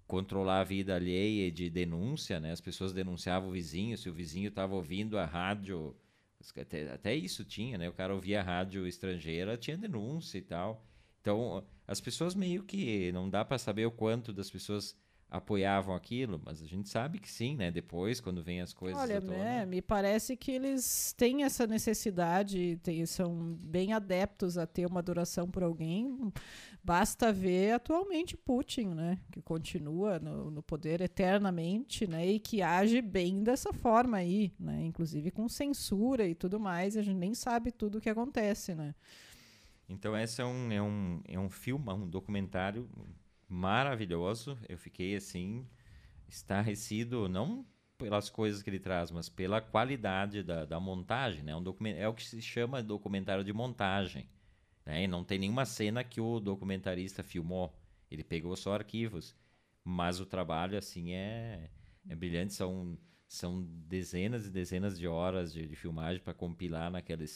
controlar 0.07 0.61
a 0.61 0.65
vida 0.65 0.95
alheia 0.95 1.47
e 1.47 1.51
de 1.51 1.71
denúncia, 1.71 2.39
né? 2.39 2.53
As 2.53 2.61
pessoas 2.61 2.93
denunciavam 2.93 3.49
o 3.49 3.53
vizinho, 3.53 3.97
se 3.97 4.11
o 4.11 4.13
vizinho 4.13 4.49
estava 4.49 4.75
ouvindo 4.75 5.19
a 5.19 5.25
rádio, 5.25 5.97
até, 6.55 6.93
até, 6.93 7.15
isso 7.15 7.43
tinha, 7.43 7.79
né? 7.79 7.89
O 7.89 7.95
cara 7.95 8.15
ouvia 8.15 8.41
a 8.41 8.45
rádio 8.45 8.87
estrangeira, 8.87 9.57
tinha 9.57 9.79
denúncia 9.79 10.37
e 10.37 10.43
tal. 10.43 10.85
Então, 11.23 11.65
as 11.89 12.01
pessoas 12.03 12.35
meio 12.35 12.63
que 12.63 13.11
não 13.13 13.31
dá 13.31 13.43
para 13.45 13.59
saber 13.59 13.87
o 13.87 13.91
quanto 13.91 14.31
das 14.31 14.51
pessoas 14.51 14.95
apoiavam 15.31 15.95
aquilo, 15.95 16.41
mas 16.43 16.63
a 16.63 16.67
gente 16.67 16.89
sabe 16.89 17.19
que 17.19 17.31
sim, 17.31 17.55
né? 17.55 17.71
Depois, 17.71 18.19
quando 18.21 18.43
vem 18.43 18.63
as 18.63 18.73
coisas. 18.73 19.01
Olha, 19.01 19.21
né, 19.21 19.67
me 19.67 19.83
parece 19.83 20.37
que 20.37 20.51
eles 20.51 21.15
têm 21.17 21.45
essa 21.45 21.67
necessidade, 21.67 22.79
tem, 22.83 23.05
são 23.05 23.55
bem 23.61 23.93
adeptos 23.93 24.57
a 24.57 24.67
ter 24.67 24.87
uma 24.87 25.01
adoração 25.01 25.51
por 25.51 25.63
alguém. 25.63 26.33
Basta 26.83 27.31
ver 27.31 27.73
atualmente 27.73 28.37
Putin, 28.37 28.89
né? 28.89 29.19
Que 29.31 29.43
continua 29.43 30.19
no, 30.19 30.51
no 30.51 30.63
poder 30.63 31.03
eternamente, 31.03 32.07
né? 32.07 32.27
E 32.27 32.41
que 32.41 32.63
age 32.63 33.03
bem 33.03 33.43
dessa 33.43 33.73
forma 33.73 34.17
aí, 34.17 34.53
né? 34.59 34.83
Inclusive 34.83 35.31
com 35.31 35.47
censura 35.47 36.27
e 36.27 36.35
tudo 36.35 36.59
mais. 36.59 36.97
A 36.97 37.03
gente 37.03 37.19
nem 37.19 37.35
sabe 37.35 37.71
tudo 37.71 37.99
o 37.99 38.01
que 38.01 38.09
acontece, 38.09 38.75
né? 38.75 38.95
Então, 39.89 40.17
esse 40.17 40.43
é 40.43 40.45
um, 40.45 40.73
é 40.73 40.83
um, 40.83 41.23
é 41.27 41.39
um 41.39 41.49
filme, 41.49 41.91
um 41.91 42.09
documentário 42.09 42.89
maravilhoso. 43.49 44.59
Eu 44.69 44.77
fiquei 44.77 45.17
assim, 45.17 45.67
estarrecido, 46.29 47.29
não 47.29 47.65
pelas 47.97 48.31
coisas 48.31 48.63
que 48.63 48.71
ele 48.71 48.79
traz, 48.79 49.11
mas 49.11 49.29
pela 49.29 49.61
qualidade 49.61 50.43
da, 50.43 50.65
da 50.65 50.79
montagem. 50.79 51.43
Né? 51.43 51.57
Um 51.57 51.63
document... 51.63 51.97
É 51.97 52.07
o 52.07 52.15
que 52.15 52.25
se 52.25 52.41
chama 52.41 52.83
documentário 52.83 53.43
de 53.43 53.53
montagem. 53.53 54.29
Né? 54.87 55.05
E 55.05 55.07
não 55.09 55.25
tem 55.25 55.39
nenhuma 55.39 55.65
cena 55.65 56.05
que 56.05 56.21
o 56.21 56.39
documentarista 56.39 57.23
filmou. 57.23 57.75
Ele 58.11 58.23
pegou 58.23 58.55
só 58.57 58.75
arquivos. 58.75 59.35
Mas 59.83 60.21
o 60.21 60.27
trabalho, 60.27 60.79
assim, 60.79 61.13
é, 61.13 61.71
é 62.09 62.15
brilhante. 62.15 62.53
São, 62.53 62.97
são 63.27 63.63
dezenas 63.63 64.47
e 64.47 64.51
dezenas 64.51 64.99
de 64.99 65.09
horas 65.09 65.53
de, 65.53 65.67
de 65.67 65.75
filmagem 65.75 66.23
para 66.23 66.35
compilar 66.35 66.91
naqueles 66.91 67.31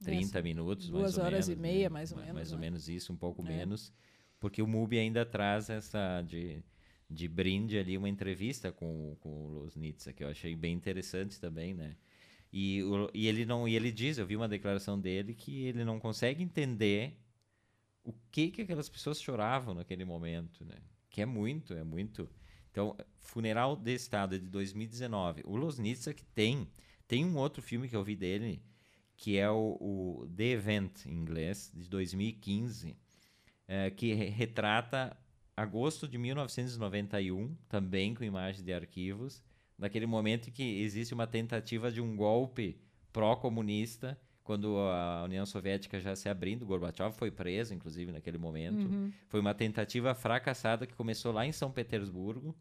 130 0.00 0.42
minutos. 0.42 0.88
Duas 0.88 1.18
horas 1.18 1.48
menos, 1.48 1.48
e 1.48 1.56
meia, 1.56 1.88
né? 1.88 1.88
mais 1.88 2.12
ou 2.12 2.18
menos. 2.18 2.34
Mais 2.34 2.52
ou 2.52 2.58
né? 2.58 2.66
menos 2.66 2.88
isso, 2.88 3.12
um 3.12 3.16
pouco 3.16 3.42
é. 3.42 3.48
menos 3.48 3.92
porque 4.38 4.62
o 4.62 4.66
MUBI 4.66 4.98
ainda 4.98 5.24
traz 5.24 5.70
essa 5.70 6.22
de, 6.22 6.62
de 7.08 7.28
brinde 7.28 7.78
ali 7.78 7.96
uma 7.96 8.08
entrevista 8.08 8.70
com, 8.70 9.16
com 9.20 9.46
o 9.46 9.48
Losnitsa, 9.48 10.12
que 10.12 10.22
eu 10.22 10.28
achei 10.28 10.54
bem 10.54 10.74
interessante 10.74 11.40
também, 11.40 11.74
né? 11.74 11.96
E, 12.52 12.82
o, 12.84 13.10
e 13.12 13.26
ele 13.26 13.44
não 13.44 13.66
e 13.66 13.74
ele 13.74 13.90
diz, 13.90 14.18
eu 14.18 14.26
vi 14.26 14.36
uma 14.36 14.48
declaração 14.48 14.98
dele 14.98 15.34
que 15.34 15.64
ele 15.64 15.84
não 15.84 15.98
consegue 15.98 16.42
entender 16.42 17.18
o 18.04 18.12
que 18.30 18.50
que 18.50 18.62
aquelas 18.62 18.88
pessoas 18.88 19.20
choravam 19.20 19.74
naquele 19.74 20.04
momento, 20.04 20.64
né? 20.64 20.76
Que 21.10 21.22
é 21.22 21.26
muito, 21.26 21.74
é 21.74 21.82
muito. 21.82 22.28
Então, 22.70 22.96
Funeral 23.18 23.74
de 23.74 23.94
Estado 23.94 24.36
é 24.36 24.38
de 24.38 24.48
2019. 24.48 25.42
O 25.44 25.56
Losnitsa 25.56 26.14
que 26.14 26.24
tem 26.24 26.68
tem 27.08 27.24
um 27.24 27.36
outro 27.36 27.62
filme 27.62 27.88
que 27.88 27.96
eu 27.96 28.04
vi 28.04 28.14
dele 28.14 28.62
que 29.16 29.38
é 29.38 29.50
o, 29.50 29.76
o 29.80 30.28
The 30.36 30.44
Event 30.44 31.06
em 31.06 31.12
inglês 31.12 31.72
de 31.74 31.88
2015 31.88 32.96
é, 33.66 33.90
que 33.90 34.12
retrata 34.14 35.16
agosto 35.56 36.06
de 36.06 36.18
1991, 36.18 37.56
também 37.68 38.14
com 38.14 38.22
imagens 38.22 38.62
de 38.62 38.72
arquivos, 38.72 39.42
naquele 39.78 40.06
momento 40.06 40.48
em 40.48 40.52
que 40.52 40.80
existe 40.80 41.14
uma 41.14 41.26
tentativa 41.26 41.90
de 41.90 42.00
um 42.00 42.14
golpe 42.14 42.78
pró-comunista, 43.12 44.18
quando 44.44 44.78
a 44.78 45.24
União 45.24 45.44
Soviética 45.44 45.98
já 45.98 46.14
se 46.14 46.28
abrindo, 46.28 46.64
Gorbachev 46.64 47.12
foi 47.12 47.32
preso, 47.32 47.74
inclusive, 47.74 48.12
naquele 48.12 48.38
momento. 48.38 48.86
Uhum. 48.86 49.10
Foi 49.28 49.40
uma 49.40 49.54
tentativa 49.54 50.14
fracassada 50.14 50.86
que 50.86 50.94
começou 50.94 51.32
lá 51.32 51.44
em 51.44 51.50
São 51.50 51.72
Petersburgo, 51.72 52.54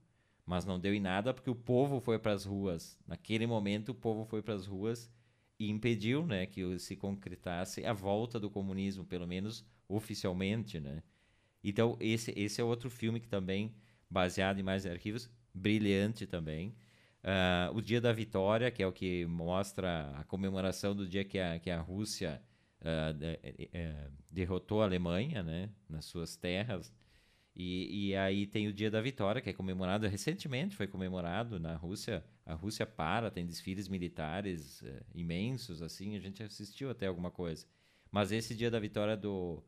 mas 0.45 0.65
não 0.65 0.79
deu 0.79 0.95
em 0.95 0.99
nada 0.99 1.31
porque 1.31 1.49
o 1.49 1.55
povo 1.55 1.99
foi 1.99 2.17
para 2.17 2.31
as 2.31 2.43
ruas. 2.43 2.97
Naquele 3.05 3.45
momento, 3.45 3.89
o 3.89 3.95
povo 3.95 4.25
foi 4.25 4.41
para 4.41 4.55
as 4.55 4.65
ruas 4.65 5.11
e 5.59 5.69
impediu 5.69 6.25
né, 6.25 6.45
que 6.45 6.77
se 6.79 6.95
concretasse 6.95 7.85
a 7.85 7.93
volta 7.93 8.39
do 8.39 8.49
comunismo, 8.49 9.05
pelo 9.05 9.27
menos 9.27 9.65
oficialmente, 9.87 10.79
né? 10.79 11.01
Então, 11.63 11.97
esse, 11.99 12.31
esse 12.37 12.61
é 12.61 12.63
outro 12.63 12.89
filme 12.89 13.19
que 13.19 13.27
também, 13.27 13.73
baseado 14.09 14.59
em 14.59 14.63
mais 14.63 14.85
arquivos, 14.85 15.29
brilhante 15.53 16.27
também. 16.27 16.75
Uh, 17.23 17.75
o 17.75 17.81
Dia 17.81 17.99
da 17.99 18.13
Vitória, 18.13 18.69
que 18.69 18.83
é 18.83 18.87
o 18.87 18.91
que 18.91 19.25
mostra 19.25 20.11
a 20.15 20.23
comemoração 20.25 20.95
do 20.95 21.07
dia 21.07 21.25
que 21.25 21.39
a, 21.39 21.57
que 21.57 21.71
a 21.71 21.81
Rússia 21.81 22.39
uh, 22.81 23.13
de, 23.13 23.33
uh, 23.33 24.11
derrotou 24.29 24.81
a 24.83 24.85
Alemanha, 24.85 25.41
né? 25.41 25.69
Nas 25.89 26.05
suas 26.05 26.35
terras. 26.35 26.93
E, 27.55 28.09
e, 28.09 28.15
aí 28.17 28.45
tem 28.45 28.67
o 28.67 28.73
Dia 28.73 28.91
da 28.91 28.99
Vitória, 29.01 29.41
que 29.41 29.49
é 29.49 29.53
comemorado 29.53 30.05
recentemente, 30.07 30.75
foi 30.75 30.87
comemorado 30.87 31.59
na 31.59 31.75
Rússia. 31.75 32.23
A 32.45 32.53
Rússia 32.53 32.85
para, 32.85 33.31
tem 33.31 33.45
desfiles 33.45 33.87
militares 33.87 34.83
imensos, 35.13 35.81
assim, 35.81 36.15
a 36.15 36.19
gente 36.19 36.43
assistiu 36.43 36.89
até 36.89 37.07
alguma 37.07 37.31
coisa. 37.31 37.65
Mas 38.11 38.31
esse 38.31 38.53
dia 38.55 38.69
da 38.69 38.79
vitória 38.79 39.15
do, 39.15 39.63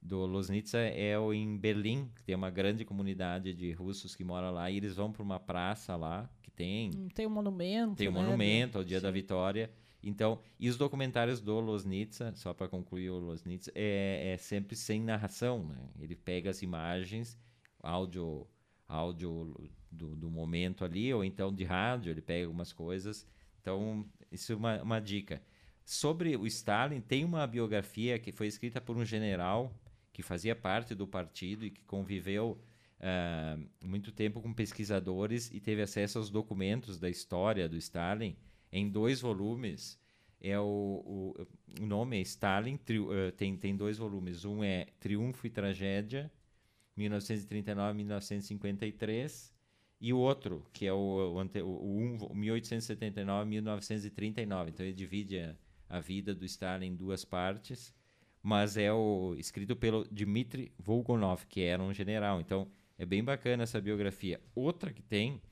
do 0.00 0.26
Losnitsa 0.26 0.78
é 0.78 1.16
o 1.16 1.32
em 1.32 1.56
Berlim, 1.56 2.10
que 2.16 2.24
tem 2.24 2.34
uma 2.34 2.50
grande 2.50 2.84
comunidade 2.84 3.54
de 3.54 3.72
russos 3.72 4.16
que 4.16 4.24
moram 4.24 4.50
lá, 4.50 4.70
e 4.70 4.76
eles 4.76 4.96
vão 4.96 5.12
para 5.12 5.22
uma 5.22 5.38
praça 5.38 5.94
lá, 5.94 6.28
tem... 6.62 6.90
Hum, 6.94 7.08
tem 7.08 7.26
um 7.26 7.30
monumento, 7.30 7.96
Tem 7.96 8.08
um 8.08 8.12
né, 8.12 8.22
monumento 8.22 8.78
ao 8.78 8.84
dia 8.84 9.00
da 9.00 9.08
sim. 9.08 9.14
vitória. 9.14 9.70
Então, 10.02 10.40
e 10.58 10.68
os 10.68 10.76
documentários 10.76 11.40
do 11.40 11.58
Losnitsa, 11.60 12.32
só 12.34 12.54
para 12.54 12.68
concluir 12.68 13.10
o 13.10 13.18
Losnitsa, 13.18 13.70
é, 13.74 14.32
é 14.32 14.36
sempre 14.36 14.76
sem 14.76 15.00
narração, 15.00 15.64
né? 15.64 15.76
Ele 16.00 16.16
pega 16.16 16.50
as 16.50 16.62
imagens, 16.62 17.38
áudio, 17.82 18.46
áudio 18.88 19.54
do, 19.90 20.16
do 20.16 20.30
momento 20.30 20.84
ali, 20.84 21.12
ou 21.12 21.24
então 21.24 21.54
de 21.54 21.64
rádio, 21.64 22.10
ele 22.10 22.22
pega 22.22 22.46
algumas 22.46 22.72
coisas. 22.72 23.26
Então, 23.60 24.04
isso 24.30 24.52
é 24.52 24.56
uma, 24.56 24.82
uma 24.82 25.00
dica. 25.00 25.42
Sobre 25.84 26.36
o 26.36 26.46
Stalin, 26.46 27.00
tem 27.00 27.24
uma 27.24 27.46
biografia 27.46 28.18
que 28.18 28.32
foi 28.32 28.46
escrita 28.46 28.80
por 28.80 28.96
um 28.96 29.04
general 29.04 29.72
que 30.12 30.22
fazia 30.22 30.54
parte 30.54 30.94
do 30.94 31.06
partido 31.06 31.64
e 31.64 31.70
que 31.70 31.82
conviveu 31.84 32.60
ah, 33.02 33.58
muito 33.84 34.10
tempo 34.12 34.40
com 34.40 34.52
pesquisadores 34.54 35.50
e 35.52 35.60
teve 35.60 35.82
acesso 35.82 36.18
aos 36.18 36.30
documentos 36.30 36.98
da 36.98 37.10
história 37.10 37.68
do 37.68 37.76
Stalin 37.76 38.36
em 38.72 38.88
dois 38.88 39.20
volumes. 39.20 39.98
É 40.40 40.58
o, 40.58 40.64
o, 40.64 41.34
o 41.82 41.86
nome 41.86 42.18
é 42.18 42.20
Stalin, 42.22 42.76
tri- 42.76 42.98
eh, 42.98 43.30
tem, 43.32 43.56
tem 43.56 43.76
dois 43.76 43.98
volumes. 43.98 44.44
Um 44.44 44.64
é 44.64 44.86
Triunfo 44.98 45.46
e 45.46 45.50
Tragédia, 45.50 46.30
1939-1953, 46.98 49.52
e 50.00 50.12
o 50.12 50.18
outro, 50.18 50.66
que 50.72 50.84
é 50.86 50.92
o, 50.92 51.34
o, 51.34 51.38
ante- 51.38 51.62
o, 51.62 51.68
o 52.30 52.34
1879-1939. 52.34 54.68
Então 54.70 54.84
ele 54.84 54.92
divide 54.94 55.38
a, 55.38 55.54
a 55.88 56.00
vida 56.00 56.34
do 56.34 56.44
Stalin 56.44 56.86
em 56.86 56.96
duas 56.96 57.24
partes, 57.24 57.94
mas 58.42 58.76
é 58.76 58.92
o 58.92 59.34
escrito 59.38 59.76
pelo 59.76 60.04
Dmitry 60.10 60.72
Volgonov, 60.78 61.46
que 61.46 61.60
era 61.62 61.80
um 61.82 61.94
general. 61.94 62.40
Então 62.40 62.68
é 63.02 63.06
bem 63.06 63.22
bacana 63.22 63.64
essa 63.64 63.80
biografia. 63.80 64.40
Outra 64.54 64.92
que 64.92 65.02
tem 65.02 65.42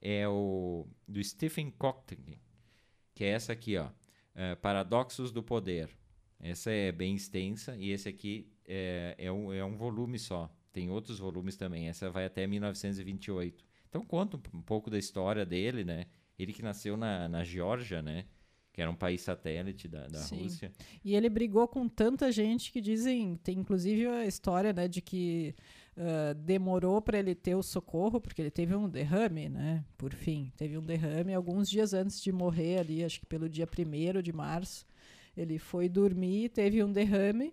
é 0.00 0.26
o 0.26 0.86
do 1.06 1.22
Stephen 1.22 1.70
Cochran, 1.70 2.36
que 3.14 3.24
é 3.24 3.28
essa 3.28 3.52
aqui, 3.52 3.76
ó, 3.76 3.90
é, 4.34 4.54
Paradoxos 4.54 5.30
do 5.30 5.42
Poder. 5.42 5.90
Essa 6.40 6.70
é 6.70 6.90
bem 6.90 7.14
extensa 7.14 7.76
e 7.76 7.90
esse 7.90 8.08
aqui 8.08 8.50
é, 8.66 9.14
é, 9.18 9.30
um, 9.30 9.52
é 9.52 9.64
um 9.64 9.76
volume 9.76 10.18
só. 10.18 10.50
Tem 10.72 10.90
outros 10.90 11.18
volumes 11.18 11.56
também. 11.56 11.88
Essa 11.88 12.10
vai 12.10 12.24
até 12.24 12.46
1928. 12.46 13.64
Então 13.88 14.04
conta 14.04 14.36
um, 14.36 14.58
um 14.58 14.62
pouco 14.62 14.90
da 14.90 14.98
história 14.98 15.44
dele, 15.44 15.84
né? 15.84 16.06
Ele 16.38 16.52
que 16.52 16.62
nasceu 16.62 16.96
na, 16.96 17.28
na 17.28 17.44
Geórgia, 17.44 18.02
né? 18.02 18.24
Que 18.72 18.80
era 18.80 18.90
um 18.90 18.96
país 18.96 19.20
satélite 19.20 19.86
da, 19.86 20.06
da 20.08 20.18
Sim. 20.18 20.42
Rússia. 20.42 20.72
E 21.04 21.14
ele 21.14 21.28
brigou 21.28 21.68
com 21.68 21.86
tanta 21.88 22.32
gente 22.32 22.72
que 22.72 22.80
dizem, 22.80 23.36
tem 23.36 23.58
inclusive 23.58 24.06
a 24.06 24.26
história, 24.26 24.72
né, 24.72 24.88
de 24.88 25.00
que 25.00 25.54
ah, 25.96 26.34
demorou 26.34 27.00
para 27.00 27.18
ele 27.18 27.34
ter 27.34 27.54
o 27.54 27.62
socorro, 27.62 28.20
porque 28.20 28.42
ele 28.42 28.50
teve 28.50 28.74
um 28.74 28.88
derrame, 28.88 29.48
né? 29.48 29.84
Por 29.96 30.12
fim, 30.12 30.52
teve 30.56 30.76
um 30.76 30.82
derrame 30.82 31.32
alguns 31.32 31.70
dias 31.70 31.94
antes 31.94 32.20
de 32.20 32.32
morrer 32.32 32.78
ali, 32.78 33.04
acho 33.04 33.20
que 33.20 33.26
pelo 33.26 33.48
dia 33.48 33.66
1 33.66 34.20
de 34.20 34.32
março. 34.32 34.86
Ele 35.36 35.58
foi 35.58 35.88
dormir, 35.88 36.48
teve 36.50 36.82
um 36.82 36.92
derrame 36.92 37.52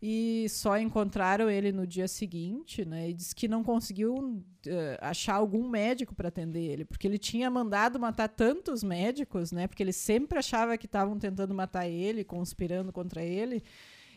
e 0.00 0.46
só 0.50 0.78
encontraram 0.78 1.48
ele 1.48 1.72
no 1.72 1.86
dia 1.86 2.06
seguinte, 2.06 2.84
né? 2.84 3.10
E 3.10 3.14
disse 3.14 3.34
que 3.34 3.48
não 3.48 3.64
conseguiu 3.64 4.42
eh, 4.66 4.98
achar 5.00 5.34
algum 5.36 5.66
médico 5.68 6.14
para 6.14 6.28
atender 6.28 6.60
ele, 6.60 6.84
porque 6.84 7.06
ele 7.06 7.18
tinha 7.18 7.50
mandado 7.50 7.98
matar 7.98 8.28
tantos 8.28 8.82
médicos, 8.84 9.52
né? 9.52 9.66
Porque 9.66 9.82
ele 9.82 9.92
sempre 9.94 10.38
achava 10.38 10.76
que 10.76 10.84
estavam 10.86 11.18
tentando 11.18 11.54
matar 11.54 11.88
ele, 11.88 12.24
conspirando 12.24 12.92
contra 12.92 13.22
ele, 13.22 13.62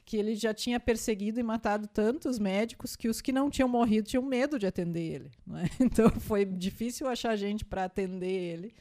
que 0.09 0.17
ele 0.17 0.33
já 0.33 0.55
tinha 0.55 0.79
perseguido 0.79 1.39
e 1.39 1.43
matado 1.43 1.87
tantos 1.87 2.39
médicos 2.39 2.95
que 2.95 3.07
os 3.07 3.21
que 3.21 3.31
não 3.31 3.47
tinham 3.47 3.69
morrido 3.69 4.07
tinham 4.07 4.23
medo 4.23 4.57
de 4.57 4.65
atender 4.65 5.03
ele, 5.03 5.31
né? 5.45 5.69
Então 5.79 6.09
foi 6.09 6.45
difícil 6.45 7.07
achar 7.07 7.35
gente 7.35 7.63
para 7.63 7.85
atender 7.85 8.25
ele. 8.27 8.73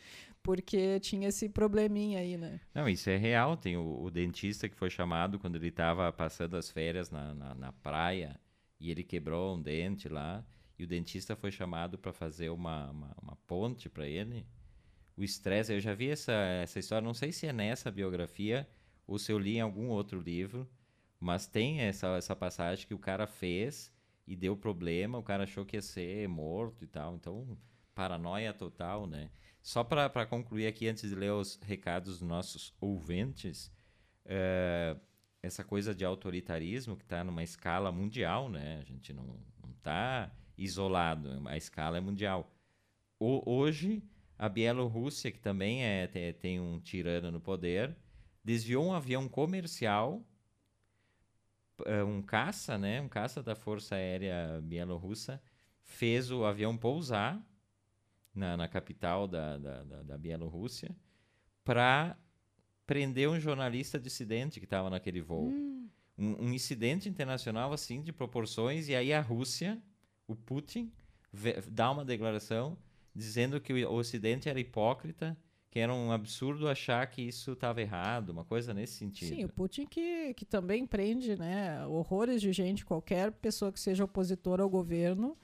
Porque 0.42 0.98
tinha 1.00 1.28
esse 1.28 1.46
probleminha 1.50 2.20
aí, 2.20 2.38
né? 2.38 2.58
Não, 2.74 2.88
isso 2.88 3.10
é 3.10 3.18
real. 3.18 3.58
Tem 3.58 3.76
o, 3.76 4.04
o 4.04 4.10
dentista 4.10 4.70
que 4.70 4.74
foi 4.74 4.88
chamado 4.88 5.38
quando 5.38 5.56
ele 5.56 5.68
estava 5.68 6.10
passando 6.10 6.56
as 6.56 6.70
férias 6.70 7.10
na, 7.10 7.34
na, 7.34 7.54
na 7.54 7.72
praia 7.72 8.40
e 8.80 8.90
ele 8.90 9.04
quebrou 9.04 9.54
um 9.54 9.60
dente 9.60 10.08
lá. 10.08 10.42
E 10.78 10.84
o 10.84 10.86
dentista 10.86 11.36
foi 11.36 11.50
chamado 11.50 11.98
para 11.98 12.10
fazer 12.10 12.48
uma, 12.48 12.90
uma, 12.90 13.16
uma 13.20 13.36
ponte 13.46 13.90
para 13.90 14.06
ele. 14.06 14.46
O 15.14 15.22
estresse, 15.22 15.74
eu 15.74 15.80
já 15.80 15.92
vi 15.92 16.08
essa, 16.08 16.32
essa 16.32 16.78
história, 16.78 17.04
não 17.04 17.12
sei 17.12 17.32
se 17.32 17.46
é 17.46 17.52
nessa 17.52 17.90
biografia 17.90 18.66
ou 19.06 19.18
se 19.18 19.30
eu 19.30 19.38
li 19.38 19.56
em 19.56 19.60
algum 19.60 19.88
outro 19.88 20.18
livro, 20.18 20.66
mas 21.20 21.46
tem 21.46 21.80
essa, 21.80 22.08
essa 22.16 22.36
passagem 22.36 22.86
que 22.86 22.94
o 22.94 22.98
cara 22.98 23.26
fez 23.26 23.92
e 24.26 24.36
deu 24.36 24.56
problema, 24.56 25.18
o 25.18 25.22
cara 25.22 25.44
achou 25.44 25.64
que 25.64 25.76
ia 25.76 25.82
ser 25.82 26.28
morto 26.28 26.84
e 26.84 26.86
tal. 26.86 27.14
Então, 27.14 27.56
paranoia 27.94 28.52
total, 28.52 29.06
né? 29.06 29.30
Só 29.60 29.82
para 29.82 30.26
concluir 30.26 30.66
aqui, 30.66 30.86
antes 30.88 31.08
de 31.08 31.14
ler 31.16 31.32
os 31.32 31.58
recados 31.62 32.18
dos 32.18 32.28
nossos 32.28 32.74
ouvintes, 32.80 33.72
é, 34.24 34.96
essa 35.42 35.64
coisa 35.64 35.94
de 35.94 36.04
autoritarismo 36.04 36.96
que 36.96 37.04
está 37.04 37.24
numa 37.24 37.42
escala 37.42 37.90
mundial, 37.90 38.48
né? 38.48 38.78
A 38.80 38.84
gente 38.84 39.12
não 39.12 39.36
está 39.76 40.30
isolado, 40.56 41.42
a 41.46 41.56
escala 41.56 41.98
é 41.98 42.00
mundial. 42.00 42.52
O, 43.18 43.42
hoje, 43.50 44.02
a 44.38 44.48
Bielorrússia, 44.48 45.32
que 45.32 45.40
também 45.40 45.84
é, 45.84 46.06
tem, 46.06 46.32
tem 46.34 46.60
um 46.60 46.78
tirano 46.78 47.30
no 47.30 47.40
poder, 47.40 47.96
desviou 48.44 48.86
um 48.86 48.92
avião 48.92 49.28
comercial, 49.28 50.24
um 52.06 52.22
caça, 52.22 52.76
né? 52.78 53.00
Um 53.00 53.08
caça 53.08 53.42
da 53.42 53.54
Força 53.54 53.94
Aérea 53.94 54.60
Bielorrussa, 54.62 55.40
fez 55.82 56.30
o 56.30 56.44
avião 56.44 56.76
pousar 56.76 57.42
na, 58.34 58.56
na 58.56 58.68
capital 58.68 59.26
da, 59.26 59.56
da, 59.58 59.82
da, 59.84 60.02
da 60.02 60.18
Bielorrússia 60.18 60.94
para 61.64 62.16
prender 62.86 63.28
um 63.28 63.38
jornalista 63.38 63.98
dissidente 63.98 64.58
que 64.60 64.66
estava 64.66 64.88
naquele 64.88 65.20
voo. 65.20 65.48
Um, 66.16 66.46
um 66.46 66.52
incidente 66.52 67.08
internacional 67.08 67.72
assim 67.72 68.02
de 68.02 68.12
proporções 68.12 68.88
e 68.88 68.94
aí 68.94 69.12
a 69.12 69.20
Rússia, 69.20 69.80
o 70.26 70.34
Putin, 70.34 70.92
vê- 71.32 71.60
dá 71.70 71.90
uma 71.90 72.04
declaração 72.04 72.76
dizendo 73.14 73.60
que 73.60 73.72
o 73.84 73.92
Ocidente 73.92 74.48
era 74.48 74.58
hipócrita, 74.58 75.36
que 75.70 75.78
era 75.78 75.92
um 75.92 76.10
absurdo 76.10 76.66
achar 76.68 77.06
que 77.08 77.20
isso 77.22 77.52
estava 77.52 77.80
errado, 77.82 78.30
uma 78.30 78.44
coisa 78.44 78.72
nesse 78.72 78.94
sentido. 78.94 79.28
Sim, 79.36 79.44
o 79.44 79.48
Putin 79.48 79.86
que, 79.86 80.32
que 80.34 80.44
também 80.46 80.86
prende 80.86 81.36
né, 81.38 81.84
horrores 81.86 82.40
de 82.40 82.52
gente, 82.52 82.84
qualquer 82.86 83.32
pessoa 83.32 83.70
que 83.70 83.78
seja 83.78 84.04
opositora 84.04 84.62
ao 84.62 84.70
governo, 84.70 85.36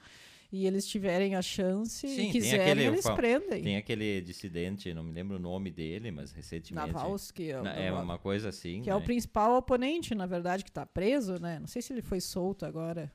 e 0.51 0.65
eles 0.65 0.87
tiverem 0.87 1.35
a 1.35 1.41
chance 1.41 2.07
Sim, 2.07 2.29
e 2.29 2.31
quiserem, 2.31 2.61
aquele- 2.61 2.83
eles 2.85 3.03
fal- 3.03 3.15
prendem. 3.15 3.61
Tem 3.63 3.75
aquele 3.77 4.21
dissidente, 4.21 4.93
não 4.93 5.03
me 5.03 5.11
lembro 5.11 5.35
o 5.35 5.39
nome 5.39 5.69
dele, 5.69 6.11
mas 6.11 6.31
recentemente 6.31 6.93
Navalsky, 6.93 7.51
é 7.51 7.61
Na- 7.61 7.73
é 7.75 7.91
uma 7.91 8.17
coisa 8.17 8.49
assim, 8.49 8.81
que 8.81 8.89
é 8.89 8.95
o 8.95 8.99
né? 8.99 9.05
principal 9.05 9.57
oponente, 9.57 10.15
na 10.15 10.25
verdade, 10.25 10.63
que 10.63 10.69
está 10.69 10.85
preso, 10.85 11.39
né? 11.41 11.59
Não 11.59 11.67
sei 11.67 11.81
se 11.81 11.91
ele 11.93 12.01
foi 12.01 12.21
solto 12.21 12.65
agora. 12.65 13.11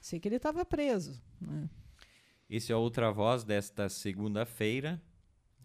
Sei 0.00 0.18
que 0.18 0.26
ele 0.28 0.36
estava 0.36 0.64
preso. 0.64 1.22
Né? 1.40 1.68
Esse 2.48 2.72
é 2.72 2.76
Outra 2.76 3.12
Voz 3.12 3.44
desta 3.44 3.88
segunda-feira. 3.88 5.00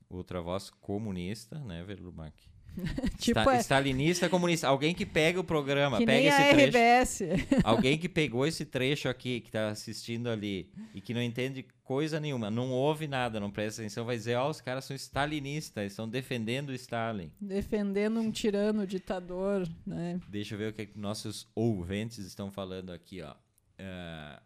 Outra 0.09 0.41
Voz 0.41 0.69
comunista, 0.69 1.59
né, 1.59 1.83
Verlumac? 1.83 2.33
tipo, 3.17 3.39
é, 3.49 3.59
Stalinista 3.59 4.29
comunista. 4.29 4.67
Alguém 4.67 4.93
que 4.93 5.05
pega 5.05 5.39
o 5.39 5.43
programa, 5.43 5.97
que 5.97 6.05
pega 6.05 6.27
esse 6.27 6.71
trecho. 6.71 7.23
Alguém 7.63 7.97
que 7.97 8.09
pegou 8.09 8.45
esse 8.45 8.65
trecho 8.65 9.07
aqui, 9.07 9.39
que 9.39 9.51
tá 9.51 9.69
assistindo 9.69 10.29
ali, 10.29 10.69
e 10.93 11.01
que 11.01 11.13
não 11.13 11.21
entende 11.21 11.65
coisa 11.83 12.19
nenhuma, 12.19 12.49
não 12.49 12.71
ouve 12.71 13.07
nada, 13.07 13.39
não 13.39 13.51
presta 13.51 13.81
atenção, 13.81 14.05
vai 14.05 14.17
dizer, 14.17 14.35
ó, 14.35 14.49
os 14.49 14.59
caras 14.59 14.85
são 14.85 14.95
stalinistas, 14.95 15.91
estão 15.91 16.09
defendendo 16.09 16.69
o 16.69 16.73
Stalin. 16.73 17.31
defendendo 17.39 18.19
um 18.19 18.31
tirano 18.31 18.87
ditador, 18.87 19.67
né? 19.85 20.19
Deixa 20.27 20.55
eu 20.55 20.59
ver 20.59 20.71
o 20.71 20.73
que 20.73 20.87
que 20.87 20.99
nossos 20.99 21.47
ouvintes 21.55 22.17
estão 22.19 22.51
falando 22.51 22.91
aqui, 22.91 23.21
ó. 23.21 23.35
É, 23.77 24.39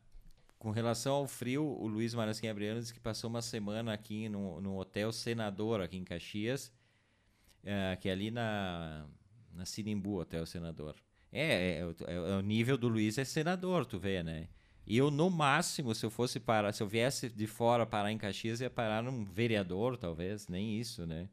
com 0.60 0.72
relação 0.72 1.16
ao 1.16 1.28
frio, 1.28 1.64
o 1.64 1.88
Luiz 1.88 2.14
Marasquim 2.14 2.50
Abriano 2.50 2.82
disse 2.82 2.94
que 2.94 3.00
passou 3.00 3.30
uma 3.30 3.42
semana 3.42 3.94
aqui 3.94 4.28
no, 4.28 4.60
no 4.60 4.78
Hotel 4.78 5.10
Senador, 5.14 5.80
aqui 5.80 5.96
em 5.96 6.04
Caxias, 6.04 6.70
é, 7.64 7.98
que 8.00 8.10
é 8.10 8.12
ali 8.12 8.30
na, 8.30 9.06
na 9.54 9.66
Sinimbu, 9.66 10.20
Hotel 10.20 10.46
Senador. 10.46 10.96
É, 11.32 11.80
é, 11.80 11.86
é, 12.08 12.14
é 12.14 12.38
o 12.38 12.42
nível 12.42 12.78
do 12.78 12.90
Luiz 12.90 13.18
é 13.18 13.24
senador, 13.24 13.86
tu 13.86 13.98
vê, 13.98 14.22
né? 14.22 14.50
E 14.86 14.98
eu, 14.98 15.10
no 15.10 15.30
máximo, 15.30 15.96
se 15.96 16.06
eu 16.06 16.10
fosse 16.10 16.40
parar, 16.40 16.74
se 16.74 16.84
eu 16.84 16.88
viesse 16.88 17.30
de 17.30 17.48
fora 17.48 17.86
parar 17.86 18.12
em 18.12 18.18
Caxias, 18.18 18.60
ia 18.60 18.70
parar 18.70 19.02
num 19.02 19.24
vereador, 19.24 19.96
talvez, 19.96 20.48
nem 20.48 20.78
isso, 20.78 21.06
né? 21.06 21.30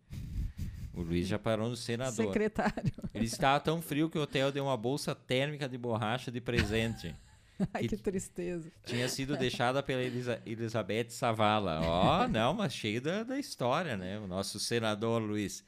O 0.94 1.02
Luiz 1.02 1.26
já 1.26 1.38
parou 1.38 1.68
no 1.68 1.76
senador. 1.76 2.26
Secretário. 2.26 2.92
Ele 3.12 3.24
estava 3.24 3.58
tão 3.58 3.82
frio 3.82 4.08
que 4.08 4.18
o 4.18 4.22
hotel 4.22 4.52
deu 4.52 4.64
uma 4.64 4.76
bolsa 4.76 5.14
térmica 5.14 5.68
de 5.68 5.76
borracha 5.76 6.30
de 6.30 6.40
presente. 6.40 7.14
Ai, 7.72 7.82
Que- 7.82 7.96
que 7.96 8.02
tristeza. 8.02 8.70
Tinha 8.84 9.08
sido 9.08 9.36
deixada 9.38 9.82
pela 9.82 10.02
Elisa- 10.02 10.42
Elizabeth 10.46 11.10
Savala. 11.10 11.80
Ó, 11.82 12.28
não, 12.28 12.52
mas 12.54 12.74
cheio 12.74 13.00
da, 13.00 13.22
da 13.22 13.38
história, 13.38 13.96
né? 13.96 14.18
O 14.18 14.26
nosso 14.26 14.58
senador 14.60 15.20
Luiz. 15.22 15.64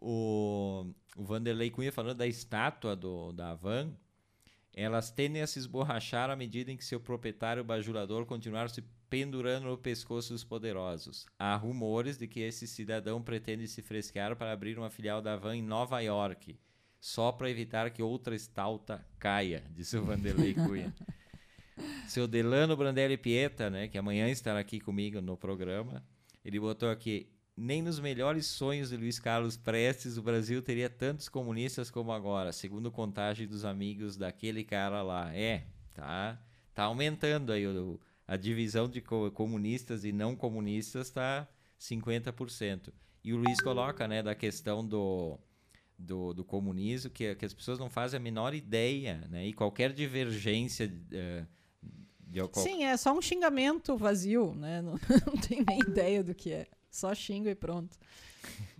o, 0.00 0.86
o 1.16 1.24
Vanderlei 1.24 1.70
Cunha 1.70 1.90
falando 1.92 2.18
da 2.18 2.26
estátua 2.26 2.94
do, 2.94 3.32
da 3.32 3.54
van, 3.54 3.90
elas 4.74 5.10
tendem 5.10 5.42
a 5.42 5.46
se 5.46 5.58
esborrachar 5.58 6.30
à 6.30 6.36
medida 6.36 6.70
em 6.70 6.76
que 6.76 6.84
seu 6.84 7.00
proprietário 7.00 7.64
bajulador 7.64 8.24
continuar 8.26 8.70
se 8.70 8.82
pendurando 9.10 9.64
no 9.66 9.78
pescoço 9.78 10.32
dos 10.32 10.44
poderosos. 10.44 11.26
Há 11.38 11.56
rumores 11.56 12.16
de 12.18 12.28
que 12.28 12.40
esse 12.40 12.66
cidadão 12.68 13.20
pretende 13.22 13.66
se 13.66 13.82
fresquear 13.82 14.36
para 14.36 14.52
abrir 14.52 14.78
uma 14.78 14.90
filial 14.90 15.20
da 15.22 15.34
van 15.34 15.56
em 15.56 15.62
Nova 15.62 15.98
York, 16.00 16.56
só 17.00 17.30
para 17.32 17.50
evitar 17.50 17.90
que 17.90 18.02
outra 18.02 18.34
estalta 18.34 19.04
caia, 19.18 19.64
disse 19.70 19.96
o 19.96 20.04
Vanderlei 20.04 20.54
Cunha. 20.54 20.94
Seu 22.08 22.26
Delano 22.26 22.76
Brandelli 22.76 23.16
Pieta, 23.16 23.70
né, 23.70 23.86
que 23.86 23.98
amanhã 23.98 24.28
estará 24.28 24.58
aqui 24.58 24.80
comigo 24.80 25.20
no 25.20 25.36
programa, 25.36 26.04
ele 26.44 26.58
botou 26.58 26.90
aqui: 26.90 27.30
nem 27.56 27.82
nos 27.82 28.00
melhores 28.00 28.46
sonhos 28.46 28.90
de 28.90 28.96
Luiz 28.96 29.18
Carlos 29.18 29.56
Prestes 29.56 30.16
o 30.16 30.22
Brasil 30.22 30.62
teria 30.62 30.88
tantos 30.88 31.28
comunistas 31.28 31.90
como 31.90 32.12
agora, 32.12 32.52
segundo 32.52 32.90
contagem 32.90 33.46
dos 33.46 33.64
amigos 33.64 34.16
daquele 34.16 34.64
cara 34.64 35.02
lá. 35.02 35.34
É, 35.34 35.66
tá, 35.94 36.40
tá 36.74 36.84
aumentando 36.84 37.52
aí 37.52 37.66
o, 37.66 38.00
a 38.26 38.36
divisão 38.36 38.88
de 38.88 39.00
comunistas 39.00 40.04
e 40.04 40.12
não 40.12 40.34
comunistas 40.34 41.10
tá 41.10 41.48
50%. 41.80 42.92
E 43.24 43.32
o 43.32 43.36
Luiz 43.36 43.60
coloca, 43.60 44.06
né, 44.08 44.22
da 44.22 44.34
questão 44.34 44.86
do, 44.86 45.38
do, 45.98 46.32
do 46.32 46.44
comunismo, 46.44 47.10
que, 47.10 47.34
que 47.34 47.44
as 47.44 47.52
pessoas 47.52 47.78
não 47.78 47.90
fazem 47.90 48.18
a 48.18 48.22
menor 48.22 48.54
ideia, 48.54 49.26
né, 49.28 49.46
e 49.46 49.52
qualquer 49.52 49.92
divergência... 49.92 50.86
Uh, 50.86 51.58
de 52.28 52.46
qual... 52.46 52.64
Sim, 52.64 52.84
é 52.84 52.94
só 52.96 53.16
um 53.16 53.22
xingamento 53.22 53.96
vazio, 53.96 54.54
né? 54.54 54.82
Não, 54.82 54.92
não 54.92 55.40
tem 55.40 55.64
nem 55.66 55.80
ideia 55.80 56.22
do 56.22 56.34
que 56.34 56.52
é. 56.52 56.66
Só 56.90 57.14
xingo 57.14 57.48
e 57.48 57.54
pronto. 57.54 57.96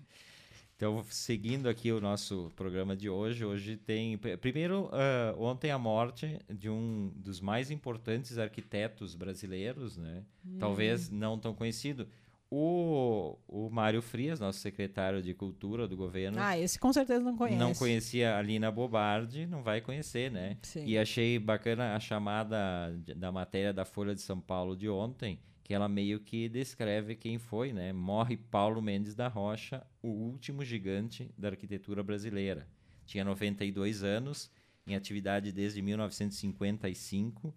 Então, 0.78 1.04
seguindo 1.10 1.68
aqui 1.68 1.90
o 1.90 2.00
nosso 2.00 2.52
programa 2.54 2.94
de 2.94 3.10
hoje, 3.10 3.44
hoje 3.44 3.76
tem. 3.76 4.16
Primeiro, 4.16 4.84
uh, 4.84 5.42
ontem 5.42 5.72
a 5.72 5.78
morte 5.78 6.38
de 6.48 6.70
um 6.70 7.12
dos 7.16 7.40
mais 7.40 7.72
importantes 7.72 8.38
arquitetos 8.38 9.16
brasileiros, 9.16 9.96
né? 9.96 10.22
Hum. 10.46 10.56
Talvez 10.60 11.10
não 11.10 11.36
tão 11.36 11.52
conhecido. 11.52 12.06
O, 12.50 13.38
o 13.46 13.68
Mário 13.68 14.00
Frias, 14.00 14.40
nosso 14.40 14.60
secretário 14.60 15.22
de 15.22 15.34
Cultura 15.34 15.86
do 15.86 15.96
governo. 15.96 16.38
Ah, 16.40 16.58
esse 16.58 16.78
com 16.78 16.90
certeza 16.92 17.22
não 17.22 17.36
conhece. 17.36 17.58
Não 17.58 17.74
conhecia 17.74 18.38
a 18.38 18.42
Lina 18.42 18.70
Bobardi, 18.70 19.46
não 19.46 19.62
vai 19.62 19.82
conhecer, 19.82 20.30
né? 20.30 20.56
Sim. 20.62 20.84
E 20.86 20.96
achei 20.96 21.38
bacana 21.38 21.94
a 21.94 22.00
chamada 22.00 22.90
da 23.16 23.30
matéria 23.30 23.72
da 23.72 23.84
Folha 23.84 24.14
de 24.14 24.22
São 24.22 24.40
Paulo 24.40 24.74
de 24.74 24.88
ontem, 24.88 25.38
que 25.62 25.74
ela 25.74 25.88
meio 25.88 26.20
que 26.20 26.48
descreve 26.48 27.14
quem 27.14 27.38
foi, 27.38 27.70
né? 27.70 27.92
Morre 27.92 28.38
Paulo 28.38 28.80
Mendes 28.80 29.14
da 29.14 29.28
Rocha, 29.28 29.86
o 30.02 30.08
último 30.08 30.64
gigante 30.64 31.30
da 31.36 31.48
arquitetura 31.48 32.02
brasileira. 32.02 32.66
Tinha 33.04 33.24
92 33.24 34.02
anos, 34.02 34.50
em 34.86 34.96
atividade 34.96 35.52
desde 35.52 35.82
1955. 35.82 37.54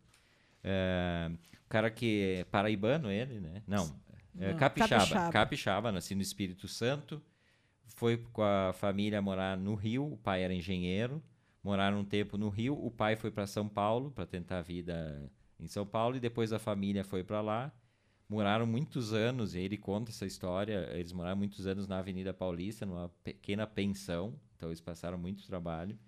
É, 0.61 1.31
o 1.65 1.69
cara 1.69 1.89
que 1.89 2.39
é 2.39 2.43
paraibano, 2.43 3.09
ele, 3.09 3.39
né? 3.39 3.63
Não, 3.65 3.89
é, 4.39 4.53
capixaba, 4.53 4.99
capixaba. 5.01 5.31
Capixaba, 5.31 5.91
nasci 5.91 6.15
no 6.15 6.21
Espírito 6.21 6.67
Santo. 6.67 7.21
Foi 7.95 8.17
com 8.17 8.41
a 8.41 8.73
família 8.73 9.21
morar 9.21 9.57
no 9.57 9.75
Rio, 9.75 10.13
o 10.13 10.17
pai 10.17 10.43
era 10.43 10.53
engenheiro. 10.53 11.21
Moraram 11.63 11.99
um 11.99 12.05
tempo 12.05 12.37
no 12.37 12.49
Rio, 12.49 12.73
o 12.73 12.89
pai 12.89 13.15
foi 13.15 13.29
para 13.29 13.45
São 13.45 13.67
Paulo 13.67 14.11
para 14.11 14.25
tentar 14.25 14.59
a 14.59 14.61
vida 14.63 15.29
em 15.59 15.67
São 15.67 15.85
Paulo 15.85 16.15
e 16.15 16.19
depois 16.19 16.51
a 16.51 16.57
família 16.57 17.03
foi 17.03 17.23
para 17.23 17.39
lá 17.39 17.71
moraram 18.31 18.65
muitos 18.65 19.11
anos, 19.11 19.55
e 19.55 19.59
ele 19.59 19.75
conta 19.75 20.09
essa 20.09 20.25
história, 20.25 20.89
eles 20.93 21.11
moraram 21.11 21.35
muitos 21.35 21.67
anos 21.67 21.85
na 21.85 21.99
Avenida 21.99 22.33
Paulista, 22.33 22.85
numa 22.85 23.09
pequena 23.25 23.67
pensão, 23.67 24.39
então 24.55 24.69
eles 24.69 24.79
passaram 24.79 25.17
muito 25.17 25.45
trabalho. 25.45 25.99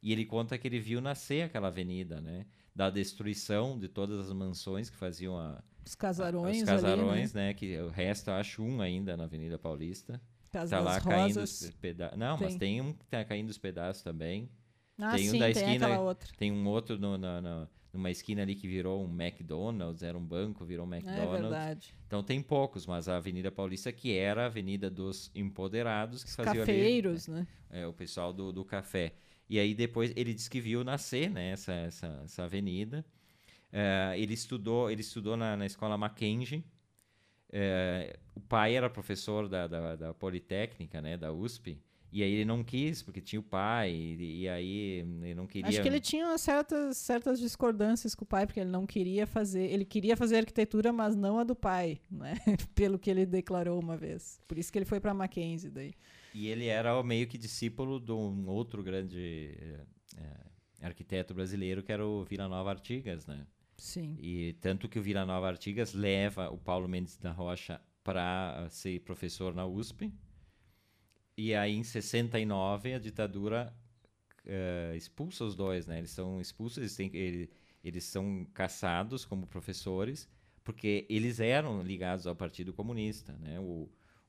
E 0.00 0.12
ele 0.12 0.24
conta 0.24 0.56
que 0.56 0.68
ele 0.68 0.78
viu 0.78 1.00
nascer 1.00 1.42
aquela 1.42 1.66
avenida, 1.66 2.20
né? 2.20 2.46
Da 2.76 2.90
destruição 2.90 3.78
de 3.78 3.88
todas 3.88 4.20
as 4.20 4.32
mansões 4.32 4.90
que 4.90 4.96
faziam 4.96 5.38
a, 5.38 5.62
os 5.86 5.94
casarões, 5.94 6.58
a, 6.58 6.60
os 6.60 6.82
casarões, 6.82 7.34
ali, 7.34 7.44
né? 7.44 7.48
né? 7.48 7.54
Que 7.54 7.78
o 7.78 7.88
resto 7.88 8.30
acho 8.30 8.62
um 8.62 8.80
ainda 8.80 9.16
na 9.16 9.24
Avenida 9.24 9.56
Paulista. 9.56 10.20
Casa 10.50 10.76
tá 10.76 10.82
lá 10.82 11.00
caindo 11.00 11.40
os 11.40 11.70
pedaços. 11.80 12.18
Não, 12.18 12.36
tem. 12.36 12.46
mas 12.46 12.56
tem 12.56 12.80
um 12.80 12.92
que 12.92 13.06
tá 13.06 13.24
caindo 13.24 13.48
os 13.50 13.58
pedaços 13.58 14.02
também. 14.02 14.50
Ah, 14.98 15.14
tem 15.14 15.28
um 15.28 15.32
sim, 15.32 15.38
da 15.38 15.50
esquina, 15.50 15.88
tem 16.38 16.50
um 16.50 16.66
outro 16.66 16.98
no, 16.98 17.18
no, 17.18 17.40
no, 17.40 17.68
numa 17.92 18.10
esquina 18.10 18.42
ali 18.42 18.54
que 18.54 18.66
virou 18.66 19.04
um 19.04 19.22
McDonald's, 19.22 20.02
era 20.02 20.16
um 20.16 20.24
banco, 20.24 20.64
virou 20.64 20.86
um 20.86 20.94
é 20.94 20.96
McDonald's. 20.96 21.34
É 21.34 21.40
verdade. 21.40 21.94
Então 22.06 22.22
tem 22.22 22.40
poucos, 22.40 22.86
mas 22.86 23.08
a 23.08 23.16
Avenida 23.16 23.52
Paulista 23.52 23.92
que 23.92 24.16
era 24.16 24.44
a 24.44 24.46
Avenida 24.46 24.88
dos 24.88 25.30
Empoderados, 25.34 26.24
que 26.24 26.30
Os 26.30 26.36
faziam 26.36 26.64
cafeiros, 26.64 27.28
ali, 27.28 27.40
né? 27.40 27.46
É, 27.70 27.86
o 27.86 27.92
pessoal 27.92 28.32
do, 28.32 28.52
do 28.52 28.64
café. 28.64 29.12
E 29.48 29.58
aí 29.58 29.74
depois 29.74 30.12
ele 30.16 30.34
disse 30.34 30.50
que 30.50 30.60
viu 30.60 30.82
nascer, 30.82 31.30
né, 31.30 31.52
essa, 31.52 31.72
essa, 31.72 32.22
essa 32.24 32.44
avenida. 32.44 33.04
É, 33.72 34.14
ele 34.16 34.34
estudou, 34.34 34.90
ele 34.90 35.00
estudou 35.00 35.36
na, 35.36 35.56
na 35.56 35.66
escola 35.66 35.96
Mackenzie. 35.96 36.64
É, 37.52 38.18
o 38.34 38.40
pai 38.40 38.74
era 38.74 38.90
professor 38.90 39.48
da, 39.48 39.66
da, 39.66 39.96
da 39.96 40.14
Politécnica, 40.14 41.00
né, 41.00 41.16
da 41.16 41.32
USP. 41.32 41.80
E 42.12 42.22
aí 42.22 42.32
ele 42.32 42.44
não 42.44 42.64
quis, 42.64 43.02
porque 43.02 43.20
tinha 43.20 43.40
o 43.40 43.42
pai, 43.42 43.90
e, 43.90 44.42
e, 44.42 44.48
aí 44.48 44.78
ele 45.22 45.34
não 45.34 45.46
queria. 45.46 45.68
Acho 45.68 45.82
que 45.82 45.88
ele 45.88 46.00
tinha 46.00 46.38
certas, 46.38 46.96
certas 46.96 47.38
discordâncias 47.38 48.14
com 48.14 48.24
o 48.24 48.26
pai, 48.26 48.46
porque 48.46 48.60
ele 48.60 48.70
não 48.70 48.86
queria 48.86 49.26
fazer. 49.26 49.64
Ele 49.64 49.84
queria 49.84 50.16
fazer 50.16 50.38
arquitetura, 50.38 50.92
mas 50.92 51.14
não 51.14 51.38
a 51.38 51.44
do 51.44 51.54
pai, 51.54 52.00
né? 52.10 52.34
Pelo 52.74 52.98
que 52.98 53.10
ele 53.10 53.26
declarou 53.26 53.78
uma 53.78 53.96
vez. 53.96 54.40
Por 54.48 54.56
isso 54.56 54.72
que 54.72 54.78
ele 54.78 54.86
foi 54.86 55.00
para 55.00 55.12
Mackenzie 55.12 55.68
daí. 55.68 55.92
E 56.36 56.48
ele 56.48 56.66
era 56.66 57.02
meio 57.02 57.26
que 57.26 57.38
discípulo 57.38 57.98
de 57.98 58.12
um 58.12 58.48
outro 58.48 58.82
grande 58.82 59.56
é, 60.16 60.86
arquiteto 60.86 61.32
brasileiro, 61.32 61.82
que 61.82 61.92
era 61.92 62.06
o 62.06 62.24
Vila 62.24 62.48
Nova 62.48 62.70
Artigas, 62.70 63.26
né? 63.26 63.46
Sim. 63.76 64.16
E 64.20 64.54
tanto 64.60 64.88
que 64.88 64.98
o 64.98 65.02
Vila 65.02 65.24
Nova 65.24 65.48
Artigas 65.48 65.92
leva 65.92 66.50
o 66.50 66.58
Paulo 66.58 66.88
Mendes 66.88 67.16
da 67.16 67.32
Rocha 67.32 67.80
para 68.02 68.68
ser 68.70 69.00
professor 69.00 69.54
na 69.54 69.66
USP 69.66 70.12
e 71.36 71.54
aí, 71.54 71.76
em 71.76 71.84
69, 71.84 72.94
a 72.94 72.98
ditadura 72.98 73.74
uh, 74.46 74.96
expulsa 74.96 75.44
os 75.44 75.54
dois, 75.54 75.86
né? 75.86 75.98
Eles 75.98 76.10
são 76.10 76.40
expulsos, 76.40 76.78
eles, 76.78 76.96
têm, 76.96 77.10
eles, 77.14 77.48
eles 77.84 78.04
são 78.04 78.46
caçados 78.54 79.26
como 79.26 79.46
professores, 79.46 80.26
porque 80.64 81.06
eles 81.10 81.38
eram 81.38 81.82
ligados 81.82 82.26
ao 82.26 82.34
Partido 82.34 82.72
Comunista, 82.72 83.34
né? 83.34 83.60
O, 83.60 83.86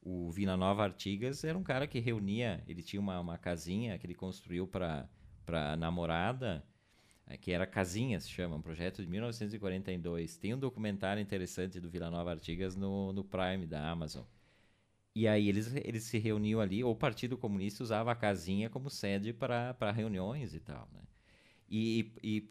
o 0.10 0.32
Vila 0.32 0.56
Nova 0.56 0.84
Artigas 0.84 1.44
era 1.44 1.58
um 1.58 1.64
cara 1.64 1.86
que 1.86 2.00
reunia, 2.00 2.64
ele 2.66 2.82
tinha 2.82 2.98
uma, 2.98 3.20
uma 3.20 3.38
casinha 3.38 3.98
que 3.98 4.08
ele 4.08 4.16
construiu 4.16 4.66
para 4.66 5.10
a 5.48 5.76
namorada, 5.76 6.64
eh, 7.28 7.36
que 7.36 7.52
era 7.52 7.68
Casinha, 7.68 8.18
se 8.22 8.30
chama, 8.30 8.56
um 8.56 8.62
projeto 8.62 9.04
de 9.04 9.10
1942. 9.10 10.38
Tem 10.38 10.54
um 10.54 10.60
documentário 10.60 11.22
interessante 11.22 11.82
do 11.82 11.90
Vila 11.90 12.10
Nova 12.10 12.32
Artigas 12.32 12.74
no, 12.74 13.12
no 13.12 13.22
Prime 13.22 13.66
da 13.66 13.90
Amazon. 13.90 14.24
E 15.14 15.28
aí 15.28 15.50
eles, 15.50 15.76
eles 15.76 16.04
se 16.04 16.18
reuniam 16.18 16.62
ali, 16.62 16.82
ou 16.86 16.94
o 16.94 16.96
Partido 16.96 17.38
Comunista 17.38 17.84
usava 17.84 18.10
a 18.10 18.16
casinha 18.16 18.70
como 18.70 18.90
sede 18.90 19.34
para 19.34 19.92
reuniões 19.92 20.56
e 20.56 20.62
tal. 20.62 20.88
Né? 20.94 21.02
E, 21.70 22.14
e, 22.24 22.50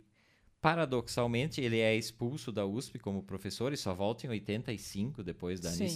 paradoxalmente, 0.61 1.63
ele 1.63 1.79
é 1.79 1.97
expulso 1.97 2.53
da 2.53 2.67
USP 2.67 2.99
como 2.99 3.23
professor 3.23 3.73
e 3.73 3.79
só 3.79 3.95
volta 3.95 4.27
em 4.27 4.31
85, 4.31 5.23
depois 5.23 5.59
da 5.59 5.71
Sim. 5.71 5.89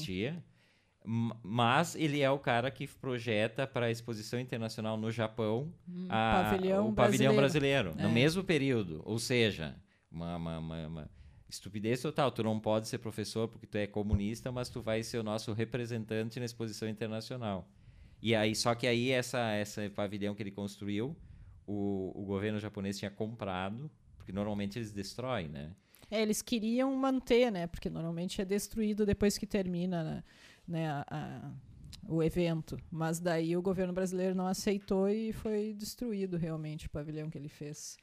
Mas 1.05 1.95
ele 1.95 2.21
é 2.21 2.31
o 2.31 2.39
cara 2.39 2.71
que 2.71 2.87
projeta 2.87 3.67
para 3.67 3.87
a 3.87 3.91
exposição 3.91 4.39
internacional 4.39 4.97
no 4.97 5.11
Japão 5.11 5.73
hum, 5.89 6.07
a, 6.09 6.51
pavilhão 6.51 6.89
o 6.89 6.93
pavilhão 6.93 7.35
brasileiro, 7.35 7.91
brasileiro 7.91 7.95
é. 7.99 8.03
no 8.03 8.11
mesmo 8.11 8.45
período. 8.45 9.03
Ou 9.05 9.19
seja, 9.19 9.75
uma, 10.11 10.37
uma, 10.37 10.59
uma, 10.59 10.87
uma 10.87 11.11
estupidez 11.49 12.03
total. 12.03 12.31
Tu 12.31 12.43
não 12.43 12.61
pode 12.61 12.87
ser 12.89 12.99
professor 12.99 13.49
porque 13.49 13.67
tu 13.67 13.79
é 13.79 13.87
comunista, 13.87 14.53
mas 14.53 14.69
tu 14.69 14.83
vai 14.83 15.03
ser 15.03 15.19
o 15.19 15.23
nosso 15.23 15.53
representante 15.53 16.39
na 16.39 16.45
exposição 16.45 16.89
internacional. 16.89 17.69
E 18.23 18.35
aí, 18.35 18.55
só 18.55 18.75
que 18.75 18.87
aí 18.87 19.11
essa 19.11 19.41
essa 19.53 19.89
pavilhão 19.91 20.35
que 20.35 20.43
ele 20.43 20.51
construiu, 20.51 21.17
o, 21.67 22.13
o 22.15 22.25
governo 22.25 22.61
japonês 22.61 22.99
tinha 22.99 23.11
comprado, 23.11 23.91
porque 24.17 24.33
normalmente 24.33 24.79
eles 24.79 24.93
destroem, 24.93 25.49
né? 25.49 25.73
É, 26.11 26.21
eles 26.21 26.43
queriam 26.43 26.95
manter, 26.97 27.53
né? 27.53 27.67
Porque 27.67 27.89
normalmente 27.89 28.41
é 28.43 28.45
destruído 28.45 29.07
depois 29.07 29.39
que 29.39 29.47
termina 29.47 30.03
né, 30.03 30.25
né 30.71 30.89
a, 30.89 31.05
a, 31.11 31.53
o 32.09 32.23
evento. 32.23 32.79
Mas 32.91 33.21
daí 33.21 33.57
o 33.57 33.63
governo 33.63 33.93
brasileiro 33.93 34.35
não 34.35 34.47
aceitou 34.47 35.09
e 35.09 35.33
foi 35.33 35.75
destruído 35.75 36.37
realmente 36.37 36.87
o 36.87 36.91
pavilhão 36.91 37.29
que 37.29 37.37
ele 37.37 37.49
fez. 37.49 37.97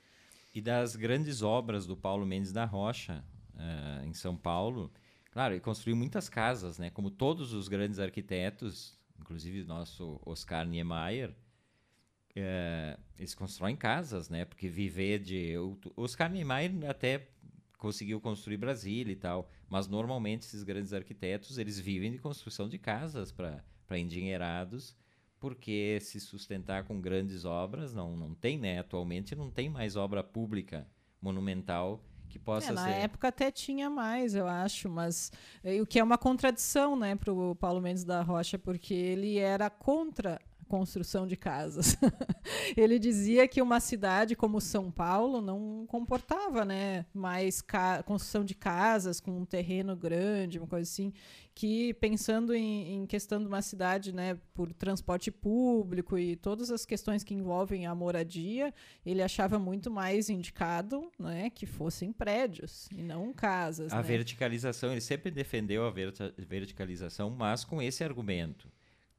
E 0.54 0.62
das 0.62 0.96
grandes 0.96 1.42
obras 1.42 1.86
do 1.86 1.96
Paulo 1.96 2.26
Mendes 2.26 2.52
da 2.52 2.66
Rocha, 2.66 3.24
uh, 3.54 4.06
em 4.06 4.14
São 4.14 4.36
Paulo. 4.36 4.92
Claro, 5.32 5.54
ele 5.54 5.62
construiu 5.62 5.96
muitas 5.96 6.30
casas, 6.30 6.80
né? 6.80 6.90
Como 6.90 7.12
todos 7.12 7.54
os 7.54 7.68
grandes 7.68 8.00
arquitetos, 8.00 8.98
inclusive 9.20 9.64
nosso 9.64 10.20
Oscar 10.26 10.66
Niemeyer, 10.66 11.30
uh, 11.30 13.00
eles 13.18 13.36
constroem 13.36 13.76
casas, 13.76 14.30
né? 14.30 14.46
Porque 14.46 14.68
viver 14.68 15.20
de... 15.20 15.54
Oscar 15.96 16.32
Niemeyer 16.32 16.72
até 16.90 17.28
conseguiu 17.78 18.20
construir 18.20 18.58
Brasília 18.58 19.14
e 19.14 19.16
tal, 19.16 19.50
mas 19.70 19.88
normalmente 19.88 20.44
esses 20.44 20.64
grandes 20.64 20.94
arquitetos, 20.94 21.58
eles 21.58 21.80
vivem 21.80 22.12
de 22.12 22.18
construção 22.18 22.68
de 22.68 22.78
casas 22.78 23.32
para 23.32 24.00
engenheirados, 24.00 24.96
porque 25.40 26.00
se 26.02 26.20
sustentar 26.20 26.84
com 26.84 27.00
grandes 27.00 27.46
obras 27.46 27.94
não, 27.94 28.18
não 28.18 28.34
tem, 28.34 28.58
né? 28.58 28.80
Atualmente 28.80 29.36
não 29.36 29.52
tem 29.52 29.70
mais 29.70 29.96
obra 29.96 30.24
pública 30.24 30.88
monumental 31.22 32.04
que 32.28 32.40
possa 32.40 32.72
é, 32.72 32.74
na 32.74 32.84
ser. 32.84 32.90
Na 32.90 32.96
época 32.96 33.28
até 33.28 33.52
tinha 33.52 33.90
mais, 33.90 34.36
eu 34.36 34.48
acho, 34.48 34.90
mas 34.90 35.32
o 35.82 35.86
que 35.86 36.00
é 36.00 36.04
uma 36.04 36.18
contradição, 36.18 36.96
né, 36.96 37.16
para 37.16 37.32
o 37.32 37.56
Paulo 37.56 37.82
Mendes 37.82 38.04
da 38.04 38.22
Rocha, 38.22 38.58
porque 38.58 38.94
ele 38.94 39.38
era 39.38 39.70
contra 39.70 40.42
construção 40.68 41.26
de 41.26 41.36
casas. 41.36 41.98
ele 42.78 43.00
dizia 43.00 43.48
que 43.48 43.62
uma 43.62 43.80
cidade 43.80 44.36
como 44.36 44.62
São 44.62 44.92
Paulo 44.92 45.42
não 45.42 45.86
comportava, 45.88 46.64
né, 46.64 47.06
mais 47.14 47.64
construção 48.06 48.44
de 48.44 48.54
casas 48.54 49.20
com 49.20 49.32
um 49.32 49.46
terreno 49.46 49.96
grande, 49.96 50.60
uma 50.60 50.68
coisa 50.68 50.84
assim, 50.90 51.14
que 51.56 51.94
pensando 51.96 52.54
em, 52.54 52.98
em, 52.98 53.06
questão 53.08 53.40
de 53.40 53.48
uma 53.48 53.64
cidade, 53.64 54.14
né, 54.14 54.38
por 54.54 54.72
transporte 54.74 55.32
público 55.32 56.18
e 56.18 56.36
todas 56.36 56.70
as 56.70 56.86
questões 56.86 57.24
que 57.24 57.34
envolvem 57.34 57.88
a 57.88 57.96
moradia, 57.96 58.72
ele 59.06 59.24
achava 59.24 59.58
muito 59.58 59.90
mais 59.90 60.30
indicado, 60.30 61.10
né, 61.18 61.50
que 61.50 61.66
fossem 61.66 62.12
prédios 62.12 62.88
e 62.92 63.02
não 63.02 63.34
casas. 63.34 63.92
A 63.92 63.98
né? 63.98 64.04
verticalização, 64.04 64.92
ele 64.92 65.02
sempre 65.02 65.32
defendeu 65.32 65.88
a 65.88 65.94
verticalização, 66.38 67.30
mas 67.32 67.64
com 67.64 67.82
esse 67.82 68.04
argumento 68.04 68.70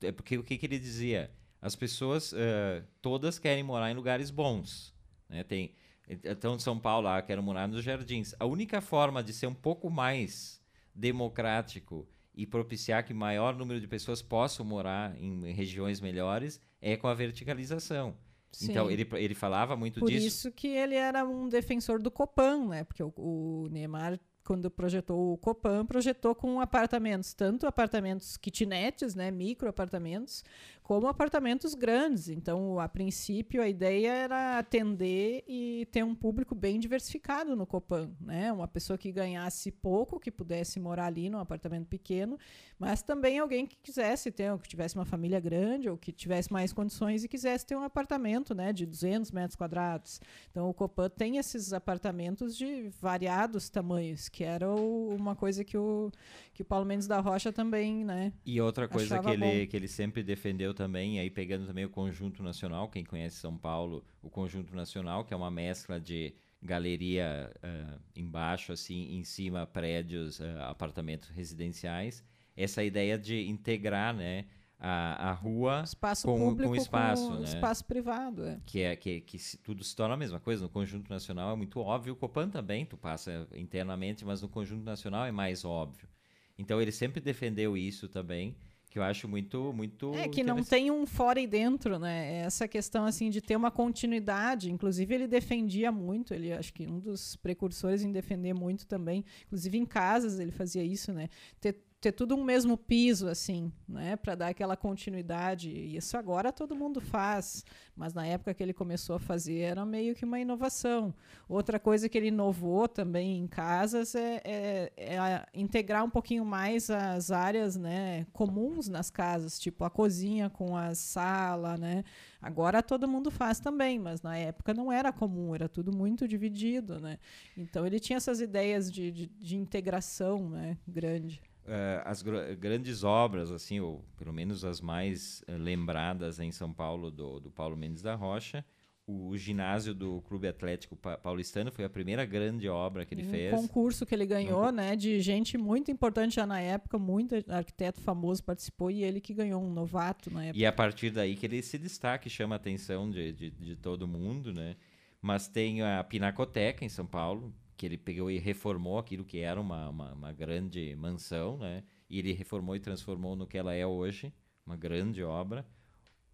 é 0.03 0.13
porque 0.13 0.39
o 0.39 0.43
que, 0.43 0.57
que 0.57 0.67
ele 0.67 0.79
dizia? 0.79 1.31
As 1.61 1.75
pessoas 1.75 2.33
uh, 2.33 2.85
todas 3.03 3.39
querem 3.39 3.63
morar 3.63 3.91
em 3.91 3.95
lugares 3.95 4.31
bons. 4.31 4.95
Né? 5.29 5.43
Tem, 5.43 5.75
então, 6.09 6.59
São 6.59 6.79
Paulo, 6.79 7.09
ah, 7.09 7.21
quero 7.21 7.43
morar 7.43 7.69
nos 7.69 7.85
jardins. 7.85 8.35
A 8.39 8.47
única 8.47 8.81
forma 8.81 9.23
de 9.23 9.33
ser 9.33 9.47
um 9.47 9.55
pouco 9.55 9.91
mais 9.91 10.63
democrático 10.95 12.09
e 12.35 12.47
propiciar 12.47 13.05
que 13.05 13.13
maior 13.13 13.57
número 13.57 13.81
de 13.81 13.89
pessoas 13.89 14.23
possam 14.23 14.65
morar 14.65 15.17
em 15.21 15.53
regiões 15.53 16.01
melhores 16.01 16.61
é 16.81 16.97
com 16.97 17.09
a 17.09 17.15
verticalização. 17.15 18.17
Sim. 18.51 18.71
Então, 18.71 18.91
ele, 18.91 19.07
ele 19.15 19.35
falava 19.35 19.77
muito 19.77 20.01
Por 20.01 20.09
disso. 20.09 20.21
Por 20.21 20.27
isso 20.27 20.53
que 20.53 20.69
ele 20.69 20.95
era 20.95 21.25
um 21.25 21.49
defensor 21.49 22.01
do 22.01 22.11
Copan, 22.11 22.67
né? 22.69 22.85
Porque 22.85 23.03
o, 23.03 23.13
o 23.17 23.69
Neymar 23.71 24.19
quando 24.49 24.71
projetou 24.71 25.35
o 25.35 25.37
Copan, 25.37 25.85
projetou 25.85 26.35
com 26.35 26.59
apartamentos, 26.59 27.35
tanto 27.35 27.67
apartamentos 27.67 28.39
kitnets, 28.39 29.15
né, 29.15 29.31
micro 29.31 29.69
apartamentos, 29.69 30.43
como 30.89 31.07
apartamentos 31.07 31.75
grandes. 31.75 32.31
Então, 32.31 32.81
a 32.81 32.89
princípio, 32.89 33.61
a 33.61 33.69
ideia 33.69 34.11
era 34.11 34.59
atender 34.59 35.45
e 35.47 35.87
ter 35.93 36.03
um 36.03 36.15
público 36.15 36.55
bem 36.55 36.81
diversificado 36.81 37.55
no 37.55 37.67
Copan, 37.67 38.11
né? 38.19 38.51
Uma 38.51 38.67
pessoa 38.67 38.97
que 38.97 39.13
ganhasse 39.13 39.71
pouco, 39.71 40.19
que 40.19 40.31
pudesse 40.31 40.81
morar 40.81 41.05
ali 41.05 41.29
num 41.29 41.41
apartamento 41.41 41.87
pequeno, 41.87 42.39
mas 42.79 43.03
também 43.03 43.39
alguém 43.39 43.67
que 43.67 43.77
quisesse 43.77 44.31
ter, 44.31 44.51
ou 44.51 44.59
que 44.59 44.67
tivesse 44.67 44.95
uma 44.95 45.05
família 45.05 45.39
grande, 45.39 45.91
ou 45.91 45.99
que 45.99 46.11
tivesse 46.11 46.51
mais 46.51 46.73
condições 46.73 47.23
e 47.23 47.29
quisesse 47.29 47.67
ter 47.67 47.77
um 47.77 47.83
apartamento, 47.83 48.55
né, 48.55 48.73
de 48.73 48.87
200 48.87 49.31
metros 49.31 49.57
quadrados. 49.57 50.23
Então, 50.51 50.71
o 50.71 50.73
Copan 50.73 51.11
tem 51.11 51.37
esses 51.37 51.75
apartamentos 51.75 52.57
de 52.57 52.89
variados 52.99 53.69
tamanhos, 53.69 54.31
que 54.31 54.43
era 54.43 54.67
o, 54.71 55.15
uma 55.15 55.37
coisa 55.37 55.63
que 55.63 55.77
o 55.77 56.11
que 56.55 56.63
o 56.63 56.65
Paulo 56.65 56.85
Mendes 56.85 57.07
da 57.07 57.21
Rocha 57.21 57.53
também, 57.53 58.05
né? 58.05 58.33
E 58.45 58.61
outra 58.61 58.89
coisa 58.89 59.21
que 59.21 59.31
ele, 59.31 59.67
que 59.69 59.77
ele 59.77 59.87
sempre 59.87 60.25
defendeu 60.25 60.75
também, 60.79 61.19
aí 61.19 61.29
pegando 61.29 61.67
também 61.67 61.85
o 61.85 61.91
Conjunto 61.91 62.41
Nacional, 62.41 62.89
quem 62.89 63.05
conhece 63.05 63.37
São 63.37 63.59
Paulo, 63.59 64.05
o 64.23 64.31
Conjunto 64.31 64.77
Nacional, 64.77 65.25
que 65.25 65.35
é 65.35 65.37
uma 65.37 65.51
mescla 65.51 66.01
de 66.01 66.33
galeria 66.63 67.51
uh, 67.57 68.01
embaixo, 68.15 68.71
assim, 68.71 69.17
em 69.17 69.25
cima 69.25 69.67
prédios, 69.67 70.39
uh, 70.39 70.45
apartamentos 70.69 71.31
residenciais. 71.31 72.25
Essa 72.57 72.85
ideia 72.85 73.19
de 73.19 73.49
integrar, 73.49 74.15
né? 74.15 74.47
A, 74.81 75.31
a 75.31 75.33
rua 75.33 75.83
espaço 75.85 76.29
com, 76.29 76.39
público 76.39 76.69
com 76.69 76.77
espaço, 76.77 77.27
com 77.27 77.35
né? 77.39 77.43
espaço 77.43 77.85
privado, 77.85 78.45
é. 78.47 78.61
Que 78.65 78.83
é 78.83 78.95
que, 78.95 79.21
que 79.23 79.37
se, 79.37 79.59
tudo 79.59 79.83
se 79.83 79.97
torna 79.97 80.15
a 80.15 80.17
mesma 80.17 80.39
coisa. 80.39 80.63
No 80.63 80.69
conjunto 80.69 81.11
nacional 81.11 81.53
é 81.53 81.57
muito 81.57 81.81
óbvio, 81.81 82.13
o 82.13 82.17
Copan 82.17 82.49
também, 82.49 82.87
tu 82.87 82.97
passa 82.97 83.49
internamente, 83.57 84.25
mas 84.25 84.41
no 84.41 84.49
conjunto 84.49 84.85
nacional 84.85 85.27
é 85.27 85.33
mais 85.33 85.65
óbvio. 85.65 86.09
Então 86.57 86.81
ele 86.81 86.93
sempre 86.93 87.21
defendeu 87.21 87.77
isso 87.77 88.09
também, 88.09 88.57
que 88.91 88.99
eu 88.99 89.03
acho 89.03 89.29
muito 89.29 89.73
muito 89.73 90.15
É 90.15 90.29
que 90.29 90.43
não 90.43 90.63
tem 90.63 90.91
um 90.91 91.07
fora 91.07 91.41
e 91.41 91.47
dentro, 91.47 91.99
né? 91.99 92.39
Essa 92.41 92.67
questão 92.67 93.05
assim 93.05 93.31
de 93.31 93.41
ter 93.41 93.57
uma 93.57 93.71
continuidade, 93.71 94.71
inclusive 94.71 95.15
ele 95.15 95.27
defendia 95.27 95.93
muito, 95.93 96.33
ele 96.33 96.53
acho 96.53 96.73
que 96.73 96.87
um 96.87 96.99
dos 96.99 97.37
precursores 97.37 98.03
em 98.03 98.13
defender 98.13 98.55
muito 98.55 98.87
também, 98.87 99.25
inclusive 99.47 99.77
em 99.77 99.85
casas 99.85 100.39
ele 100.39 100.53
fazia 100.53 100.83
isso, 100.83 101.13
né? 101.13 101.29
Ter 101.61 101.88
ter 102.01 102.13
tudo 102.13 102.37
um 102.37 102.45
mesmo 102.45 102.77
piso, 102.77 103.29
assim, 103.29 103.73
né? 103.89 104.15
Para 104.15 104.37
dar 104.37 104.49
aquela 104.49 104.77
continuidade. 104.77 105.69
Isso 105.71 106.17
agora 106.17 106.53
todo 106.53 106.77
mundo 106.77 107.01
faz, 107.01 107.65
mas 107.97 108.15
na 108.15 108.25
época 108.25 108.55
que 108.55 108.63
ele 108.63 108.73
começou 108.73 109.17
a 109.17 109.19
fazer 109.19 109.59
era 109.59 109.85
meio 109.85 110.15
que 110.15 110.25
uma 110.25 110.39
inovação. 110.39 111.13
Outra 111.49 111.79
coisa 111.79 112.09
que 112.09 112.17
ele 112.17 112.29
inovou 112.29 112.87
também 112.87 113.39
em 113.39 113.49
casas 113.49 114.15
é, 114.15 114.41
é, 114.45 114.93
é 114.97 115.47
integrar 115.53 116.05
um 116.05 116.11
pouquinho 116.11 116.45
mais 116.45 116.89
as 116.89 117.33
áreas 117.33 117.77
né, 117.77 118.27
comuns 118.33 118.89
nas 118.89 119.11
casas, 119.11 119.59
tipo 119.59 119.85
a 119.85 119.91
cozinha 119.91 120.49
com 120.49 120.77
a 120.77 120.95
sala, 120.95 121.77
né? 121.77 122.05
Agora 122.41 122.81
todo 122.81 123.09
mundo 123.09 123.29
faz 123.29 123.59
também, 123.59 123.99
mas 123.99 124.23
na 124.23 124.39
época 124.39 124.73
não 124.73 124.93
era 124.93 125.13
comum, 125.13 125.53
era 125.53 125.69
tudo 125.69 125.91
muito 125.91 126.29
dividido, 126.29 127.01
né? 127.01 127.19
Então 127.57 127.85
ele 127.85 127.99
tinha 127.99 128.19
essas 128.19 128.41
ideias 128.41 128.93
de, 128.93 129.11
de, 129.11 129.27
de 129.27 129.57
integração 129.57 130.49
né, 130.49 130.79
grande 130.87 131.43
uh, 131.69 132.03
as 132.05 132.23
gr 132.23 132.55
grandes 132.59 133.05
obras, 133.05 133.51
assim, 133.51 133.81
ou 133.81 134.05
pelo 134.17 134.33
menos 134.33 134.65
as 134.65 134.81
mais 134.81 135.43
uh, 135.49 135.57
lembradas 135.57 136.41
em 136.41 136.51
São 136.51 136.73
Paulo 136.73 137.11
do, 137.11 137.39
do 137.39 137.51
Paulo 137.51 137.77
Mendes 137.77 138.03
da 138.03 138.15
Rocha, 138.15 138.65
o, 139.09 139.35
ginásio 139.39 139.95
do 139.95 140.21
Clube 140.23 140.47
Atlético 140.47 140.95
Paulistano 140.95 141.73
foi 141.73 141.85
a 141.85 141.89
primeira 141.89 142.27
grande 142.27 142.69
obra 142.69 143.07
que 143.07 143.15
ele 143.15 143.27
um 143.27 143.31
fez. 143.31 143.51
concurso 143.51 144.05
que 144.05 144.15
ele 144.15 144.27
ganhou, 144.27 144.69
um... 144.69 144.73
né, 144.73 144.95
de 144.95 145.19
gente 145.21 145.57
muito 145.57 145.91
importante 145.91 146.35
já 146.35 146.47
na 146.47 146.61
época, 146.61 146.99
muito 146.99 147.35
arquiteto 147.49 148.03
famoso 148.03 148.45
participou 148.45 148.91
e 148.91 149.03
ele 149.03 149.19
que 149.19 149.33
ganhou 149.33 149.63
um 149.63 149.73
novato 149.73 150.31
na 150.31 150.45
época. 150.45 150.59
E 150.59 150.67
a 150.67 150.73
partir 150.73 151.11
daí 151.11 151.37
que 151.37 151.47
ele 151.47 151.63
se 151.63 151.79
destaca, 151.79 152.29
chama 152.29 152.55
a 152.55 152.57
atenção 152.57 153.11
de, 153.11 153.33
de, 153.33 153.51
de 153.51 153.77
todo 153.77 154.07
mundo, 154.07 154.53
né? 154.53 154.77
Mas 155.23 155.49
tem 155.49 155.83
a 155.83 156.05
Pinacoteca 156.05 156.85
em 156.85 156.89
São 156.89 157.07
Paulo, 157.07 157.53
que 157.79 157.87
ele 157.87 157.97
pegou 157.97 158.29
e 158.29 158.39
reformou 158.39 158.99
aquilo 158.99 159.25
que 159.25 159.39
era 159.39 159.59
uma, 159.59 159.89
uma, 159.89 160.13
uma, 160.13 160.33
grande 160.33 160.95
mansão, 160.97 161.57
né? 161.59 161.85
E 162.11 162.19
ele 162.19 162.33
reformou 162.33 162.75
e 162.75 162.81
transformou 162.81 163.37
no 163.37 163.47
que 163.47 163.57
ela 163.57 163.73
é 163.73 163.87
hoje, 163.87 164.35
uma 164.67 164.77
grande 164.77 165.23
obra. 165.23 165.65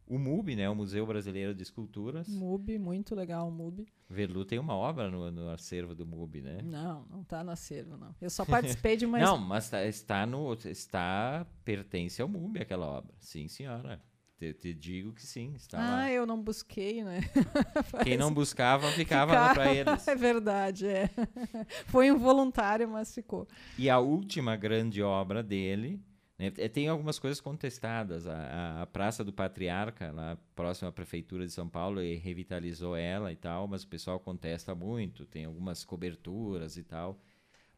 O 0.07 0.19
MUB, 0.19 0.57
né? 0.57 0.69
O 0.69 0.75
Museu 0.75 1.07
Brasileiro 1.07 1.55
de 1.55 1.63
Esculturas. 1.63 2.29
MUB, 2.29 2.79
muito 2.79 3.15
legal 3.15 3.49
o 3.49 3.51
MUB. 3.51 3.87
Verlu 4.09 4.45
tem 4.45 4.59
uma 4.59 4.75
obra 4.75 5.11
no, 5.11 5.31
no 5.31 5.51
acervo 5.51 5.95
do 5.95 6.07
MUB, 6.07 6.41
né? 6.41 6.63
Não, 6.63 7.07
não 7.11 7.21
está 7.21 7.45
no 7.45 7.51
acervo, 7.51 7.97
não. 7.97 8.15
Eu 8.21 8.31
só 8.31 8.45
participei 8.45 8.97
de 8.97 9.05
uma... 9.07 9.19
não, 9.19 9.39
mas 9.39 9.69
tá, 9.69 9.85
está 9.85 10.25
no... 10.25 10.55
Está... 10.65 11.47
Pertence 11.63 12.23
ao 12.23 12.29
MUB 12.29 12.59
aquela 12.59 12.87
obra. 12.87 13.15
Sim, 13.19 13.49
senhora. 13.49 14.03
Te, 14.45 14.53
te, 14.53 14.75
digo 14.75 15.13
que 15.15 15.25
sim, 15.25 15.55
está 15.55 15.79
ah, 15.79 15.91
lá. 15.91 16.13
eu 16.13 16.27
não 16.27 16.43
busquei, 16.43 17.03
né? 17.03 17.21
Quem 18.05 18.19
não 18.19 18.33
buscava, 18.33 18.91
ficava, 18.91 19.33
ficava 19.33 19.55
para 19.55 19.75
eles. 19.75 20.07
É 20.07 20.15
verdade, 20.15 20.87
é. 20.87 21.09
Foi 21.89 22.09
involuntário, 22.09 22.87
mas 22.87 23.15
ficou. 23.15 23.49
E 23.79 23.89
a 23.89 23.99
última 23.99 24.55
grande 24.55 25.03
obra 25.03 25.43
dele, 25.43 25.99
né, 26.39 26.53
é, 26.59 26.69
tem 26.69 26.89
algumas 26.89 27.19
coisas 27.19 27.41
contestadas. 27.41 28.27
A, 28.27 28.83
a, 28.83 28.87
Praça 28.87 29.25
do 29.25 29.33
Patriarca, 29.33 30.13
lá 30.13 30.37
próxima 30.55 30.91
à 30.91 30.93
Prefeitura 30.93 31.47
de 31.47 31.53
São 31.53 31.69
Paulo, 31.69 32.01
revitalizou 32.01 32.95
ela 32.95 33.33
e 33.33 33.37
tal, 33.37 33.67
mas 33.67 33.83
o 33.83 33.89
pessoal 33.89 34.21
contesta 34.21 34.75
muito, 34.75 35.25
tem 35.25 35.47
algumas 35.47 35.85
coberturas 35.85 36.77
e 36.77 36.83
tal. 36.83 37.19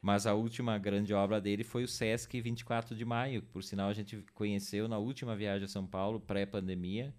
Mas 0.01 0.27
a 0.27 0.35
última 0.35 0.79
grande 0.79 1.13
obra 1.13 1.41
dele 1.41 1.65
foi 1.65 1.85
o 1.85 1.89
Sesc 1.89 2.41
24 2.41 2.95
de 2.95 3.05
Maio, 3.05 3.43
que 3.43 3.49
por 3.49 3.63
sinal 3.63 3.89
a 3.89 3.95
gente 3.95 4.25
conheceu 4.35 4.87
na 4.89 4.99
última 4.99 5.35
viagem 5.35 5.65
a 5.65 5.69
São 5.69 5.87
Paulo, 5.87 6.21
pré-pandemia, 6.21 7.15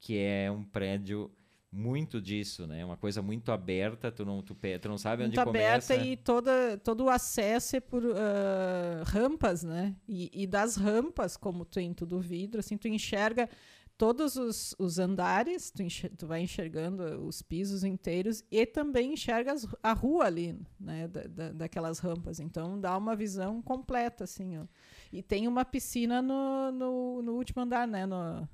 que 0.00 0.18
é 0.18 0.50
um 0.50 0.64
prédio 0.64 1.30
muito 1.70 2.20
disso, 2.20 2.66
né? 2.66 2.84
Uma 2.84 2.96
coisa 2.96 3.20
muito 3.20 3.52
aberta, 3.52 4.10
tu 4.10 4.24
não, 4.24 4.42
tu, 4.42 4.54
tu 4.54 4.88
não 4.88 4.96
sabe 4.96 5.24
muito 5.24 5.38
onde 5.38 5.44
começa. 5.44 5.94
Muito 5.94 6.02
aberta 6.02 6.12
e 6.12 6.16
toda, 6.16 6.78
todo 6.78 7.04
o 7.04 7.10
acesso 7.10 7.76
é 7.76 7.80
por 7.80 8.02
uh, 8.04 8.14
rampas, 9.04 9.62
né? 9.62 9.94
E, 10.08 10.30
e, 10.32 10.46
das 10.46 10.76
rampas, 10.76 11.36
como 11.36 11.64
tem 11.64 11.92
tudo 11.92 12.18
vidro, 12.18 12.60
assim, 12.60 12.78
tu 12.78 12.88
enxerga 12.88 13.48
todos 13.98 14.36
os, 14.36 14.74
os 14.78 14.98
andares, 14.98 15.70
tu, 15.70 15.82
tu, 16.16 16.26
vai 16.26 16.42
enxergando 16.42 17.26
os 17.26 17.42
pisos 17.42 17.82
inteiros 17.82 18.44
e 18.50 18.64
também 18.66 19.14
enxergas 19.14 19.66
a 19.82 19.92
rua 19.92 20.26
ali, 20.26 20.58
né, 20.78 21.08
da, 21.08 21.22
da, 21.22 21.52
daquelas 21.52 21.98
rampas. 21.98 22.40
Então 22.40 22.80
dá 22.80 22.96
uma 22.96 23.16
visão 23.16 23.62
completa, 23.62 24.24
assim, 24.24 24.58
ó. 24.58 24.66
E 25.12 25.22
tem 25.22 25.48
uma 25.48 25.64
piscina 25.64 26.20
no, 26.20 26.70
no, 26.72 27.22
no 27.22 27.32
último 27.32 27.62
andar, 27.62 27.86
né, 27.86 28.06
no, 28.06 28.48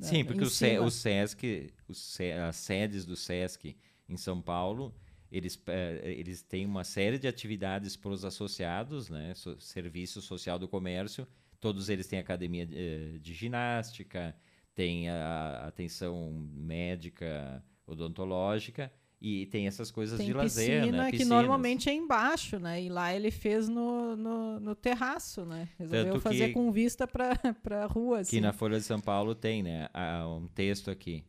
Sim, 0.00 0.24
porque 0.24 0.44
o, 0.44 0.50
Se, 0.50 0.78
o 0.78 0.90
Sesc, 0.90 1.72
os, 1.88 2.18
as 2.46 2.56
sedes 2.56 3.06
do 3.06 3.16
Sesc 3.16 3.76
em 4.08 4.16
São 4.16 4.42
Paulo, 4.42 4.94
eles, 5.32 5.58
eh, 5.66 6.14
eles 6.18 6.42
têm 6.42 6.66
uma 6.66 6.84
série 6.84 7.18
de 7.18 7.26
atividades 7.26 7.96
para 7.96 8.10
os 8.10 8.24
associados, 8.24 9.08
né, 9.08 9.32
so, 9.34 9.58
Serviço 9.58 10.20
Social 10.20 10.58
do 10.58 10.68
Comércio, 10.68 11.26
Todos 11.60 11.88
eles 11.88 12.06
têm 12.06 12.18
academia 12.18 12.66
de, 12.66 12.74
eh, 12.76 13.18
de 13.18 13.32
ginástica, 13.34 14.36
tem 14.74 15.08
a 15.08 15.64
atenção 15.66 16.30
médica, 16.54 17.64
odontológica 17.86 18.92
e 19.20 19.46
tem 19.46 19.66
essas 19.66 19.90
coisas 19.90 20.18
Tem 20.18 20.26
de 20.26 20.32
lazer, 20.34 20.80
piscina 20.82 21.04
né? 21.04 21.10
que 21.10 21.24
normalmente 21.24 21.88
é 21.88 21.94
embaixo, 21.94 22.58
né? 22.58 22.82
E 22.82 22.88
lá 22.90 23.14
ele 23.14 23.30
fez 23.30 23.68
no, 23.68 24.14
no, 24.14 24.60
no 24.60 24.74
terraço, 24.74 25.44
né? 25.46 25.68
Resolveu 25.78 26.12
Tanto 26.14 26.20
fazer 26.20 26.48
que- 26.48 26.52
com 26.52 26.70
vista 26.70 27.06
pra, 27.06 27.30
pra 27.62 27.86
rua, 27.86 28.20
assim. 28.20 28.36
Que 28.36 28.40
na 28.40 28.52
Folha 28.52 28.78
de 28.78 28.84
São 28.84 29.00
Paulo 29.00 29.34
tem, 29.34 29.62
né? 29.62 29.88
há 29.94 30.28
Um 30.28 30.46
texto 30.48 30.90
aqui. 30.90 31.24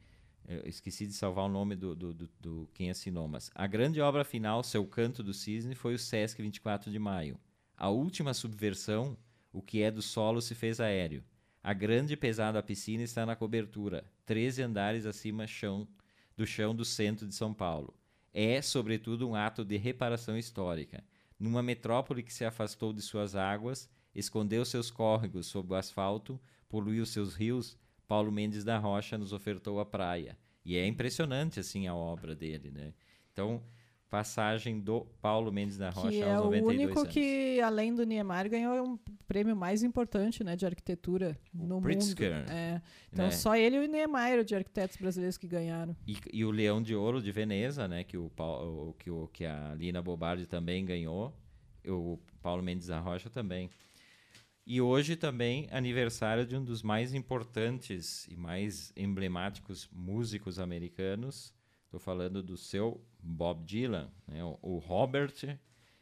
Eu 0.48 0.62
esqueci 0.66 1.06
de 1.08 1.14
salvar 1.14 1.46
o 1.46 1.50
nome 1.50 1.76
do, 1.76 1.94
do, 1.96 2.14
do- 2.14 2.30
do 2.40 2.70
quem 2.74 2.90
assinou, 2.90 3.28
mas 3.28 3.50
a 3.56 3.68
grande 3.68 4.00
obra 4.02 4.24
final, 4.24 4.64
Seu 4.64 4.86
Canto 4.86 5.22
do 5.24 5.34
Cisne, 5.34 5.76
foi 5.76 5.94
o 5.94 6.00
Sesc 6.00 6.42
24 6.42 6.90
de 6.92 7.00
Maio. 7.00 7.38
A 7.76 7.90
última 7.90 8.34
subversão, 8.34 9.18
o 9.58 9.62
que 9.64 9.82
é 9.82 9.90
do 9.90 10.04
solo 10.04 10.40
se 10.40 10.54
fez 10.54 10.80
aéreo. 10.80 11.24
A 11.64 11.74
grande 11.74 12.14
e 12.14 12.16
pesada 12.16 12.62
piscina 12.62 13.02
está 13.02 13.26
na 13.26 13.36
cobertura, 13.36 14.06
13 14.24 14.62
andares 14.62 15.04
acima 15.08 15.48
chão, 15.48 15.88
do 16.38 16.46
chão 16.46 16.76
do 16.76 16.86
centro 16.86 17.28
de 17.28 17.34
São 17.34 17.56
Paulo. 17.56 17.92
É, 18.32 18.62
sobretudo, 18.62 19.28
um 19.28 19.34
ato 19.34 19.66
de 19.66 19.76
reparação 19.76 20.38
histórica. 20.38 21.04
Numa 21.40 21.64
metrópole 21.64 22.22
que 22.22 22.32
se 22.32 22.46
afastou 22.46 22.94
de 22.94 23.02
suas 23.02 23.36
águas, 23.36 23.90
escondeu 24.14 24.64
seus 24.64 24.92
córregos 24.92 25.48
sob 25.48 25.74
o 25.74 25.76
asfalto, 25.76 26.40
poluiu 26.70 27.04
seus 27.04 27.34
rios, 27.34 27.76
Paulo 28.08 28.32
Mendes 28.32 28.64
da 28.64 28.78
Rocha 28.78 29.18
nos 29.18 29.34
ofertou 29.34 29.80
a 29.80 29.86
praia. 29.88 30.38
E 30.64 30.78
é 30.78 30.86
impressionante, 30.86 31.60
assim, 31.60 31.88
a 31.88 31.96
obra 31.96 32.36
dele, 32.36 32.70
né? 32.70 32.94
Então, 33.34 33.64
passagem 34.10 34.80
do 34.80 35.02
Paulo 35.22 35.52
Mendes 35.52 35.78
da 35.78 35.90
Rocha 35.90 36.10
que 36.10 36.22
é 36.22 36.34
aos 36.34 36.42
o 36.46 36.52
92 36.52 36.78
único 36.80 37.00
anos. 37.00 37.14
que, 37.14 37.60
além 37.62 37.94
do 37.94 38.06
Niemeyer, 38.06 38.50
ganhou 38.50 38.88
um 38.88 38.98
prêmio 39.28 39.56
mais 39.56 39.84
importante, 39.84 40.44
né, 40.44 40.56
de 40.56 40.66
arquitetura 40.66 41.38
no 41.54 41.82
Pritzker, 41.82 42.34
mundo. 42.38 42.50
É. 42.52 42.82
Então 43.12 43.26
né? 43.26 43.32
só 43.32 43.56
ele 43.56 43.76
e 43.76 43.80
o 43.80 43.92
Niemeyer 43.92 44.44
de 44.44 44.56
arquitetos 44.56 44.98
brasileiros 44.98 45.38
que 45.38 45.48
ganharam. 45.48 45.96
E, 46.08 46.16
e 46.32 46.46
o 46.46 46.52
Leão 46.52 46.82
de 46.82 46.96
Ouro 46.96 47.22
de 47.22 47.32
Veneza, 47.32 47.88
né, 47.88 48.04
que, 48.04 48.18
o, 48.18 48.30
Pau- 48.30 48.90
o- 48.90 48.94
que, 48.94 49.12
o, 49.12 49.28
que 49.28 49.46
a 49.46 49.74
Lina 49.76 50.02
Bobardi 50.02 50.46
também 50.46 50.86
ganhou, 50.86 51.34
o 51.86 52.18
Paulo 52.42 52.64
Mendes 52.64 52.88
da 52.88 53.00
Rocha 53.00 53.30
também. 53.30 53.70
E 54.66 54.82
hoje 54.82 55.16
também 55.16 55.68
aniversário 55.72 56.46
de 56.46 56.56
um 56.56 56.64
dos 56.64 56.84
mais 56.84 57.14
importantes 57.14 58.28
e 58.28 58.36
mais 58.36 58.92
emblemáticos 58.98 59.88
músicos 59.94 60.60
americanos. 60.60 61.54
Estou 61.86 62.02
falando 62.02 62.44
do 62.44 62.58
seu 62.58 63.02
Bob 63.20 63.64
Dylan, 63.66 64.12
né, 64.28 64.44
o, 64.44 64.58
o 64.62 64.78
Robert. 64.78 65.34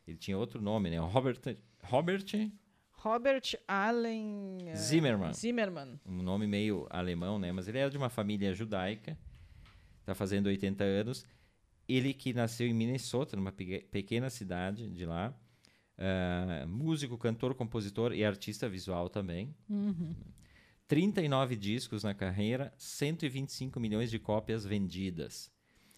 Ele 0.08 0.18
tinha 0.18 0.38
outro 0.38 0.62
nome, 0.62 0.90
né? 0.90 1.00
Robert, 1.00 1.40
Robert, 1.84 2.26
Robert 2.92 3.42
Allen 3.68 4.58
eh, 4.70 4.76
Zimmermann. 4.76 5.34
Zimmermann. 5.34 6.00
um 6.06 6.22
nome 6.22 6.46
meio 6.48 6.86
alemão, 6.90 7.40
né? 7.40 7.52
Mas 7.52 7.68
ele 7.68 7.80
era 7.80 7.90
de 7.90 7.98
uma 7.98 8.10
família 8.10 8.54
judaica, 8.54 9.18
está 10.02 10.14
fazendo 10.14 10.48
80 10.48 10.84
anos. 10.84 11.26
Ele 11.88 12.14
que 12.14 12.34
nasceu 12.34 12.68
em 12.68 12.74
Minnesota, 12.74 13.36
numa 13.36 13.52
peque- 13.52 13.86
pequena 13.92 14.30
cidade 14.30 14.90
de 14.90 15.06
lá. 15.06 15.36
Ah, 15.98 16.66
músico, 16.68 17.18
cantor, 17.18 17.56
compositor 17.56 18.14
e 18.14 18.24
artista 18.26 18.68
visual 18.68 19.10
também. 19.10 19.56
Uhum. 19.70 20.14
39 20.88 21.56
discos 21.56 22.04
na 22.04 22.14
carreira, 22.14 22.72
125 22.78 23.80
milhões 23.80 24.12
de 24.12 24.20
cópias 24.20 24.66
vendidas. 24.66 25.52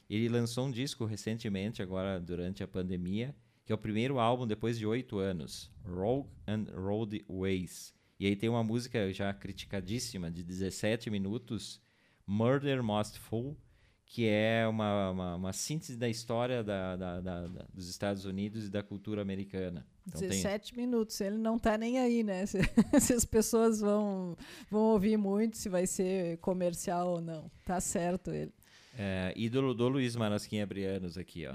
Ele 0.09 0.29
lançou 0.29 0.65
um 0.67 0.71
disco 0.71 1.05
recentemente, 1.05 1.81
agora 1.81 2.19
durante 2.19 2.63
a 2.63 2.67
pandemia, 2.67 3.35
que 3.65 3.71
é 3.71 3.75
o 3.75 3.77
primeiro 3.77 4.19
álbum 4.19 4.47
depois 4.47 4.77
de 4.77 4.85
oito 4.85 5.17
anos, 5.19 5.69
Rogue 5.85 6.29
and 6.47 6.65
Road 6.73 7.25
Ways. 7.29 7.93
E 8.19 8.25
aí 8.25 8.35
tem 8.35 8.49
uma 8.49 8.63
música 8.63 9.11
já 9.13 9.33
criticadíssima, 9.33 10.31
de 10.31 10.43
17 10.43 11.09
minutos, 11.09 11.81
Murder 12.25 12.81
Most 12.81 13.19
Fool, 13.19 13.57
que 14.05 14.25
é 14.25 14.65
uma, 14.65 15.11
uma, 15.11 15.35
uma 15.35 15.53
síntese 15.53 15.97
da 15.97 16.07
história 16.07 16.63
da, 16.63 16.95
da- 16.95 17.19
da- 17.19 17.47
dos 17.73 17.89
Estados 17.89 18.23
Unidos 18.23 18.65
e 18.67 18.69
da 18.69 18.81
cultura 18.81 19.21
americana. 19.21 19.85
Então 20.07 20.21
tem- 20.21 20.29
17 20.29 20.77
minutos, 20.77 21.19
ele 21.19 21.37
não 21.37 21.59
tá 21.59 21.77
nem 21.77 21.99
aí, 21.99 22.23
né? 22.23 22.45
Se, 22.47 22.57
se 23.01 23.13
as 23.13 23.25
pessoas 23.25 23.81
vão, 23.81 24.37
vão 24.71 24.83
ouvir 24.93 25.17
muito, 25.17 25.57
se 25.57 25.67
vai 25.67 25.85
ser 25.85 26.37
comercial 26.37 27.15
ou 27.15 27.21
não. 27.21 27.51
Tá 27.65 27.81
certo 27.81 28.31
ele. 28.31 28.53
É, 28.99 29.31
ídolo 29.35 29.75
do 29.75 29.87
Luiz 29.87 30.15
Marasquinha 30.15 30.65
Brianos 30.65 31.17
aqui, 31.17 31.45
ó. 31.45 31.53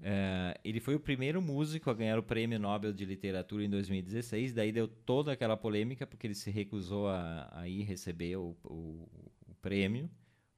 É, 0.00 0.58
ele 0.64 0.80
foi 0.80 0.94
o 0.94 1.00
primeiro 1.00 1.42
músico 1.42 1.90
a 1.90 1.94
ganhar 1.94 2.18
o 2.18 2.22
Prêmio 2.22 2.58
Nobel 2.58 2.92
de 2.94 3.04
Literatura 3.04 3.62
em 3.64 3.68
2016, 3.68 4.54
daí 4.54 4.72
deu 4.72 4.88
toda 4.88 5.32
aquela 5.32 5.56
polêmica 5.56 6.06
porque 6.06 6.26
ele 6.26 6.34
se 6.34 6.50
recusou 6.50 7.08
a, 7.08 7.48
a 7.52 7.68
ir 7.68 7.82
receber 7.82 8.36
o, 8.36 8.56
o- 8.64 9.06
o 9.46 9.54
prêmio, 9.60 10.08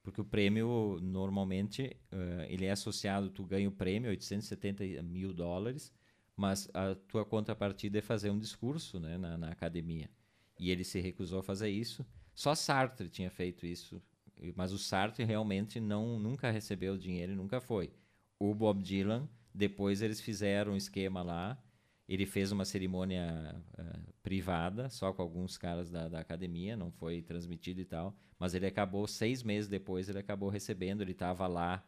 porque 0.02 0.20
o 0.20 0.24
prêmio 0.24 0.98
normalmente 1.02 1.96
eh, 2.12 2.46
ele 2.48 2.64
é 2.64 2.70
associado, 2.70 3.28
tu 3.30 3.44
ganha 3.44 3.68
o 3.68 3.72
prêmio, 3.72 4.10
870 4.10 5.02
mil 5.02 5.32
dólares, 5.32 5.92
mas 6.36 6.68
a 6.72 6.94
tua 6.94 7.24
contrapartida 7.24 7.98
é 7.98 8.02
fazer 8.02 8.30
um 8.30 8.38
discurso 8.38 9.00
né, 9.00 9.18
na, 9.18 9.36
na 9.36 9.48
academia. 9.50 10.08
E 10.58 10.70
ele 10.70 10.84
se 10.84 11.00
recusou 11.00 11.40
a 11.40 11.42
fazer 11.42 11.68
isso. 11.70 12.06
Só 12.34 12.54
Sartre 12.54 13.08
tinha 13.08 13.30
feito 13.30 13.66
isso, 13.66 14.00
mas 14.56 14.72
o 14.72 14.78
Sartre 14.78 15.24
realmente 15.24 15.80
não 15.80 16.18
nunca 16.18 16.50
recebeu 16.50 16.96
dinheiro 16.96 17.32
e 17.32 17.36
nunca 17.36 17.60
foi. 17.60 17.92
O 18.38 18.54
Bob 18.54 18.82
Dylan, 18.82 19.28
depois 19.54 20.00
eles 20.02 20.20
fizeram 20.20 20.72
um 20.72 20.76
esquema 20.76 21.22
lá, 21.22 21.62
ele 22.08 22.26
fez 22.26 22.50
uma 22.50 22.64
cerimônia 22.64 23.54
eh, 23.78 23.98
privada, 24.22 24.88
só 24.88 25.12
com 25.12 25.22
alguns 25.22 25.56
caras 25.56 25.90
da, 25.90 26.08
da 26.08 26.18
academia, 26.18 26.76
não 26.76 26.90
foi 26.90 27.22
transmitido 27.22 27.80
e 27.80 27.84
tal, 27.84 28.16
mas 28.36 28.52
ele 28.52 28.66
acabou, 28.66 29.06
seis 29.06 29.44
meses 29.44 29.68
depois, 29.68 30.08
ele 30.08 30.18
acabou 30.18 30.48
recebendo, 30.48 31.02
ele 31.02 31.12
estava 31.12 31.46
lá 31.46 31.86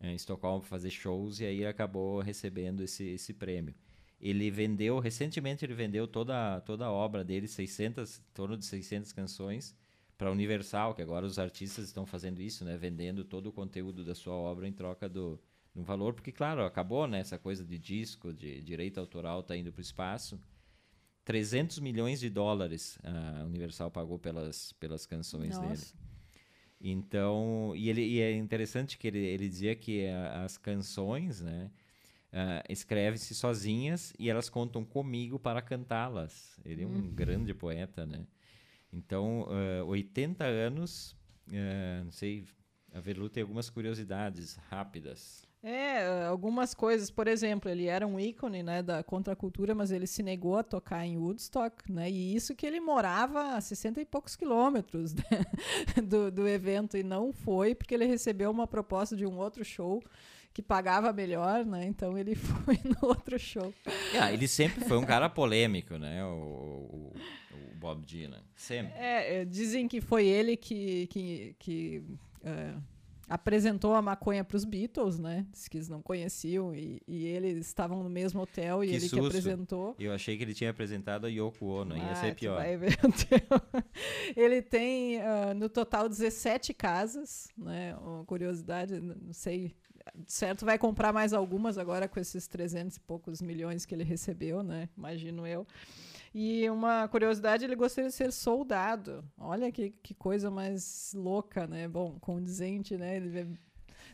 eh, 0.00 0.10
em 0.10 0.16
Estocolmo 0.16 0.60
para 0.60 0.68
fazer 0.68 0.90
shows 0.90 1.38
e 1.38 1.44
aí 1.44 1.64
acabou 1.64 2.20
recebendo 2.20 2.82
esse, 2.82 3.04
esse 3.10 3.32
prêmio. 3.32 3.74
Ele 4.20 4.50
vendeu, 4.50 4.98
recentemente 4.98 5.64
ele 5.64 5.74
vendeu 5.74 6.08
toda, 6.08 6.60
toda 6.62 6.86
a 6.86 6.90
obra 6.90 7.22
dele, 7.22 7.46
600, 7.46 8.18
em 8.18 8.22
torno 8.34 8.56
de 8.56 8.64
600 8.64 9.12
canções, 9.12 9.76
para 10.16 10.28
a 10.28 10.32
Universal, 10.32 10.94
que 10.94 11.02
agora 11.02 11.26
os 11.26 11.38
artistas 11.38 11.86
estão 11.86 12.06
fazendo 12.06 12.40
isso, 12.40 12.64
né? 12.64 12.76
Vendendo 12.76 13.24
todo 13.24 13.48
o 13.48 13.52
conteúdo 13.52 14.04
da 14.04 14.14
sua 14.14 14.34
obra 14.34 14.66
em 14.68 14.72
troca 14.72 15.08
do, 15.08 15.40
do 15.74 15.82
valor, 15.82 16.14
porque, 16.14 16.30
claro, 16.32 16.64
acabou 16.64 17.06
né, 17.06 17.20
essa 17.20 17.38
coisa 17.38 17.64
de 17.64 17.78
disco, 17.78 18.32
de 18.32 18.60
direito 18.62 18.98
autoral, 19.00 19.40
está 19.40 19.56
indo 19.56 19.72
para 19.72 19.80
o 19.80 19.82
espaço. 19.82 20.40
300 21.24 21.78
milhões 21.78 22.20
de 22.20 22.28
dólares 22.28 22.98
a 23.02 23.44
Universal 23.44 23.90
pagou 23.90 24.18
pelas, 24.18 24.72
pelas 24.74 25.06
canções 25.06 25.58
dele. 25.58 25.70
Nossa. 25.70 25.94
Então, 26.80 27.72
e, 27.76 27.88
ele, 27.88 28.02
e 28.04 28.20
é 28.20 28.36
interessante 28.36 28.98
que 28.98 29.06
ele, 29.08 29.18
ele 29.18 29.48
dizia 29.48 29.74
que 29.74 30.06
a- 30.06 30.44
as 30.44 30.58
canções, 30.58 31.40
né, 31.40 31.70
ah, 32.32 32.62
escreve-se 32.68 33.34
sozinhas 33.34 34.12
e 34.18 34.28
elas 34.28 34.48
contam 34.50 34.84
comigo 34.84 35.38
para 35.38 35.62
cantá-las. 35.62 36.58
Ele 36.64 36.82
é 36.82 36.86
um 36.86 37.10
grande 37.10 37.54
poeta, 37.54 38.04
né? 38.04 38.26
Então, 38.94 39.46
ah, 39.48 39.84
80 39.84 40.44
anos, 40.44 41.16
ah, 41.52 42.02
não 42.04 42.12
sei, 42.12 42.46
a 42.92 43.00
Verlu 43.00 43.28
tem 43.28 43.42
algumas 43.42 43.68
curiosidades 43.68 44.56
rápidas. 44.70 45.44
É, 45.66 46.26
algumas 46.26 46.74
coisas, 46.74 47.10
por 47.10 47.26
exemplo, 47.26 47.70
ele 47.70 47.86
era 47.86 48.06
um 48.06 48.20
ícone, 48.20 48.62
né, 48.62 48.82
da 48.82 49.02
contracultura, 49.02 49.74
mas 49.74 49.90
ele 49.90 50.06
se 50.06 50.22
negou 50.22 50.58
a 50.58 50.62
tocar 50.62 51.06
em 51.06 51.16
Woodstock, 51.16 51.90
né, 51.90 52.10
e 52.10 52.36
isso 52.36 52.54
que 52.54 52.66
ele 52.66 52.80
morava 52.80 53.56
a 53.56 53.60
60 53.62 53.98
e 53.98 54.04
poucos 54.04 54.36
quilômetros 54.36 55.14
né, 55.14 55.22
do, 56.06 56.30
do 56.30 56.46
evento, 56.46 56.98
e 56.98 57.02
não 57.02 57.32
foi 57.32 57.74
porque 57.74 57.94
ele 57.94 58.04
recebeu 58.04 58.50
uma 58.50 58.66
proposta 58.66 59.16
de 59.16 59.24
um 59.24 59.38
outro 59.38 59.64
show 59.64 60.02
que 60.54 60.62
pagava 60.62 61.12
melhor, 61.12 61.66
né, 61.66 61.84
então 61.86 62.16
ele 62.16 62.34
foi 62.36 62.78
no 62.84 63.08
outro 63.08 63.38
show. 63.38 63.74
Ah, 64.18 64.32
ele 64.32 64.48
sempre 64.48 64.84
foi 64.86 64.96
um 64.96 65.04
cara 65.04 65.28
polêmico, 65.28 65.98
né, 65.98 66.24
o, 66.24 66.28
o- 66.30 67.12
o 67.52 67.74
Bob 67.76 68.06
Dylan, 68.06 68.40
sempre. 68.56 68.92
É, 68.96 69.40
é, 69.40 69.44
dizem 69.44 69.86
que 69.86 70.00
foi 70.00 70.26
ele 70.26 70.56
que, 70.56 71.06
que, 71.08 71.56
que 71.58 72.02
é, 72.42 72.74
apresentou 73.28 73.94
a 73.94 74.00
maconha 74.02 74.42
para 74.44 74.56
os 74.56 74.64
Beatles, 74.64 75.18
né? 75.18 75.46
Diz 75.50 75.66
que 75.68 75.76
eles 75.78 75.88
não 75.88 76.00
conheciam 76.02 76.74
e, 76.74 77.00
e 77.06 77.26
eles 77.26 77.66
estavam 77.66 78.02
no 78.02 78.08
mesmo 78.10 78.40
hotel 78.42 78.82
e 78.84 78.88
Que 78.88 78.92
ele 78.94 79.00
que 79.02 79.08
susto. 79.08 79.26
apresentou. 79.26 79.96
Eu 79.98 80.12
achei 80.12 80.36
que 80.36 80.42
ele 80.44 80.54
tinha 80.54 80.70
apresentado 80.70 81.26
a 81.26 81.28
Yoko 81.28 81.66
Ono, 81.66 81.96
ia 81.96 82.10
Ah, 82.10 82.14
ser 82.14 82.34
tu 82.34 82.38
pior. 82.40 82.56
vai 82.56 82.76
ver. 82.76 82.96
Ele 84.36 84.60
tem, 84.62 85.20
ah, 85.20 85.54
no 85.54 85.68
total, 85.68 86.08
17 86.08 86.72
casas, 86.74 87.48
né? 87.56 87.94
Uma 87.96 88.24
curiosidade, 88.24 89.00
não 89.00 89.32
sei. 89.32 89.74
Certo, 90.26 90.64
vai 90.64 90.78
comprar 90.78 91.12
mais 91.12 91.32
algumas 91.32 91.78
agora 91.78 92.06
com 92.06 92.20
esses 92.20 92.46
300 92.46 92.96
e 92.96 93.00
poucos 93.00 93.40
milhões 93.40 93.86
que 93.86 93.94
ele 93.94 94.04
recebeu, 94.04 94.62
né? 94.62 94.88
Imagino 94.96 95.46
eu. 95.46 95.66
E 96.34 96.68
uma 96.68 97.06
curiosidade, 97.08 97.64
ele 97.64 97.76
gostaria 97.76 98.10
de 98.10 98.16
ser 98.16 98.32
soldado. 98.32 99.24
Olha 99.38 99.70
que, 99.70 99.90
que 100.02 100.12
coisa 100.14 100.50
mais 100.50 101.12
louca, 101.14 101.66
né? 101.66 101.86
Bom, 101.86 102.18
condizente, 102.18 102.96
né? 102.96 103.16
Ele 103.16 103.38
é 103.38 103.46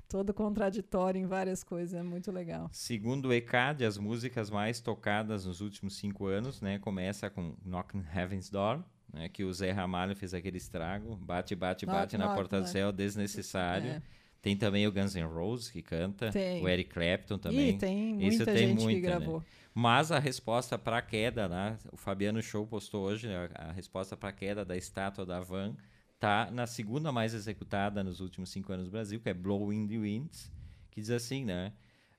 todo 0.07 0.35
contraditório 0.35 1.21
em 1.21 1.27
várias 1.27 1.63
coisas, 1.63 1.95
é 1.99 2.03
muito 2.03 2.33
legal. 2.33 2.69
Segundo 2.73 3.29
o 3.29 3.33
ECAD, 3.33 3.85
as 3.85 3.97
músicas 3.97 4.51
mais 4.51 4.81
tocadas 4.81 5.47
nos 5.47 5.61
últimos 5.61 5.97
cinco 5.97 6.27
anos, 6.27 6.61
né, 6.61 6.81
começa 6.81 7.31
com 7.31 7.55
Knockin' 7.65 8.05
Heaven's 8.13 8.51
Door, 8.51 8.83
né, 9.13 9.29
que 9.29 9.45
o 9.45 9.53
Zé 9.53 9.71
Ramalho 9.71 10.17
fez 10.17 10.35
aquele 10.35 10.57
estrago, 10.57 11.15
bate, 11.15 11.55
bate, 11.55 11.87
Knock, 11.87 11.97
bate 11.97 12.19
na 12.19 12.27
knock, 12.27 12.37
porta 12.37 12.57
do 12.57 12.63
né? 12.65 12.69
céu, 12.69 12.91
desnecessário. 12.91 13.91
É. 13.93 14.03
Tem 14.43 14.57
também 14.57 14.87
o 14.87 14.93
Guns 14.93 15.15
N' 15.15 15.27
Roses 15.27 15.71
que 15.71 15.83
canta, 15.83 16.31
Tem. 16.31 16.63
o 16.63 16.69
Eric 16.69 16.91
Clapton 16.91 17.39
também. 17.39 17.71
Ih, 17.71 17.79
tem 17.79 18.27
Isso 18.27 18.39
muita 18.39 18.45
tem 18.47 18.69
gente 18.69 18.83
muita, 18.83 19.01
que 19.01 19.07
né? 19.07 19.17
gravou. 19.17 19.45
Mas 19.75 20.11
a 20.11 20.19
resposta 20.19 20.79
para 20.79 20.99
a 20.99 21.03
queda, 21.03 21.49
né? 21.49 21.79
O 21.93 21.97
Fabiano 21.97 22.43
Show 22.43 22.67
postou 22.67 23.05
hoje, 23.05 23.29
né, 23.29 23.49
a 23.55 23.71
resposta 23.71 24.17
para 24.17 24.31
a 24.31 24.33
queda 24.33 24.65
da 24.65 24.77
estátua 24.77 25.25
da 25.27 25.41
Van 25.41 25.75
tá 26.21 26.51
na 26.53 26.67
segunda 26.67 27.11
mais 27.11 27.33
executada 27.33 28.05
nos 28.05 28.21
últimos 28.21 28.51
cinco 28.51 28.71
anos 28.73 28.85
no 28.85 28.93
Brasil, 28.93 29.19
que 29.19 29.31
é 29.31 29.35
Blowing 29.35 29.89
the 29.89 29.99
Winds, 29.99 30.53
que 30.91 31.01
diz 31.01 31.11
assim, 31.11 31.47
né? 31.47 31.73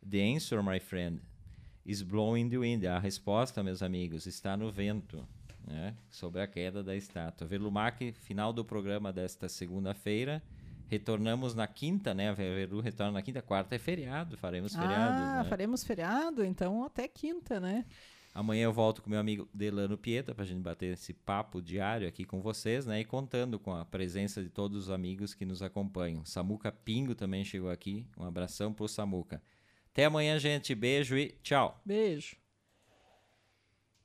The 0.10 0.36
answer, 0.36 0.64
my 0.64 0.80
friend, 0.80 1.22
is 1.86 2.02
blowing 2.02 2.50
the 2.50 2.58
wind. 2.58 2.84
A 2.86 2.98
resposta, 2.98 3.62
meus 3.62 3.84
amigos, 3.84 4.26
está 4.26 4.58
no 4.58 4.72
vento, 4.72 5.24
né? 5.68 5.96
Sobre 6.10 6.42
a 6.42 6.48
queda 6.48 6.84
da 6.84 6.96
estátua. 6.96 7.46
Verlumac, 7.46 8.12
final 8.14 8.52
do 8.52 8.66
programa 8.66 9.14
desta 9.14 9.48
segunda-feira. 9.48 10.42
Retornamos 10.92 11.56
na 11.56 11.66
quinta, 11.68 12.14
né? 12.14 12.28
A 12.28 12.34
Verlu 12.34 12.82
retorna 12.82 13.14
na 13.14 13.22
quinta, 13.22 13.42
quarta 13.42 13.74
é 13.74 13.80
feriado, 13.80 14.36
faremos 14.36 14.76
feriado. 14.76 15.24
Ah, 15.24 15.42
né? 15.42 15.50
faremos 15.50 15.86
feriado, 15.86 16.44
então 16.44 16.84
até 16.84 17.08
quinta, 17.08 17.62
né? 17.62 17.86
Amanhã 18.34 18.66
eu 18.66 18.74
volto 18.74 19.02
com 19.02 19.10
meu 19.10 19.18
amigo 19.18 19.48
Delano 19.54 19.98
Pieta 19.98 20.36
para 20.36 20.44
a 20.44 20.46
gente 20.46 20.60
bater 20.60 20.92
esse 20.92 21.14
papo 21.14 21.62
diário 21.62 22.06
aqui 22.06 22.26
com 22.26 22.42
vocês, 22.42 22.86
né? 22.86 23.00
E 23.00 23.06
contando 23.06 23.58
com 23.58 23.74
a 23.74 23.86
presença 23.86 24.44
de 24.44 24.50
todos 24.50 24.84
os 24.84 24.90
amigos 24.90 25.34
que 25.34 25.46
nos 25.46 25.62
acompanham. 25.62 26.26
Samuca 26.26 26.74
Pingo 26.74 27.16
também 27.16 27.46
chegou 27.46 27.70
aqui. 27.70 28.06
Um 28.18 28.26
abração 28.26 28.74
pro 28.74 28.86
Samuca. 28.86 29.42
Até 29.94 30.04
amanhã, 30.04 30.38
gente. 30.40 30.76
Beijo 30.76 31.18
e 31.18 31.30
tchau. 31.42 31.80
Beijo. 31.86 32.41